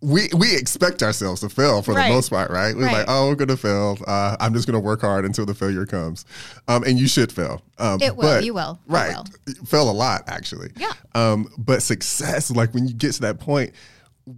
we 0.00 0.28
we 0.34 0.56
expect 0.56 1.02
ourselves 1.02 1.42
to 1.42 1.48
fail 1.50 1.82
for 1.82 1.92
Right. 1.92 2.08
the 2.08 2.14
most 2.14 2.30
part, 2.30 2.50
right? 2.50 2.74
We're 2.74 2.84
Right. 2.86 2.98
like, 2.98 3.06
oh, 3.08 3.28
we're 3.28 3.34
gonna 3.34 3.56
fail. 3.56 3.98
Uh, 4.06 4.34
I'm 4.40 4.54
just 4.54 4.66
gonna 4.66 4.80
work 4.80 5.02
hard 5.02 5.24
until 5.26 5.44
the 5.44 5.54
failure 5.54 5.84
comes, 5.84 6.24
um, 6.68 6.84
and 6.84 6.98
you 6.98 7.06
should 7.06 7.30
fail. 7.30 7.60
Um, 7.78 8.00
It 8.00 8.16
will. 8.16 8.22
but- 8.22 8.44
You 8.44 8.54
will. 8.54 8.78
Right. 8.86 9.14
will. 9.14 9.26
Fail 9.66 9.90
a 9.90 9.92
lot, 9.92 10.22
actually. 10.26 10.70
Yeah. 10.76 10.92
Um, 11.14 11.48
but 11.58 11.82
success, 11.82 12.50
like 12.50 12.72
when 12.72 12.88
you 12.88 12.94
get 12.94 13.12
to 13.14 13.20
that 13.22 13.40
point, 13.40 13.72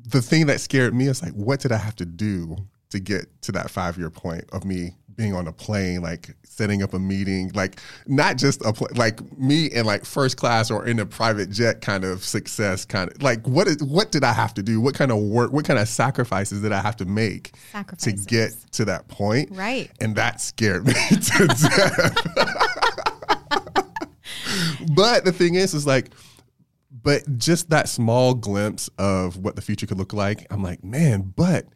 the 0.07 0.22
thing 0.22 0.46
that 0.46 0.61
scared 0.61 0.94
me 0.94 1.09
is 1.09 1.22
like, 1.22 1.33
what 1.33 1.61
did 1.61 1.72
I 1.72 1.79
have 1.79 1.96
to 1.96 2.07
do 2.07 2.57
to 2.90 3.00
get 3.00 3.26
to 3.42 3.53
that 3.53 3.70
five 3.70 3.96
year 3.98 4.11
point 4.11 4.44
of 4.53 4.64
me 4.64 4.94
being 5.16 5.35
on 5.35 5.46
a 5.46 5.53
plane, 5.53 6.00
like 6.00 6.35
setting 6.44 6.83
up 6.83 6.94
a 6.94 6.98
meeting, 6.98 7.50
like 7.55 7.81
not 8.07 8.37
just 8.37 8.64
a 8.64 8.72
pl- 8.72 8.88
like 8.94 9.20
me 9.38 9.66
in 9.66 9.85
like 9.85 10.05
first 10.05 10.37
class 10.37 10.70
or 10.70 10.87
in 10.87 10.98
a 10.98 11.07
private 11.07 11.50
jet 11.50 11.81
kind 11.83 12.05
of 12.05 12.24
success, 12.24 12.85
kind 12.85 13.11
of 13.11 13.22
like 13.22 13.46
what 13.46 13.68
is 13.68 13.83
what 13.83 14.11
did 14.12 14.24
I 14.24 14.33
have 14.33 14.55
to 14.55 14.62
do? 14.62 14.81
What 14.81 14.94
kind 14.94 15.12
of 15.12 15.18
work? 15.18 15.53
What 15.53 15.64
kind 15.66 15.79
of 15.79 15.88
sacrifices 15.88 16.62
did 16.62 16.72
I 16.72 16.81
have 16.81 16.96
to 16.96 17.05
make 17.05 17.53
to 17.98 18.12
get 18.12 18.53
to 18.72 18.85
that 18.87 19.09
point? 19.09 19.50
Right. 19.53 19.90
and 20.00 20.16
that 20.16 20.40
scared 20.40 20.87
me 20.87 20.94
to 21.11 21.46
death. 21.46 22.16
but 24.94 25.24
the 25.24 25.33
thing 25.33 25.55
is, 25.55 25.74
is 25.74 25.87
like, 25.87 26.11
but 26.90 27.38
just 27.38 27.70
that 27.70 27.88
small 27.88 28.35
glimpse 28.35 28.88
of 28.98 29.37
what 29.37 29.57
the 29.57 29.62
future 29.62 29.87
could 29.87 29.98
look 29.98 30.12
like, 30.12 30.46
I'm 30.50 30.62
like, 30.62 30.83
man, 30.85 31.33
but 31.37 31.66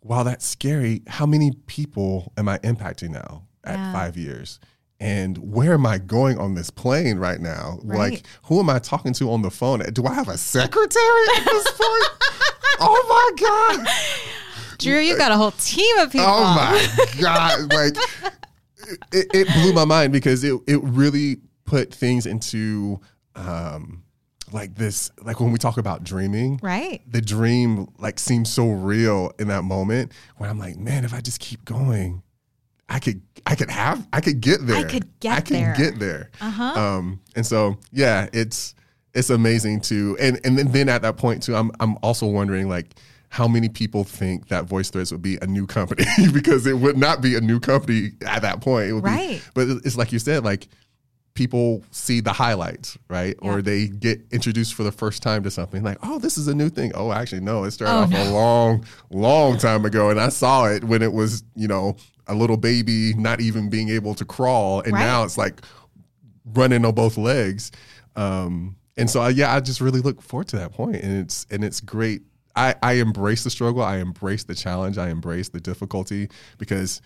while 0.00 0.24
that's 0.24 0.46
scary, 0.46 1.02
how 1.06 1.26
many 1.26 1.52
people 1.66 2.32
am 2.36 2.48
I 2.48 2.58
impacting 2.58 3.10
now 3.10 3.44
at 3.64 3.76
Yeah. 3.78 3.92
five 3.92 4.16
years? 4.16 4.60
And 4.98 5.36
where 5.38 5.74
am 5.74 5.84
I 5.84 5.98
going 5.98 6.38
on 6.38 6.54
this 6.54 6.70
plane 6.70 7.18
right 7.18 7.38
now? 7.40 7.78
Right. 7.82 7.98
Like, 8.12 8.22
who 8.44 8.58
am 8.60 8.70
I 8.70 8.78
talking 8.78 9.12
to 9.14 9.30
on 9.30 9.42
the 9.42 9.50
phone? 9.50 9.80
Do 9.92 10.06
I 10.06 10.14
have 10.14 10.28
a 10.28 10.38
secretary 10.38 11.24
at 11.36 11.44
this 11.44 11.64
point? 11.72 12.10
oh 12.80 13.34
my 13.38 13.46
God. 13.76 13.86
Drew, 14.78 14.98
you 14.98 15.16
got 15.18 15.32
a 15.32 15.36
whole 15.36 15.50
team 15.52 15.98
of 15.98 16.10
people. 16.12 16.26
Oh 16.28 16.54
my 16.54 17.06
god! 17.20 17.72
Like 17.72 17.96
it, 19.12 19.26
it 19.34 19.48
blew 19.54 19.72
my 19.72 19.84
mind 19.84 20.12
because 20.12 20.44
it 20.44 20.54
it 20.66 20.80
really 20.82 21.38
put 21.64 21.92
things 21.94 22.26
into 22.26 23.00
um 23.34 24.02
like 24.52 24.74
this 24.76 25.10
like 25.22 25.40
when 25.40 25.50
we 25.52 25.58
talk 25.58 25.76
about 25.76 26.04
dreaming 26.04 26.58
Right. 26.62 27.02
the 27.10 27.20
dream 27.20 27.88
like 27.98 28.18
seems 28.18 28.50
so 28.52 28.70
real 28.70 29.32
in 29.38 29.48
that 29.48 29.62
moment 29.64 30.12
when 30.36 30.48
I'm 30.48 30.58
like 30.58 30.76
man 30.76 31.04
if 31.04 31.12
I 31.12 31.20
just 31.20 31.40
keep 31.40 31.64
going 31.64 32.22
I 32.88 33.00
could 33.00 33.20
I 33.44 33.54
could 33.56 33.70
have 33.70 34.06
I 34.12 34.20
could 34.20 34.40
get 34.40 34.64
there 34.64 34.76
i 34.76 34.84
could 34.84 35.08
get 35.20 35.30
there. 35.30 35.32
I 35.36 35.40
can 35.40 35.54
there. 35.56 35.74
get 35.76 35.98
there 35.98 36.30
Uh-huh. 36.40 36.62
um 36.80 37.20
and 37.34 37.44
so 37.44 37.78
yeah 37.92 38.28
it's 38.32 38.74
it's 39.14 39.30
amazing 39.30 39.80
to 39.80 40.16
and 40.20 40.38
and 40.44 40.56
then, 40.58 40.70
then 40.72 40.88
at 40.88 41.02
that 41.02 41.16
point 41.16 41.42
too 41.42 41.56
I'm 41.56 41.70
I'm 41.80 41.96
also 42.02 42.26
wondering 42.26 42.68
like 42.68 42.94
how 43.28 43.48
many 43.48 43.68
people 43.68 44.04
think 44.04 44.46
that 44.48 44.66
Voyce 44.66 44.88
Threads 44.88 45.10
would 45.10 45.20
be 45.22 45.36
a 45.42 45.46
new 45.46 45.66
company 45.66 46.04
because 46.32 46.64
it 46.66 46.74
would 46.78 46.96
not 46.96 47.20
be 47.20 47.34
a 47.34 47.40
new 47.40 47.58
company 47.58 48.12
at 48.24 48.42
that 48.42 48.60
point 48.60 48.88
it 48.90 48.92
would 48.92 49.02
Right. 49.04 49.38
be 49.38 49.42
but 49.54 49.68
it's 49.84 49.96
like 49.96 50.12
you 50.12 50.20
said 50.20 50.44
like 50.44 50.68
people 51.36 51.84
see 51.92 52.18
the 52.20 52.32
highlights, 52.32 52.98
right? 53.08 53.36
Or 53.40 53.62
they 53.62 53.86
get 53.86 54.20
introduced 54.32 54.74
for 54.74 54.82
the 54.82 54.90
first 54.90 55.22
time 55.22 55.44
to 55.44 55.50
something 55.50 55.84
like, 55.84 55.98
oh, 56.02 56.18
this 56.18 56.36
is 56.36 56.48
a 56.48 56.54
new 56.54 56.68
thing. 56.68 56.90
Oh, 56.96 57.12
actually, 57.12 57.42
no, 57.42 57.62
it 57.64 57.70
started 57.70 57.94
Oh, 57.94 57.98
off 58.02 58.10
no. 58.10 58.22
a 58.22 58.30
long, 58.32 58.84
long 59.10 59.58
time 59.58 59.84
ago. 59.84 60.10
And 60.10 60.20
I 60.20 60.30
saw 60.30 60.66
it 60.66 60.82
when 60.82 61.02
it 61.02 61.12
was, 61.12 61.44
you 61.54 61.68
know, 61.68 61.96
a 62.26 62.34
little 62.34 62.56
baby 62.56 63.14
not 63.14 63.40
even 63.40 63.70
being 63.70 63.88
able 63.90 64.14
to 64.16 64.24
crawl. 64.24 64.80
And 64.80 64.94
Right. 64.94 65.00
now 65.00 65.22
it's 65.22 65.38
like 65.38 65.60
running 66.44 66.84
on 66.84 66.94
both 66.94 67.16
legs. 67.16 67.70
Um, 68.16 68.76
and 68.96 69.08
so, 69.10 69.22
uh, 69.22 69.28
yeah, 69.28 69.54
I 69.54 69.60
just 69.60 69.80
really 69.80 70.00
look 70.00 70.22
forward 70.22 70.48
to 70.48 70.56
that 70.56 70.72
point. 70.72 70.96
And 70.96 71.18
it's, 71.20 71.46
and 71.50 71.62
it's 71.62 71.80
great. 71.80 72.22
I, 72.54 72.74
I 72.82 72.94
embrace 72.94 73.44
the 73.44 73.50
struggle. 73.50 73.82
I 73.82 73.98
embrace 73.98 74.44
the 74.44 74.54
challenge. 74.54 74.96
I 74.96 75.10
embrace 75.10 75.50
the 75.50 75.60
difficulty 75.60 76.30
because 76.58 77.02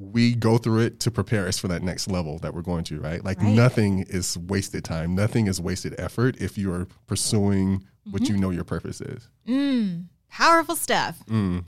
we 0.00 0.34
go 0.34 0.56
through 0.56 0.80
it 0.80 0.98
to 1.00 1.10
prepare 1.10 1.46
us 1.46 1.58
for 1.58 1.68
that 1.68 1.82
next 1.82 2.08
level 2.08 2.38
that 2.38 2.54
we're 2.54 2.62
going 2.62 2.84
to, 2.84 2.98
right? 3.00 3.22
Like 3.24 3.38
Right. 3.38 3.54
nothing 3.54 4.00
is 4.08 4.38
wasted 4.38 4.82
time. 4.84 5.14
Nothing 5.14 5.46
is 5.46 5.60
wasted 5.60 5.94
effort 5.98 6.36
if 6.40 6.56
you're 6.56 6.86
pursuing 7.06 7.84
what 8.10 8.22
Mm-hmm. 8.22 8.34
you 8.34 8.40
know 8.40 8.50
your 8.50 8.64
purpose 8.64 9.00
is. 9.02 9.28
Powerful 10.30 10.76
stuff. 10.76 11.18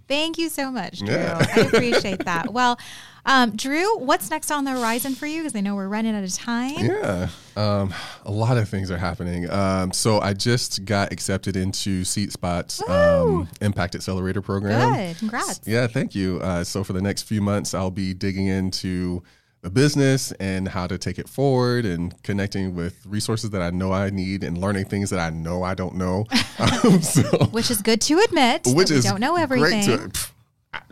Thank 0.09 0.39
you 0.39 0.49
so 0.49 0.71
much, 0.71 1.01
Drew. 1.01 1.09
Mm. 1.09 1.13
Yeah. 1.13 1.47
I 1.57 1.61
appreciate 1.61 2.25
that. 2.25 2.53
Well, 2.53 2.79
um, 3.25 3.55
Drew, 3.57 3.99
what's 3.99 4.31
next 4.31 4.51
on 4.51 4.65
the 4.65 4.73
horizon 4.73 5.15
for 5.15 5.27
you? 5.27 5.43
Because 5.43 5.55
I 5.57 5.61
know 5.61 5.75
we're 5.77 5.89
running 5.89 6.15
out 6.15 6.25
of 6.25 6.33
time. 6.33 6.85
Yeah. 6.85 7.29
Um, 7.57 7.95
a 8.25 8.31
lot 8.33 8.59
of 8.59 8.69
things 8.69 8.91
are 8.91 8.99
happening. 8.99 9.49
Um, 9.51 9.93
so 9.93 10.21
I 10.21 10.33
just 10.33 10.85
got 10.85 11.13
accepted 11.13 11.57
into 11.57 12.05
Seed 12.05 12.33
Spot's 12.33 12.83
um, 12.89 13.49
Impact 13.61 13.95
Accelerator 13.95 14.43
program. 14.43 14.93
Good. 14.95 15.19
Congrats. 15.19 15.61
Yeah, 15.67 15.87
thank 15.87 16.15
you. 16.15 16.41
Uh, 16.43 16.65
so 16.65 16.83
for 16.83 16.93
the 16.95 17.03
next 17.03 17.23
few 17.23 17.41
months, 17.41 17.75
I'll 17.75 17.91
be 17.93 18.13
digging 18.13 18.47
into 18.49 19.23
the 19.63 19.71
business 19.71 20.33
and 20.33 20.67
how 20.69 20.87
to 20.89 20.99
take 20.99 21.19
it 21.19 21.29
forward 21.29 21.87
and 21.87 22.21
connecting 22.25 22.75
with 22.75 23.05
resources 23.07 23.51
that 23.51 23.63
I 23.63 23.71
know 23.71 23.93
I 23.93 24.11
need 24.11 24.43
and 24.43 24.59
learning 24.59 24.87
things 24.87 25.11
that 25.11 25.21
I 25.21 25.31
know 25.31 25.63
I 25.63 25.75
don't 25.75 25.95
know. 25.95 26.27
Um, 26.59 27.03
so, 27.03 27.23
Which 27.47 27.71
is 27.73 27.83
good 27.83 28.01
to 28.03 28.19
admit. 28.21 28.69
which 28.69 28.91
is 28.91 29.05
don't 29.05 29.19
know 29.19 29.35
everything. 29.37 29.85
Great 29.85 29.99
to, 29.99 30.09
pff, 30.11 30.31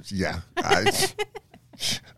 yeah, 0.06 0.40
I, 0.56 0.90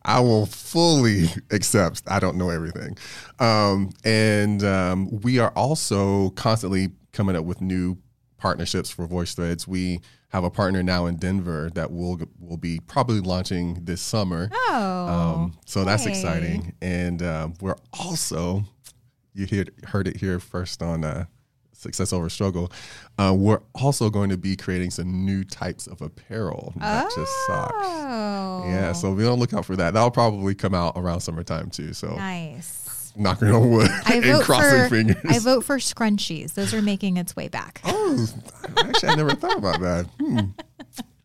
I 0.05 0.21
will 0.21 0.47
fully 0.47 1.27
accept 1.51 2.03
I 2.07 2.19
don't 2.19 2.39
know 2.39 2.49
everything, 2.49 2.97
um, 3.41 3.91
and 4.05 4.65
um, 4.65 5.21
we 5.21 5.39
are 5.39 5.51
also 5.51 6.31
constantly 6.31 6.93
coming 7.13 7.37
up 7.37 7.45
with 7.45 7.61
new 7.61 7.99
partnerships 8.43 8.91
for 8.91 9.07
Voyce 9.07 9.35
Threads. 9.35 9.69
We 9.69 10.01
have 10.31 10.43
a 10.43 10.51
partner 10.51 10.83
now 10.83 11.07
in 11.07 11.15
Denver 11.17 11.71
that 11.75 11.93
will 11.93 12.21
will 12.41 12.57
be 12.57 12.81
probably 12.81 13.21
launching 13.21 13.85
this 13.85 14.03
summer. 14.03 14.51
oh. 14.53 15.09
Um, 15.09 15.59
so 15.65 15.85
that's 15.85 16.05
hey. 16.05 16.11
exciting, 16.11 16.75
and 16.83 17.23
um, 17.23 17.55
we're 17.61 17.77
also 17.99 18.65
you 19.33 19.47
heard 19.47 19.71
heard 19.85 20.09
it 20.09 20.17
here 20.17 20.41
first 20.41 20.83
on 20.83 21.05
uh, 21.05 21.27
Success 21.73 22.13
Over 22.13 22.29
Struggle. 22.29 22.73
Uh, 23.17 23.33
we're 23.39 23.61
also 23.77 24.11
going 24.11 24.31
to 24.31 24.37
be 24.37 24.57
creating 24.57 24.91
some 24.91 25.25
new 25.25 25.45
types 25.45 25.87
of 25.87 26.03
apparel, 26.03 26.73
not 26.77 27.15
just 27.15 27.33
socks. 27.47 27.75
Oh. 27.77 28.65
Yeah, 28.67 28.93
so 28.93 29.15
be 29.15 29.25
on 29.25 29.31
the 29.31 29.37
lookout 29.37 29.65
for 29.65 29.77
that. 29.77 29.95
That'll 29.95 30.11
probably 30.11 30.57
come 30.57 30.75
out 30.75 30.95
around 30.97 31.21
summertime 31.21 31.71
too. 31.71 31.93
So 31.93 32.17
Nice. 32.17 32.82
Knocking 33.17 33.49
on 33.51 33.71
wood 33.71 33.91
I 34.07 34.15
and 34.17 34.25
vote 34.25 34.45
crossing 34.45 34.79
for 34.85 34.89
fingers. 34.89 35.17
I 35.29 35.39
vote 35.39 35.65
for 35.65 35.77
scrunchies. 35.79 36.55
Those 36.55 36.73
are 36.75 36.83
making 36.83 37.17
its 37.17 37.35
way 37.37 37.49
back. 37.49 37.81
oh, 37.85 38.27
actually, 38.79 39.09
I 39.11 39.15
never 39.17 39.35
thought 39.35 39.57
about 39.59 39.81
that. 39.81 40.07
Hmm. 40.21 40.39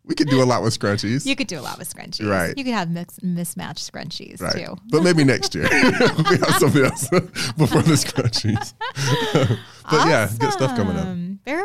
We 0.05 0.15
could 0.15 0.29
do 0.29 0.41
a 0.41 0.45
lot 0.45 0.63
with 0.63 0.77
scrunchies. 0.77 1.25
You 1.25 1.35
could 1.35 1.47
do 1.47 1.59
a 1.59 1.61
lot 1.61 1.77
with 1.77 1.93
scrunchies. 1.93 2.29
Right. 2.29 2.57
You 2.57 2.63
could 2.63 2.73
have 2.73 2.89
mix, 2.89 3.21
mismatched 3.21 3.91
scrunchies 3.91 4.39
Right. 4.41 4.53
too. 4.65 4.77
But 4.89 5.03
maybe 5.03 5.25
next 5.25 5.53
year. 5.53 5.67
we 5.71 6.37
have 6.37 6.55
something 6.59 6.85
else 6.85 7.09
before 7.57 7.81
the 7.81 7.91
scrunchies. 7.97 8.73
but 9.91 10.07
yeah, 10.07 10.29
good 10.39 10.53
stuff 10.53 10.77
coming 10.77 10.95
up. 10.95 11.07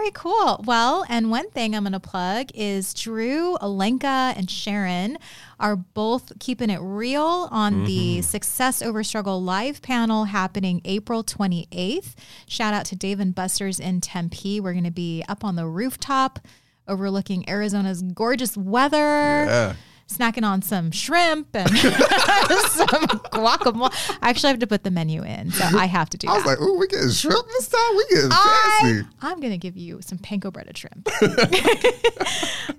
Very 0.02 0.10
cool. 0.14 0.64
Well, 0.66 1.04
and 1.08 1.30
one 1.30 1.48
thing 1.50 1.76
I'm 1.76 1.84
going 1.84 1.92
to 1.92 2.00
plug 2.00 2.48
is 2.54 2.92
Drew, 2.92 3.56
Alenka, 3.58 4.36
and 4.36 4.50
Sharon 4.50 5.16
are 5.60 5.76
both 5.76 6.32
keeping 6.40 6.70
it 6.70 6.80
real 6.82 7.46
on 7.52 7.84
the 7.84 8.16
Mm-hmm. 8.16 8.22
Success 8.22 8.82
Over 8.82 9.04
Struggle 9.04 9.40
live 9.40 9.80
panel 9.80 10.24
happening 10.24 10.80
April 10.84 11.22
28th. 11.22 12.16
Shout 12.48 12.74
out 12.74 12.84
to 12.86 12.96
Dave 12.96 13.20
and 13.20 13.32
Buster's 13.32 13.78
in 13.78 14.00
Tempe. 14.00 14.58
We're 14.58 14.72
going 14.72 14.82
to 14.82 14.90
be 14.90 15.22
up 15.28 15.44
on 15.44 15.54
the 15.54 15.68
rooftop 15.68 16.40
overlooking 16.88 17.48
Arizona's 17.48 18.02
gorgeous 18.02 18.56
weather 18.56 18.98
Yeah. 19.46 19.74
Snacking 20.16 20.44
on 20.44 20.62
some 20.62 20.90
shrimp 20.90 21.48
and 21.54 21.68
some 21.78 23.06
guacamole. 23.32 23.92
I 24.22 24.30
actually 24.30 24.50
have 24.50 24.60
to 24.60 24.66
put 24.66 24.84
the 24.84 24.90
menu 24.90 25.22
in, 25.22 25.50
so 25.50 25.64
I 25.76 25.86
have 25.86 26.10
to 26.10 26.18
do 26.18 26.28
I 26.30 26.34
was 26.34 26.44
that. 26.44 26.50
like, 26.50 26.58
oh, 26.60 26.76
we 26.78 26.86
getting 26.86 27.10
shrimp 27.10 27.46
this 27.46 27.68
time? 27.68 27.96
We 27.96 28.06
getting 28.10 28.30
I, 28.32 28.78
fancy. 28.80 29.08
I'm 29.20 29.40
going 29.40 29.52
to 29.52 29.58
give 29.58 29.76
you 29.76 30.00
some 30.02 30.18
panko 30.18 30.52
breaded 30.52 30.76
shrimp. 30.76 31.08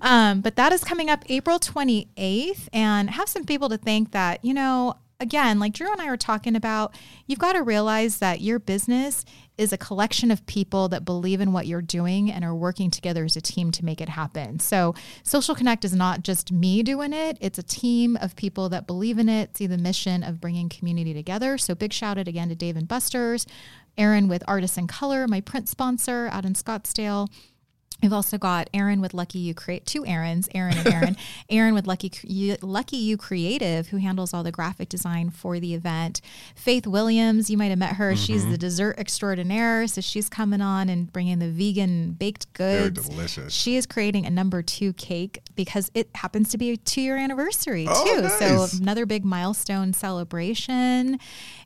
um, 0.00 0.40
but 0.40 0.56
that 0.56 0.72
is 0.72 0.84
coming 0.84 1.10
up 1.10 1.24
April 1.28 1.58
28th, 1.58 2.68
and 2.72 3.10
have 3.10 3.28
some 3.28 3.44
people 3.44 3.68
to 3.68 3.78
think 3.78 4.12
that, 4.12 4.44
you 4.44 4.54
know, 4.54 4.94
again, 5.20 5.58
like 5.58 5.72
Drew 5.72 5.90
and 5.90 6.00
I 6.00 6.06
were 6.06 6.16
talking 6.16 6.56
about, 6.56 6.94
you've 7.26 7.38
got 7.38 7.54
to 7.54 7.62
realize 7.62 8.18
that 8.18 8.40
your 8.40 8.58
business 8.58 9.24
is 9.56 9.72
a 9.72 9.78
collection 9.78 10.30
of 10.30 10.44
people 10.46 10.88
that 10.88 11.04
believe 11.04 11.40
in 11.40 11.52
what 11.52 11.66
you're 11.66 11.82
doing 11.82 12.30
and 12.30 12.44
are 12.44 12.54
working 12.54 12.90
together 12.90 13.24
as 13.24 13.36
a 13.36 13.40
team 13.40 13.70
to 13.70 13.84
make 13.84 14.00
it 14.00 14.08
happen. 14.08 14.58
So, 14.58 14.94
Social 15.22 15.54
Connect 15.54 15.84
is 15.84 15.94
not 15.94 16.22
just 16.22 16.50
me 16.50 16.82
doing 16.82 17.12
it, 17.12 17.38
it's 17.40 17.58
a 17.58 17.62
team 17.62 18.16
of 18.20 18.36
people 18.36 18.68
that 18.70 18.86
believe 18.86 19.18
in 19.18 19.28
it, 19.28 19.56
see 19.56 19.66
the 19.66 19.78
mission 19.78 20.22
of 20.22 20.40
bringing 20.40 20.68
community 20.68 21.14
together. 21.14 21.56
So, 21.58 21.74
big 21.74 21.92
shout 21.92 22.18
out 22.18 22.28
again 22.28 22.48
to 22.48 22.54
Dave 22.54 22.76
and 22.76 22.88
Buster's, 22.88 23.46
Aaron 23.96 24.26
with 24.26 24.42
Artists 24.48 24.76
in 24.76 24.88
Color, 24.88 25.28
my 25.28 25.40
print 25.40 25.68
sponsor 25.68 26.28
out 26.32 26.44
in 26.44 26.54
Scottsdale 26.54 27.28
We've 28.04 28.12
also 28.12 28.36
got 28.36 28.68
Aaron 28.74 29.00
with 29.00 29.14
Lucky 29.14 29.38
You 29.38 29.54
Create 29.54 29.86
two 29.86 30.04
Aarons, 30.04 30.46
Aaron 30.54 30.76
and 30.76 30.92
Aaron. 30.92 31.16
Aaron 31.48 31.72
with 31.72 31.86
Lucky 31.86 32.12
Lucky 32.60 32.98
You 32.98 33.16
Creative, 33.16 33.88
who 33.88 33.96
handles 33.96 34.34
all 34.34 34.42
the 34.42 34.52
graphic 34.52 34.90
design 34.90 35.30
for 35.30 35.58
the 35.58 35.72
event. 35.72 36.20
Faith 36.54 36.86
Williams, 36.86 37.48
you 37.48 37.56
might 37.56 37.68
have 37.68 37.78
met 37.78 37.94
her. 37.94 38.12
Mm-hmm. 38.12 38.22
She's 38.22 38.46
the 38.46 38.58
dessert 38.58 38.98
extraordinaire, 38.98 39.86
so 39.86 40.02
she's 40.02 40.28
coming 40.28 40.60
on 40.60 40.90
and 40.90 41.10
bringing 41.10 41.38
the 41.38 41.48
vegan 41.48 42.12
baked 42.12 42.52
goods. 42.52 43.00
They're 43.00 43.16
delicious. 43.16 43.54
She 43.54 43.76
is 43.76 43.86
creating 43.86 44.26
a 44.26 44.30
number 44.30 44.60
two 44.60 44.92
cake 44.92 45.40
because 45.56 45.90
it 45.94 46.10
happens 46.14 46.50
to 46.50 46.58
be 46.58 46.72
a 46.72 46.76
two 46.76 47.00
year 47.00 47.16
anniversary 47.16 47.86
oh, 47.88 48.04
too. 48.04 48.20
Nice. 48.20 48.38
So 48.38 48.82
another 48.82 49.06
big 49.06 49.24
milestone 49.24 49.94
celebration, 49.94 51.18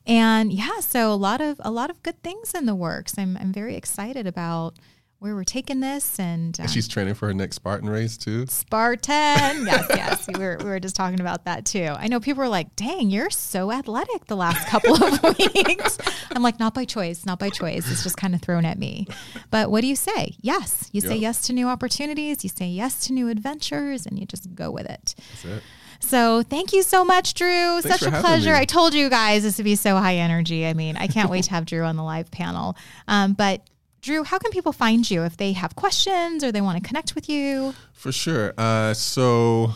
and 0.07 0.53
yeah, 0.53 0.79
so 0.79 1.11
a 1.11 1.15
lot 1.15 1.41
of 1.41 1.59
a 1.65 1.69
lot 1.69 1.89
of 1.89 2.01
good 2.01 2.23
things 2.23 2.53
in 2.53 2.65
the 2.65 2.75
works. 2.75 3.17
I'm 3.17 3.35
I'm 3.35 3.51
very 3.51 3.75
excited 3.75 4.25
about 4.25 4.75
where 5.19 5.35
we're 5.35 5.43
taking 5.43 5.81
this. 5.81 6.19
And, 6.19 6.57
um, 6.59 6.63
and 6.63 6.71
she's 6.71 6.87
training 6.87 7.13
for 7.13 7.27
her 7.27 7.33
next 7.33 7.57
Spartan 7.57 7.89
race 7.89 8.17
too. 8.17 8.47
Spartan, 8.47 9.13
yes, 9.65 9.85
yes. 9.89 10.27
we 10.27 10.39
were 10.39 10.57
we 10.59 10.65
were 10.65 10.79
just 10.79 10.95
talking 10.95 11.19
about 11.19 11.45
that 11.45 11.65
too. 11.65 11.93
I 11.97 12.07
know 12.07 12.19
people 12.19 12.41
were 12.41 12.49
like, 12.49 12.75
"Dang, 12.75 13.09
you're 13.09 13.29
so 13.29 13.71
athletic 13.71 14.25
the 14.25 14.35
last 14.35 14.67
couple 14.67 14.95
of 14.95 15.23
weeks." 15.37 15.97
I'm 16.31 16.41
like, 16.41 16.59
not 16.59 16.73
by 16.73 16.85
choice, 16.85 17.25
not 17.25 17.39
by 17.39 17.49
choice. 17.49 17.89
It's 17.91 18.03
just 18.03 18.17
kind 18.17 18.33
of 18.33 18.41
thrown 18.41 18.65
at 18.65 18.79
me. 18.79 19.07
But 19.51 19.69
what 19.69 19.81
do 19.81 19.87
you 19.87 19.95
say? 19.95 20.35
Yes, 20.41 20.89
you 20.91 21.01
say 21.01 21.17
yes 21.17 21.41
to 21.47 21.53
new 21.53 21.67
opportunities. 21.67 22.43
You 22.43 22.49
say 22.49 22.67
yes 22.67 23.05
to 23.07 23.13
new 23.13 23.27
adventures, 23.27 24.05
and 24.05 24.17
you 24.17 24.25
just 24.25 24.53
go 24.55 24.71
with 24.71 24.85
it. 24.85 25.15
That's 25.17 25.45
it. 25.45 25.63
So 26.01 26.43
thank 26.43 26.71
you 26.71 26.81
so 26.81 27.03
much, 27.03 27.33
Drew. 27.33 27.81
Thanks 27.81 27.99
Such 27.99 28.13
a 28.13 28.19
pleasure. 28.21 28.53
I 28.55 28.63
told 28.63 28.93
you 28.93 29.09
guys 29.09 29.43
this 29.43 29.57
would 29.57 29.65
be 29.65 29.75
so 29.75 29.97
high 29.97 30.15
energy. 30.15 30.65
I 30.65 30.73
mean, 30.73 30.95
I 30.95 31.07
can't 31.07 31.29
wait 31.29 31.43
to 31.45 31.51
have 31.51 31.65
Drew 31.65 31.83
on 31.83 31.97
the 31.97 32.03
live 32.03 32.31
panel. 32.31 32.77
Um, 33.07 33.33
but 33.33 33.61
Drew, 34.01 34.23
how 34.23 34.37
can 34.39 34.51
people 34.51 34.71
find 34.71 35.09
you 35.09 35.23
if 35.23 35.37
they 35.37 35.53
have 35.53 35.75
questions 35.75 36.43
or 36.43 36.51
they 36.51 36.61
want 36.61 36.81
to 36.81 36.87
connect 36.87 37.15
with 37.15 37.29
you? 37.29 37.73
For 37.93 38.11
sure. 38.11 38.53
Uh, 38.57 38.93
so, 38.93 39.73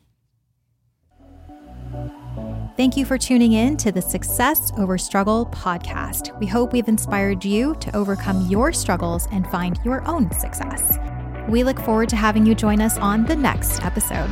Thank 2.77 2.95
you 2.95 3.05
for 3.05 3.17
tuning 3.17 3.53
in 3.53 3.75
to 3.77 3.91
the 3.91 4.01
Success 4.01 4.71
Over 4.77 4.97
Struggle 4.97 5.47
podcast. 5.47 6.37
We 6.39 6.47
hope 6.47 6.71
we've 6.71 6.87
inspired 6.87 7.43
you 7.43 7.75
to 7.81 7.95
overcome 7.95 8.47
your 8.47 8.71
struggles 8.71 9.27
and 9.31 9.45
find 9.47 9.77
your 9.83 10.07
own 10.07 10.31
success. 10.31 10.97
We 11.49 11.63
look 11.63 11.79
forward 11.79 12.09
to 12.09 12.15
having 12.15 12.45
you 12.45 12.55
join 12.55 12.79
us 12.79 12.97
on 12.97 13.25
the 13.25 13.35
next 13.35 13.83
episode. 13.83 14.29